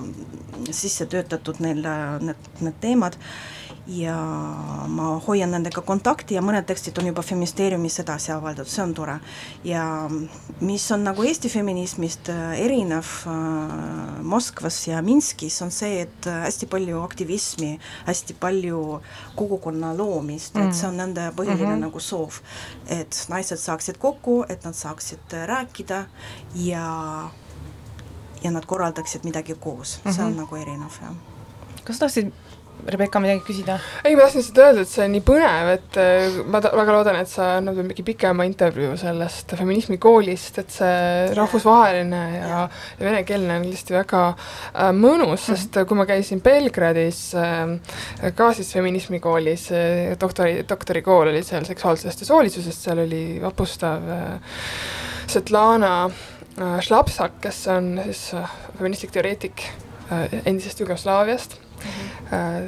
sisse 0.72 1.06
töötatud 1.12 1.62
neil 1.64 1.84
need, 2.26 2.50
need 2.60 2.80
teemad, 2.84 3.16
ja 3.88 4.16
ma 4.88 5.10
hoian 5.28 5.52
nendega 5.54 5.82
kontakti 5.86 6.36
ja 6.36 6.42
mõned 6.42 6.66
tekstid 6.66 6.98
on 6.98 7.10
juba 7.12 7.22
Feministeeriumis 7.26 8.00
edasi 8.02 8.32
avaldatud, 8.34 8.72
see 8.72 8.84
on 8.84 8.94
tore. 8.98 9.20
ja 9.64 9.84
mis 10.62 10.86
on 10.92 11.04
nagu 11.06 11.24
Eesti 11.24 11.50
feminismist 11.54 12.30
äh, 12.34 12.56
erinev 12.66 13.12
äh, 13.30 14.24
Moskvas 14.26 14.80
ja 14.88 15.02
Minskis, 15.06 15.62
on 15.62 15.72
see, 15.72 16.02
et 16.02 16.28
äh, 16.28 16.42
hästi 16.48 16.66
palju 16.72 17.04
aktivismi, 17.06 17.76
hästi 18.08 18.38
palju 18.40 18.82
kogukonna 19.36 19.94
loomist 19.98 20.56
mm., 20.56 20.70
et 20.70 20.80
see 20.80 20.90
on 20.90 20.98
nende 20.98 21.30
põhiline 21.38 21.66
mm 21.66 21.76
-hmm. 21.76 21.86
nagu 21.86 22.00
soov. 22.00 22.42
et 22.88 23.26
naised 23.30 23.60
saaksid 23.60 23.98
kokku, 23.98 24.46
et 24.50 24.64
nad 24.64 24.74
saaksid 24.74 25.38
rääkida 25.46 26.06
ja 26.56 27.30
ja 28.44 28.52
nad 28.52 28.66
korraldaksid 28.66 29.24
midagi 29.24 29.56
koos 29.60 30.00
mm, 30.04 30.12
-hmm. 30.12 30.16
see 30.16 30.26
on 30.26 30.32
mhm. 30.32 30.40
nagu 30.40 30.56
erinev, 30.56 31.02
jah. 31.02 31.16
kas 31.84 32.00
tahtsid 32.00 32.34
Rebecca 32.86 33.20
midagi 33.24 33.42
küsida? 33.48 33.78
ei, 34.06 34.14
ma 34.16 34.26
tahtsin 34.26 34.42
lihtsalt 34.42 34.60
öelda, 34.62 34.84
et 34.86 34.92
see 34.92 35.06
on 35.06 35.14
nii 35.16 35.24
põnev, 35.26 35.70
et 35.74 35.98
äh, 36.02 36.38
ma 36.52 36.62
väga 36.64 36.94
loodan, 36.94 37.18
et 37.22 37.32
sa 37.32 37.48
annad 37.58 37.80
mingi 37.82 38.06
pikema 38.06 38.46
intervjuu 38.46 38.94
sellest 39.00 39.56
feminismikoolist, 39.58 40.60
et 40.62 40.76
see 40.76 41.00
rahvusvaheline 41.38 42.22
ja, 42.36 42.62
ja 43.00 43.08
venekeelne 43.08 43.58
on 43.58 43.66
kindlasti 43.66 43.98
väga 43.98 44.22
äh, 44.36 44.92
mõnus, 44.94 45.48
mhm. 45.48 45.56
sest 45.56 45.82
kui 45.90 46.00
ma 46.00 46.06
käisin 46.10 46.44
Belgradis 46.46 47.24
äh, 47.40 48.32
ka 48.38 48.52
siis 48.58 48.70
feminismikoolis 48.78 49.68
äh,, 49.74 50.14
doktori, 50.22 50.62
doktorikool 50.70 51.34
oli 51.34 51.44
seal 51.48 51.66
seksuaalsusest 51.66 52.26
ja 52.26 52.30
soolisusest, 52.30 52.88
seal 52.90 53.02
oli 53.08 53.26
vapustav 53.42 54.10
äh, 54.14 54.56
Svetlana 55.28 55.94
äh, 56.06 56.80
Šlapsak, 56.86 57.42
kes 57.42 57.66
on 57.74 57.96
siis 58.06 58.28
äh, 58.38 58.58
feministlik 58.78 59.16
teoreetik 59.16 59.66
äh, 60.12 60.42
endisest 60.46 60.86
Jugoslaaviast 60.86 61.65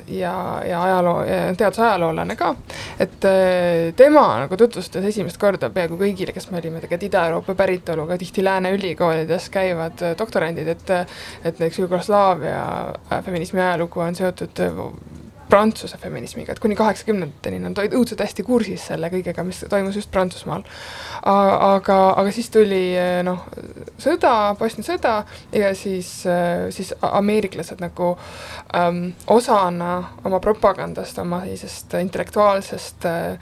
ja, 0.07 0.61
ja 0.65 0.83
ajaloo, 0.83 1.21
teadusajaloolane 1.57 2.35
ka, 2.35 2.51
et 2.99 3.25
äh, 3.25 3.93
tema 3.97 4.25
nagu 4.43 4.57
tutvustas 4.57 5.05
esimest 5.09 5.39
korda 5.41 5.69
peaaegu 5.73 5.97
kõigile, 5.99 6.33
kes 6.35 6.49
me 6.51 6.61
olime 6.61 6.81
tegelikult 6.83 7.07
Ida-Euroopa 7.09 7.55
päritolu, 7.57 8.07
ka 8.09 8.17
tihti 8.21 8.45
lääne 8.45 8.73
ülikoolides 8.77 9.49
käivad 9.53 10.03
äh, 10.03 10.17
doktorandid, 10.19 10.67
et 10.67 10.85
et 10.87 11.59
näiteks 11.59 11.79
Jugoslaavia 11.79 13.21
feminismi 13.25 13.61
ajalugu 13.61 13.99
on 13.99 14.15
seotud 14.15 14.61
Prantsuse 15.49 15.99
feminismiga, 16.01 16.53
et 16.53 16.59
kuni 16.63 16.75
kaheksakümnendateni 16.79 17.59
nad 17.63 17.77
olid 17.79 17.95
õudselt 17.97 18.23
hästi 18.23 18.43
kursis 18.47 18.87
selle 18.89 19.11
kõigega, 19.13 19.45
mis 19.47 19.63
toimus 19.69 19.99
just 19.99 20.11
Prantsusmaal. 20.11 20.63
aga, 21.23 21.97
aga 22.15 22.31
siis 22.35 22.49
tuli 22.53 22.81
noh, 23.27 23.45
sõda, 24.01 24.55
Bosnia 24.59 24.87
sõda 24.87 25.13
ja 25.55 25.73
siis, 25.75 26.09
siis 26.75 26.93
ameeriklased 27.01 27.83
nagu 27.83 28.13
ähm, 28.75 29.09
osana 29.27 29.93
oma 30.27 30.39
propagandast, 30.43 31.19
oma 31.19 31.43
sellisest 31.57 31.93
intellektuaalsest 32.01 33.05
äh, 33.05 33.39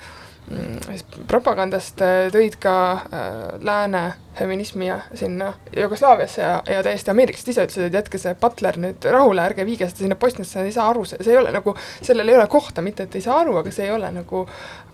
propagandast 1.27 2.01
äh, 2.05 2.27
tõid 2.33 2.59
ka 2.61 2.75
äh, 2.93 3.33
lääne 3.65 4.03
feminismi 4.35 4.87
ja 4.87 4.99
sinna 5.15 5.53
Jugoslaaviasse 5.77 6.41
ja, 6.41 6.63
ja 6.69 6.83
täiesti 6.83 7.11
ameeriklased 7.11 7.49
ise 7.49 7.63
ütlesid, 7.65 7.87
et 7.87 7.97
jätke 7.97 8.19
see 8.21 8.35
Butler 8.39 8.77
nüüd 8.81 9.07
rahule, 9.09 9.41
ärge 9.41 9.65
viige 9.65 9.87
seda 9.89 10.03
sinna 10.03 10.17
Bosniasse, 10.19 10.61
ei 10.61 10.75
saa 10.75 10.89
aru, 10.91 11.05
see, 11.07 11.21
ei 11.25 11.39
ole 11.39 11.53
nagu, 11.55 11.73
sellel 12.01 12.29
ei 12.29 12.37
ole 12.37 12.47
kohta, 12.51 12.83
mitte 12.85 13.07
et 13.07 13.15
ei 13.15 13.23
saa 13.25 13.39
aru, 13.41 13.55
aga 13.61 13.73
see 13.73 13.87
ei 13.87 13.93
ole 13.95 14.11
nagu 14.13 14.43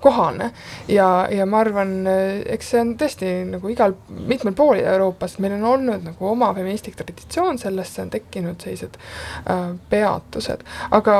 kohane. 0.02 0.52
ja, 0.88 1.10
ja 1.32 1.46
ma 1.50 1.64
arvan, 1.66 1.96
äh, 2.08 2.38
eks 2.56 2.72
see 2.74 2.84
on 2.86 2.94
tõesti 3.02 3.34
nagu 3.50 3.74
igal, 3.74 3.98
mitmel 4.10 4.56
pool 4.58 4.80
Euroopas, 4.80 5.40
meil 5.44 5.58
on 5.58 5.68
olnud 5.74 6.08
nagu 6.12 6.32
oma 6.32 6.54
feministlik 6.58 6.96
traditsioon, 7.02 7.60
sellest 7.62 8.00
on 8.06 8.14
tekkinud 8.14 8.64
sellised 8.64 8.96
äh, 9.50 9.68
peatused, 9.92 10.64
aga 10.96 11.20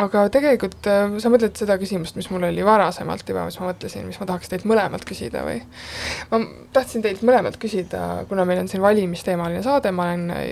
aga 0.00 0.24
tegelikult 0.32 0.86
äh, 0.90 1.16
sa 1.22 1.30
mõtled 1.32 1.54
seda 1.58 1.76
küsimust, 1.80 2.16
mis 2.18 2.28
mul 2.32 2.46
oli 2.48 2.64
varasemalt 2.66 3.28
juba, 3.28 3.44
mis 3.48 3.58
ma 3.60 3.68
mõtlesin, 3.70 4.06
mis 4.08 4.18
ma 4.20 4.28
tahaks 4.30 4.50
teilt 4.50 4.66
mõlemalt 4.68 5.06
küsida 5.08 5.44
või? 5.46 5.60
ma 6.32 6.40
tahtsin 6.74 7.04
teilt 7.04 7.22
mõlemalt 7.26 7.58
küsida, 7.62 8.24
kuna 8.30 8.46
meil 8.48 8.64
on 8.64 8.70
siin 8.70 8.82
valimisteemaline 8.84 9.62
saade, 9.66 9.92
ma 9.94 10.08
olen 10.10 10.26
äh, 10.34 10.50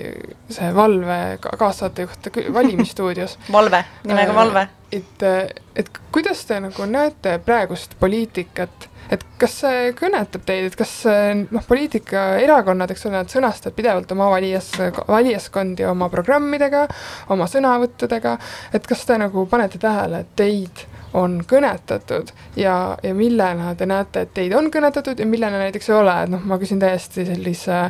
see 0.53 0.71
valve 0.75 1.19
kaassaatejuht 1.43 2.31
Valimisstuudios 2.53 3.37
valve, 3.57 3.83
nimega 4.07 4.35
Valve. 4.35 4.67
et, 4.95 5.27
et 5.75 5.91
kuidas 6.13 6.45
te 6.49 6.59
nagu 6.63 6.89
näete 6.89 7.37
praegust 7.45 7.97
poliitikat 7.99 8.89
et 9.13 9.25
kas 9.41 9.57
see 9.63 9.91
kõnetab 9.97 10.45
teid, 10.47 10.69
et 10.69 10.77
kas 10.79 10.93
see, 11.03 11.35
noh, 11.43 11.65
poliitikaerakonnad, 11.67 12.93
eks 12.93 13.07
ole, 13.07 13.19
nad 13.19 13.33
sõnastavad 13.33 13.77
pidevalt 13.77 14.15
oma 14.15 14.29
valijas, 14.33 14.71
valijaskondi 15.07 15.87
oma 15.89 16.09
programmidega, 16.13 16.87
oma 17.33 17.49
sõnavõttudega, 17.51 18.37
et 18.73 18.89
kas 18.89 19.05
te 19.07 19.19
nagu 19.21 19.45
panete 19.51 19.81
tähele, 19.81 20.23
et 20.23 20.35
teid 20.39 20.87
on 21.13 21.37
kõnetatud 21.45 22.31
ja, 22.57 22.97
ja 23.03 23.13
millena 23.13 23.73
te 23.77 23.85
näete, 23.89 24.25
et 24.25 24.33
teid 24.33 24.53
on 24.57 24.69
kõnetatud 24.73 25.19
ja 25.19 25.27
millena 25.29 25.59
näiteks 25.61 25.89
ei 25.91 25.95
ole, 25.95 26.15
et 26.25 26.31
noh, 26.33 26.43
ma 26.49 26.57
küsin 26.61 26.81
täiesti 26.81 27.25
sellise 27.27 27.83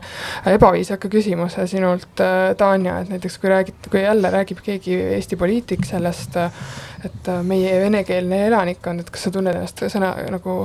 ebaviisaka 0.52 1.12
küsimuse 1.12 1.68
sinult, 1.72 2.24
Tanja, 2.60 3.00
et 3.02 3.14
näiteks 3.14 3.40
kui 3.40 3.52
räägid, 3.52 3.88
kui 3.92 4.04
jälle 4.04 4.32
räägib 4.34 4.60
keegi 4.66 4.98
Eesti 5.16 5.40
poliitik 5.40 5.88
sellest, 5.88 6.38
et 7.06 7.30
meie 7.44 7.74
venekeelne 7.82 8.40
elanikkond, 8.48 9.04
et 9.04 9.12
kas 9.14 9.28
sa 9.28 9.34
tunned 9.34 9.56
ennast 9.56 9.84
sõna 9.92 10.14
nagu, 10.34 10.56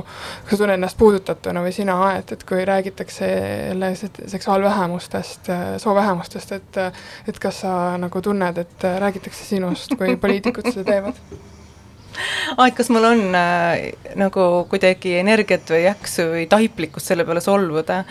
kas 0.47 0.55
sa 0.55 0.61
tunned 0.63 0.77
ennast 0.77 0.97
puudutatuna 0.99 1.63
või 1.65 1.75
sina, 1.75 1.97
Aet, 2.09 2.33
et 2.35 2.47
kui 2.47 2.63
räägitakse 2.65 3.27
jälle 3.27 3.93
seksuaalvähemustest, 3.99 5.51
soovähemustest, 5.83 6.57
et 6.57 6.81
et 7.27 7.39
kas 7.39 7.63
sa 7.65 7.75
nagu 8.01 8.21
tunned, 8.21 8.57
et 8.57 8.89
räägitakse 9.05 9.45
sinust, 9.53 9.95
kui 9.99 10.15
poliitikud 10.17 10.71
seda 10.71 10.91
teevad? 10.93 11.23
aa, 12.55 12.67
et 12.67 12.75
kas 12.77 12.89
mul 12.93 13.05
on 13.09 13.23
äh, 13.37 13.89
nagu 14.19 14.45
kuidagi 14.71 15.17
energiat 15.21 15.69
või 15.71 15.83
jaksu 15.85 16.27
või 16.33 16.45
taiplikkust 16.51 17.11
selle 17.11 17.25
peale 17.27 17.43
solvuda? 17.43 18.03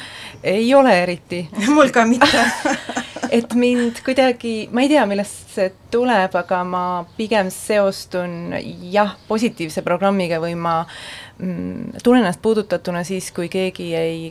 ei 0.43 0.69
ole 0.75 0.95
eriti. 1.03 1.45
mul 1.77 1.93
ka 1.95 2.07
mitte 2.09 2.45
et 3.39 3.55
mind 3.59 4.03
kuidagi, 4.07 4.69
ma 4.73 4.85
ei 4.85 4.93
tea, 4.93 5.05
millest 5.09 5.55
see 5.57 5.71
tuleb, 5.93 6.35
aga 6.39 6.63
ma 6.65 6.85
pigem 7.17 7.53
seostun 7.53 8.57
jah, 8.93 9.17
positiivse 9.29 9.85
programmiga 9.87 10.41
või 10.43 10.55
ma 10.59 10.81
mm, 10.85 12.03
tunnen 12.03 12.25
ennast 12.25 12.43
puudutatuna 12.45 13.05
siis, 13.07 13.33
kui 13.37 13.51
keegi 13.53 13.93
ei 13.99 14.31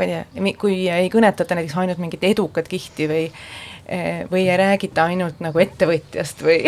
ma 0.00 0.06
ei 0.06 0.14
tea, 0.14 0.54
kui 0.60 0.78
ei 0.88 1.10
kõnetata 1.12 1.56
näiteks 1.58 1.76
ainult 1.80 2.00
mingit 2.00 2.24
edukat 2.32 2.68
kihti 2.70 3.10
või 3.10 3.26
või 4.30 4.44
ei 4.46 4.54
räägita 4.54 5.08
ainult 5.10 5.40
nagu 5.42 5.58
ettevõtjast 5.58 6.44
või 6.46 6.60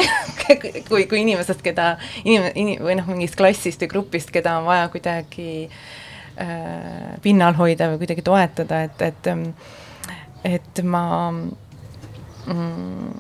kui, 0.88 1.04
kui 1.06 1.20
inimesest, 1.20 1.62
keda 1.62 1.92
inim-, 2.24 2.48
inim-, 2.58 2.80
või 2.82 2.96
noh, 2.98 3.06
mingist 3.12 3.38
klassist 3.38 3.84
või 3.84 3.92
grupist, 3.92 4.32
keda 4.34 4.56
on 4.58 4.66
vaja 4.66 4.88
kuidagi 4.90 5.68
äh, 6.42 7.14
pinnal 7.22 7.54
hoida 7.54 7.92
või 7.92 8.02
kuidagi 8.02 8.26
toetada, 8.26 8.82
et, 8.88 9.06
et 9.06 9.30
et 10.42 10.82
ma 10.82 11.04
mm, 11.30 13.12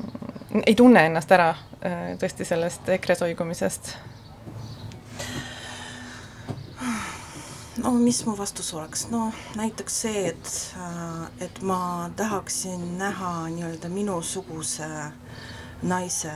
ei 0.66 0.74
tunne 0.74 1.06
ennast 1.06 1.30
ära 1.38 1.52
äh, 1.54 2.18
tõesti 2.18 2.48
sellest 2.48 2.90
EKRE 2.98 3.20
soigumisest 3.22 3.94
no 7.82 7.90
mis 7.90 8.24
mu 8.26 8.36
vastus 8.38 8.74
oleks, 8.74 9.06
no 9.10 9.32
näiteks 9.56 10.00
see, 10.04 10.26
et, 10.28 10.50
äh, 10.76 11.44
et 11.46 11.62
ma 11.62 12.10
tahaksin 12.16 12.98
näha 12.98 13.48
nii-öelda 13.48 13.88
minusuguse 13.88 14.88
naise. 15.82 16.32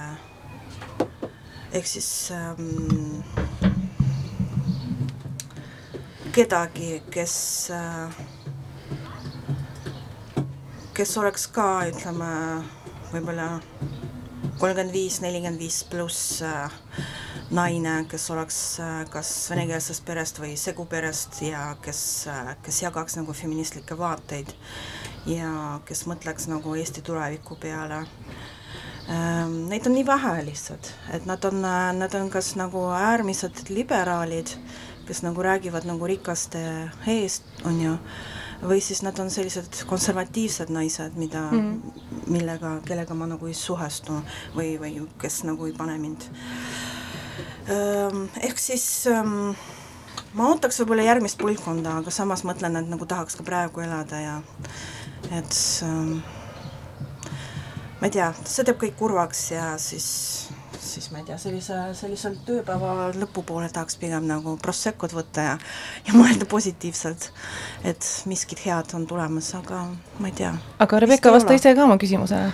Ehk 1.73 1.87
siis 1.87 2.33
ähm, 2.35 3.23
kedagi, 6.33 7.03
kes 7.11 7.37
äh,, 7.71 8.17
kes 10.95 11.17
oleks 11.19 11.47
ka, 11.53 11.69
ütleme, 11.93 12.33
võib-olla 13.13 13.51
kolmkümmend 14.59 14.93
viis, 14.93 15.21
nelikümmend 15.21 15.61
viis 15.61 15.83
pluss 15.91 16.41
äh, 16.45 16.73
naine, 17.55 17.99
kes 18.09 18.25
oleks 18.33 18.59
äh, 18.81 19.03
kas 19.13 19.31
venekeelsest 19.53 20.05
perest 20.07 20.41
või 20.41 20.55
seguperest 20.61 21.43
ja 21.45 21.69
kes, 21.85 22.01
äh, 22.33 22.55
kes 22.65 22.81
jagaks 22.87 23.19
nagu 23.21 23.37
feministlikke 23.37 23.99
vaateid 23.99 24.55
ja 25.29 25.81
kes 25.85 26.07
mõtleks 26.09 26.49
nagu 26.49 26.77
Eesti 26.77 27.05
tuleviku 27.05 27.59
peale. 27.61 28.03
Ähm, 29.07 29.67
neid 29.71 29.87
on 29.87 29.95
nii 29.95 30.07
vähe 30.09 30.33
lihtsalt, 30.49 30.89
et 31.15 31.29
nad 31.29 31.45
on, 31.47 31.61
nad 32.01 32.15
on 32.19 32.31
kas 32.33 32.55
nagu 32.59 32.89
äärmised 32.97 33.69
liberaalid, 33.71 34.57
kes 35.07 35.23
nagu 35.23 35.45
räägivad 35.45 35.87
nagu 35.87 36.09
rikaste 36.11 36.63
eest, 37.13 37.47
on 37.69 37.79
ju, 37.85 37.93
või 38.67 38.81
siis 38.85 39.03
nad 39.07 39.19
on 39.23 39.31
sellised 39.31 39.83
konservatiivsed 39.87 40.73
naised, 40.75 41.17
mida 41.21 41.47
mm, 41.51 41.73
-hmm. 41.73 42.29
millega, 42.35 42.77
kellega 42.87 43.15
ma 43.15 43.31
nagu 43.31 43.47
ei 43.47 43.55
suhestu 43.55 44.21
või, 44.57 44.77
või 44.81 45.09
kes 45.23 45.43
nagu 45.49 45.67
ei 45.67 45.75
pane 45.77 45.99
mind 45.99 46.31
ehk 48.47 48.59
siis 48.59 48.85
ähm, 49.11 49.53
ma 50.37 50.51
ootaks 50.53 50.81
võib-olla 50.81 51.07
järgmist 51.07 51.39
põlvkonda, 51.41 51.99
aga 52.01 52.13
samas 52.15 52.45
mõtlen, 52.47 52.79
et 52.81 52.91
nagu 52.91 53.07
tahaks 53.09 53.39
ka 53.39 53.47
praegu 53.47 53.83
elada 53.85 54.21
ja 54.21 54.37
et 55.35 55.57
ähm, 55.87 56.19
ma 58.01 58.09
ei 58.09 58.15
tea, 58.15 58.31
see 58.45 58.67
teeb 58.67 58.79
kõik 58.83 58.97
kurvaks 59.01 59.43
ja 59.55 59.73
siis, 59.81 60.09
siis 60.87 61.11
ma 61.13 61.21
ei 61.23 61.27
tea, 61.29 61.39
sellise, 61.41 61.79
sellisel 61.99 62.39
tööpäeva 62.47 63.11
lõpupoole 63.17 63.69
tahaks 63.73 63.99
pigem 64.01 64.29
nagu 64.29 64.57
Proseccot 64.63 65.17
võtta 65.17 65.49
ja, 65.51 65.59
ja 66.07 66.17
mõelda 66.17 66.49
positiivselt, 66.51 67.31
et 67.85 68.09
miskit 68.31 68.65
head 68.67 68.95
on 68.99 69.07
tulemas, 69.11 69.53
aga 69.59 69.85
ma 70.21 70.33
ei 70.33 70.39
tea. 70.45 70.55
aga 70.79 71.05
Rebecca, 71.05 71.35
vasta 71.35 71.59
ise 71.59 71.75
ka 71.77 71.87
oma 71.87 72.01
küsimusele 72.01 72.53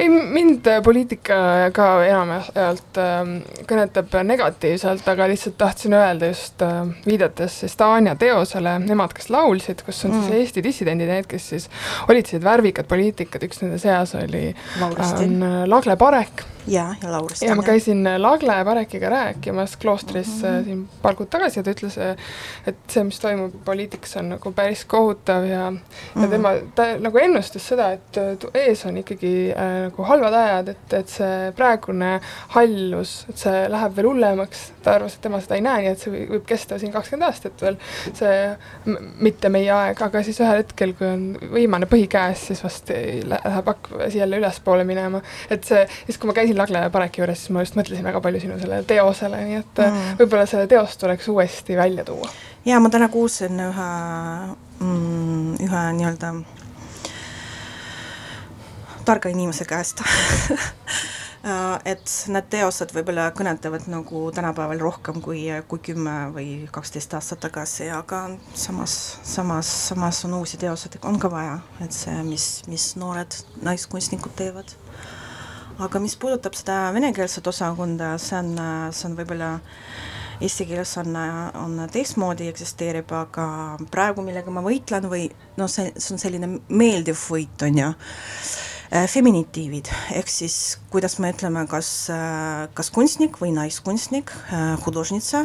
ei, 0.00 0.08
mind 0.08 0.66
poliitika 0.84 1.36
ka 1.74 1.86
enamjaolt 2.06 3.00
äh, 3.00 3.32
kõnetab 3.68 4.14
negatiivselt, 4.26 5.06
aga 5.12 5.28
lihtsalt 5.30 5.58
tahtsin 5.60 5.96
öelda 5.96 6.30
just 6.30 6.62
äh, 6.64 6.82
viidates 7.06 7.60
siis 7.62 7.76
Tanja 7.80 8.14
teosele 8.20 8.78
Nemad, 8.84 9.14
kes 9.16 9.30
laulsid, 9.32 9.84
kus 9.86 10.04
on 10.06 10.14
mm. 10.14 10.28
siis 10.28 10.38
Eesti 10.40 10.64
dissidendid, 10.64 11.10
need, 11.10 11.28
kes 11.30 11.50
siis 11.54 11.68
olid 12.08 12.24
sellised 12.26 12.46
värvikad 12.46 12.88
poliitikad, 12.90 13.44
üks 13.46 13.64
nende 13.64 13.80
seas 13.82 14.14
oli 14.18 14.50
äh, 14.52 15.60
Lagle 15.68 15.98
Parek 16.00 16.44
ja, 16.66 16.94
ja 17.02 17.12
Lauristin. 17.12 17.48
ja 17.48 17.54
ma 17.56 17.62
käisin 17.62 18.04
Lagle 18.18 18.64
Parekiga 18.64 19.08
rääkimas 19.08 19.76
kloostris 19.76 20.42
mm 20.42 20.48
-hmm. 20.48 20.64
siin 20.64 20.88
paar 21.02 21.14
kuud 21.14 21.28
tagasi 21.30 21.58
ja 21.58 21.62
ta 21.64 21.70
ütles, 21.70 21.98
et 22.66 22.76
see, 22.88 23.04
mis 23.04 23.20
toimub 23.20 23.54
poliitikas, 23.64 24.16
on 24.16 24.28
nagu 24.28 24.52
päris 24.52 24.84
kohutav 24.84 25.44
ja 25.44 25.70
mm, 25.70 25.76
-hmm. 25.76 26.20
ja 26.20 26.20
mhm. 26.20 26.30
tema, 26.30 26.52
ta 26.74 26.82
nagu 26.98 27.18
ennustas 27.18 27.68
seda, 27.68 27.90
et 27.92 28.16
ees 28.54 28.86
on 28.86 28.96
ikkagi 28.96 29.52
äh, 29.56 29.82
nagu 29.84 30.02
halvad 30.02 30.34
ajad, 30.34 30.68
et, 30.68 30.92
et 30.92 31.08
see 31.08 31.52
praegune 31.56 32.20
hallus, 32.48 33.26
et 33.28 33.38
see 33.38 33.68
läheb 33.68 33.96
veel 33.96 34.06
hullemaks, 34.06 34.72
ta 34.82 34.94
arvas, 34.94 35.14
et 35.14 35.20
tema 35.20 35.40
seda 35.40 35.54
ei 35.54 35.60
näe, 35.60 35.82
nii 35.82 35.92
et 35.92 36.04
see 36.04 36.26
võib 36.34 36.46
kesta 36.46 36.78
siin 36.78 36.92
kakskümmend 36.92 37.28
aastat 37.28 37.62
veel, 37.62 37.78
see 38.14 38.56
mitte 39.20 39.48
meie 39.48 39.72
aeg, 39.72 40.02
aga 40.02 40.22
siis 40.22 40.40
ühel 40.40 40.62
hetkel, 40.62 40.94
kui 40.98 41.06
on 41.06 41.38
viimane 41.54 41.86
põhi 41.90 42.06
käes, 42.10 42.46
siis 42.50 42.64
vast 42.64 42.90
läheb 43.32 43.72
hakk 43.72 43.90
jälle 44.14 44.40
ülespoole 44.40 44.84
minema, 44.84 45.22
et 45.50 45.64
see, 45.64 45.84
siis 46.06 46.18
kui 46.18 46.30
ma 46.30 46.36
käisin 46.36 46.49
Lagle 46.56 46.82
Pareki 46.90 47.22
juures, 47.22 47.44
siis 47.44 47.54
ma 47.54 47.64
just 47.64 47.76
mõtlesin 47.78 48.06
väga 48.06 48.22
palju 48.24 48.42
sinu 48.44 48.58
sellele 48.60 48.86
teosele, 48.88 49.42
nii 49.48 49.60
et 49.60 49.82
mm. 49.84 50.16
võib-olla 50.22 50.46
see 50.50 50.66
teos 50.70 50.96
tuleks 51.00 51.28
uuesti 51.32 51.76
välja 51.78 52.04
tuua. 52.08 52.30
jaa, 52.64 52.80
ma 52.80 52.90
täna 52.92 53.08
kuulsin 53.12 53.60
ühe 53.68 53.90
mm,, 54.80 55.54
ühe 55.66 55.84
nii-öelda 56.00 56.34
targa 59.04 59.32
inimese 59.32 59.64
käest 59.68 60.02
et 61.88 62.12
need 62.28 62.48
teosed 62.52 62.92
võib-olla 62.92 63.30
kõnetavad 63.36 63.86
nagu 63.90 64.26
tänapäeval 64.34 64.82
rohkem 64.82 65.20
kui, 65.24 65.46
kui 65.68 65.80
kümme 65.90 66.16
või 66.34 66.48
kaksteist 66.72 67.14
aastat 67.16 67.40
tagasi, 67.46 67.88
aga 67.94 68.26
samas, 68.52 68.96
samas, 69.24 69.70
samas 69.88 70.20
on 70.28 70.36
uusi 70.42 70.60
teoseid, 70.60 70.98
on 71.08 71.18
ka 71.20 71.32
vaja, 71.32 71.58
et 71.84 71.96
see, 71.96 72.16
mis, 72.28 72.48
mis 72.68 72.92
noored 73.00 73.38
naiskunstnikud 73.64 74.36
teevad 74.36 74.76
aga 75.78 76.00
mis 76.02 76.16
puudutab 76.16 76.56
seda 76.58 76.90
venekeelset 76.94 77.46
osakonda, 77.46 78.16
see 78.18 78.38
on, 78.38 78.54
see 78.92 79.08
on 79.08 79.18
võib-olla 79.18 79.52
eesti 80.40 80.66
keeles 80.70 80.96
on, 81.00 81.14
on 81.60 81.76
teistmoodi 81.92 82.48
eksisteerib, 82.50 83.12
aga 83.12 83.46
praegu, 83.92 84.24
millega 84.24 84.52
ma 84.52 84.64
võitlen 84.64 85.08
või 85.10 85.28
noh, 85.60 85.68
see, 85.70 85.92
see 85.96 86.16
on 86.16 86.22
selline 86.22 86.50
meeldiv 86.68 87.20
võit, 87.28 87.68
on 87.68 87.80
ju. 87.84 87.94
Äh, 88.90 89.04
feminitiivid, 89.06 89.86
ehk 90.18 90.26
siis 90.26 90.80
kuidas 90.90 91.20
me 91.22 91.28
ütleme, 91.30 91.62
kas, 91.70 92.08
äh, 92.10 92.64
kas 92.74 92.88
kunstnik 92.90 93.36
või 93.38 93.52
naiskunstnik, 93.54 94.32
äh, 94.50 94.72
hudžnitsa 94.82 95.44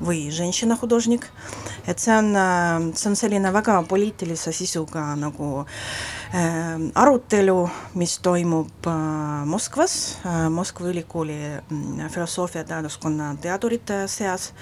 või 0.00 0.30
ženšina 0.32 0.78
hudžnik, 0.80 1.26
et 1.84 2.00
see 2.00 2.16
on, 2.16 2.32
see 2.96 3.10
on 3.10 3.18
selline 3.20 3.52
väga 3.52 3.82
poliitilise 3.90 4.54
sisuga 4.56 5.10
nagu 5.20 5.66
äh, 5.66 6.16
arutelu, 6.94 7.68
mis 7.94 8.18
toimub 8.18 8.86
äh, 8.86 9.46
Moskvas 9.46 10.18
äh,, 10.26 10.50
Moskva 10.50 10.88
ülikooli 10.90 11.36
äh, 11.54 12.10
filosoofia 12.10 12.64
teaduskonna 12.64 13.36
teadurite 13.40 14.08
seas 14.08 14.52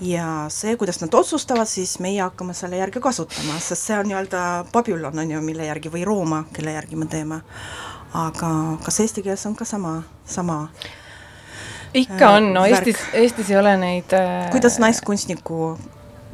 ja 0.00 0.46
see, 0.48 0.76
kuidas 0.76 1.00
nad 1.00 1.14
otsustavad, 1.14 1.68
siis 1.70 1.98
meie 2.02 2.20
hakkame 2.22 2.54
selle 2.54 2.76
järgi 2.76 3.00
kasutama, 3.00 3.58
sest 3.62 3.86
see 3.86 3.98
on 3.98 4.10
nii-öelda 4.10 4.42
Babylon 4.72 5.18
on 5.18 5.30
ju, 5.30 5.40
mille 5.42 5.70
järgi 5.70 5.92
või 5.94 6.04
Rooma, 6.04 6.44
kelle 6.52 6.74
järgi 6.74 6.96
me 6.96 7.06
teeme. 7.06 7.40
aga 8.14 8.50
kas 8.84 9.00
eesti 9.00 9.22
keeles 9.22 9.46
on 9.46 9.56
ka 9.56 9.64
sama, 9.64 10.02
sama? 10.24 10.68
ikka 11.94 12.30
on, 12.30 12.52
no 12.54 12.64
äh, 12.64 12.70
Eestis, 12.74 13.02
Eestis 13.12 13.50
ei 13.50 13.56
ole 13.56 13.76
neid 13.76 14.12
äh... 14.12 14.50
kuidas 14.50 14.78
naiskunstniku 14.82 15.78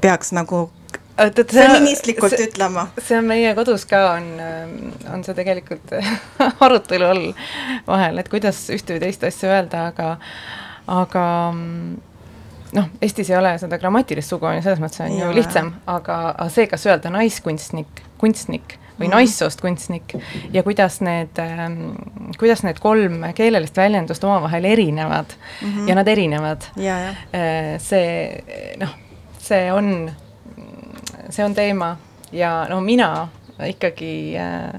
peaks 0.01 0.33
nagu 0.33 0.71
oot-oot, 1.19 1.53
feministlikult 1.53 2.39
ütlema? 2.41 2.87
see 2.99 3.19
on 3.19 3.29
meie 3.31 3.55
kodus 3.59 3.85
ka, 3.89 4.03
on, 4.17 4.29
on 5.13 5.25
see 5.25 5.37
tegelikult 5.39 5.95
arutelu 6.65 7.09
all 7.09 7.27
vahel, 7.87 8.19
et 8.23 8.29
kuidas 8.33 8.65
ühte 8.75 8.97
või 8.97 9.07
teist 9.07 9.25
asja 9.29 9.57
öelda, 9.57 9.87
aga 9.93 10.17
aga 10.93 11.25
noh, 12.73 12.93
Eestis 13.03 13.31
ei 13.31 13.37
ole 13.39 13.57
seda 13.61 13.79
grammatilist 13.79 14.33
sugu, 14.33 14.49
on 14.49 14.59
ju, 14.59 14.63
selles 14.65 14.81
mõttes 14.83 15.03
on 15.05 15.13
Ei 15.13 15.21
ju 15.21 15.33
lihtsam, 15.37 15.75
aga, 15.91 16.21
see, 16.53 16.67
kas 16.71 16.87
öelda 16.89 17.13
naiskunstnik, 17.13 18.03
kunstnik 18.21 18.79
või 18.99 19.09
Mhm. 19.09 19.15
naissoost 19.17 19.61
kunstnik 19.61 20.15
ja 20.53 20.63
kuidas 20.63 21.01
need 21.01 21.39
ähm,, 21.41 21.95
kuidas 22.39 22.63
need 22.63 22.79
kolm 22.79 23.23
keelelist 23.35 23.77
väljendust 23.77 24.25
omavahel 24.25 24.65
erinevad 24.65 25.33
mm 25.63 25.69
-hmm. 25.69 25.89
ja 25.89 25.95
nad 25.95 26.09
erinevad 26.09 26.63
ja. 26.77 26.97
Äh, 27.33 27.81
see 27.81 28.77
noh, 28.81 28.95
see 29.39 29.73
on, 29.73 30.11
see 31.31 31.45
on 31.45 31.55
teema. 31.55 31.97
Ja 32.33 32.63
no 32.71 32.81
mina 32.81 33.29
ikkagi 33.69 34.37
äh, 34.39 34.73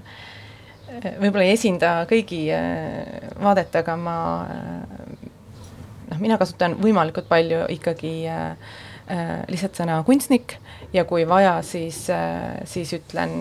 võib-olla 1.21 1.45
ei 1.45 1.55
esinda 1.55 1.93
kõigi 2.09 2.45
äh, 2.53 3.29
vaadet, 3.41 3.75
aga 3.79 3.95
ma 3.99 4.15
äh, 4.47 5.29
noh, 6.09 6.19
mina 6.21 6.39
kasutan 6.41 6.77
võimalikult 6.81 7.29
palju 7.29 7.65
ikkagi 7.77 8.15
lihtsalt 9.51 9.75
sõna 9.75 9.97
kunstnik. 10.07 10.53
Ja 10.95 11.03
kui 11.03 11.25
vaja, 11.27 11.57
siis 11.65 11.97
siis 12.69 12.93
ütlen 12.95 13.33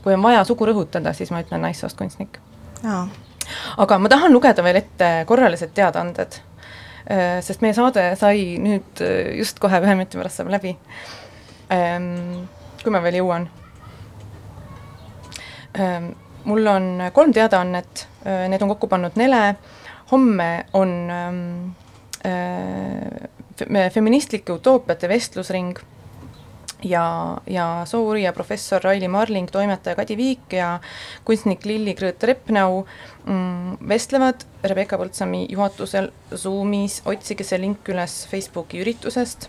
kui 0.00 0.14
on 0.14 0.22
vaja 0.24 0.46
sugu 0.48 0.64
rõhutada, 0.64 1.12
siis 1.12 1.28
ma 1.34 1.42
ütlen 1.44 1.60
naissoost 1.60 1.98
kunstnik. 1.98 2.38
Aga 3.76 3.98
ma 4.00 4.08
tahan 4.08 4.32
lugeda 4.32 4.64
veel 4.64 4.78
ette 4.80 5.10
korralised 5.28 5.74
teadaanded, 5.76 6.38
sest 7.44 7.60
meie 7.60 7.76
saade 7.76 8.06
sai 8.16 8.56
nüüd 8.64 9.04
just 9.36 9.60
kohe 9.60 9.82
ühe 9.84 9.98
minuti 9.98 10.16
pärast 10.16 10.40
saab 10.40 10.54
läbi. 10.54 10.72
Kui 12.82 12.92
ma 12.92 13.00
veel 13.04 13.20
jõuan. 13.22 13.46
mul 16.44 16.66
on 16.68 16.88
kolm 17.16 17.32
teadaannet, 17.32 18.06
need 18.52 18.62
on 18.62 18.72
kokku 18.74 18.90
pannud 18.92 19.16
Nele, 19.16 19.54
homme 20.12 20.64
on 20.72 21.10
ähm, 21.10 21.70
äh, 22.26 23.90
feministlike 23.90 24.52
utoopiate 24.52 25.08
vestlusring 25.08 25.78
ja, 26.84 27.38
ja 27.46 27.82
soourija 27.86 28.32
professor 28.32 28.82
Raili 28.84 29.08
Marling, 29.08 29.48
toimetaja 29.50 29.96
Kadi 29.96 30.16
Viik 30.16 30.52
ja 30.56 30.74
kunstnik 31.24 31.64
Lilli 31.64 31.94
Krõõt-Repnau 31.98 32.82
mm, 33.24 33.80
vestlevad 33.88 34.44
Rebecca 34.64 34.98
Põldsami 35.00 35.46
juhatusel 35.50 36.10
Zoomis, 36.34 37.00
otsige 37.08 37.46
see 37.46 37.60
link 37.62 37.88
üles 37.88 38.22
Facebooki 38.30 38.82
üritusest. 38.84 39.48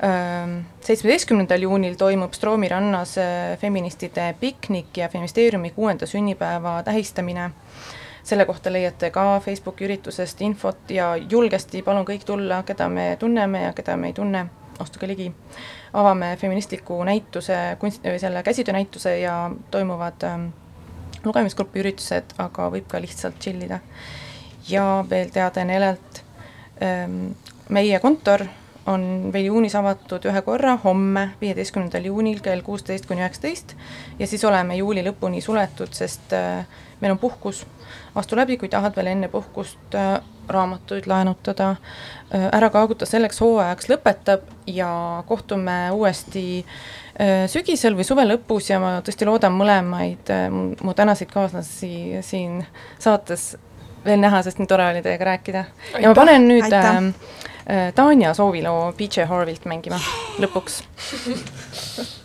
Seitsmeteistkümnendal 0.00 1.62
juunil 1.62 1.94
toimub 1.94 2.32
Stroomi 2.34 2.68
rannas 2.68 3.14
äh, 3.18 3.58
feministide 3.58 4.34
piknik 4.40 4.96
ja 4.96 5.08
feministeeriumi 5.08 5.70
kuuenda 5.70 6.06
sünnipäeva 6.06 6.82
tähistamine 6.82 7.50
selle 8.24 8.44
kohta 8.44 8.72
leiate 8.72 9.10
ka 9.10 9.40
Facebooki 9.40 9.84
üritusest 9.84 10.40
infot 10.40 10.90
ja 10.90 11.12
julgesti 11.16 11.82
palun 11.82 12.06
kõik 12.08 12.24
tulla, 12.26 12.62
keda 12.66 12.88
me 12.88 13.16
tunneme 13.20 13.66
ja 13.66 13.72
keda 13.76 13.96
me 14.00 14.10
ei 14.10 14.16
tunne, 14.16 14.46
astuge 14.80 15.06
ligi. 15.06 15.32
avame 15.92 16.36
feministliku 16.40 17.04
näituse, 17.04 17.76
kunst, 17.78 18.02
selle 18.18 18.42
käsitöönäituse 18.42 19.18
ja 19.18 19.50
toimuvad 19.70 20.22
ähm, 20.22 20.46
lugemisgrupi 21.24 21.80
üritused, 21.84 22.34
aga 22.38 22.70
võib 22.70 22.88
ka 22.88 23.00
lihtsalt 23.00 23.38
chill 23.40 23.62
ida. 23.62 23.80
ja 24.68 25.04
veel 25.10 25.30
teade 25.30 25.64
Nelelt 25.64 26.24
ähm,, 26.82 27.36
meie 27.68 28.00
kontor 28.00 28.46
on 28.86 29.30
veel 29.32 29.48
juunis 29.48 29.74
avatud 29.78 30.24
ühe 30.28 30.42
korra, 30.44 30.76
homme, 30.84 31.30
viieteistkümnendal 31.40 32.04
juunil 32.10 32.40
kell 32.44 32.60
kuusteist 32.66 33.06
kuni 33.06 33.22
üheksateist 33.24 33.74
ja 34.18 34.26
siis 34.26 34.44
oleme 34.44 34.76
juuli 34.76 35.04
lõpuni 35.06 35.40
suletud, 35.44 35.92
sest 35.96 36.34
äh, 36.36 36.66
meil 37.00 37.14
on 37.16 37.18
puhkus. 37.18 37.64
astu 38.14 38.36
läbi, 38.36 38.56
kui 38.56 38.68
tahad 38.68 38.96
veel 38.96 39.06
enne 39.12 39.28
puhkust 39.28 39.94
äh, 39.94 40.20
raamatuid 40.48 41.06
laenutada 41.06 41.70
äh,, 41.70 42.48
Ära 42.52 42.70
kaaguta 42.70 43.06
selleks 43.06 43.40
hooajaks 43.40 43.88
lõpetab 43.88 44.44
ja 44.66 45.22
kohtume 45.26 45.90
uuesti 45.92 46.64
sügisel 47.46 47.94
või 47.94 48.02
suve 48.04 48.24
lõpus 48.26 48.72
ja 48.72 48.80
ma 48.82 48.96
tõesti 49.06 49.26
loodan 49.28 49.54
mõlemaid 49.54 50.32
mu- 50.50 50.74
mu 50.82 50.94
tänaseid 50.98 51.30
kaaslasi 51.30 52.18
siin 52.26 52.64
saates 52.98 53.52
veel 54.04 54.20
näha, 54.20 54.42
sest 54.42 54.58
nii 54.58 54.66
tore 54.68 54.86
oli 54.90 55.02
teiega 55.02 55.24
rääkida. 55.30 55.64
ja 56.00 56.08
ma 56.08 56.14
panen 56.14 56.48
nüüd 56.48 56.66
Aitäh. 56.66 56.98
Tanja 57.94 58.34
sooviloo 58.36 58.92
PJ 58.98 59.24
Harvilt 59.28 59.64
mängima 59.64 60.00
lõpuks. 60.42 60.82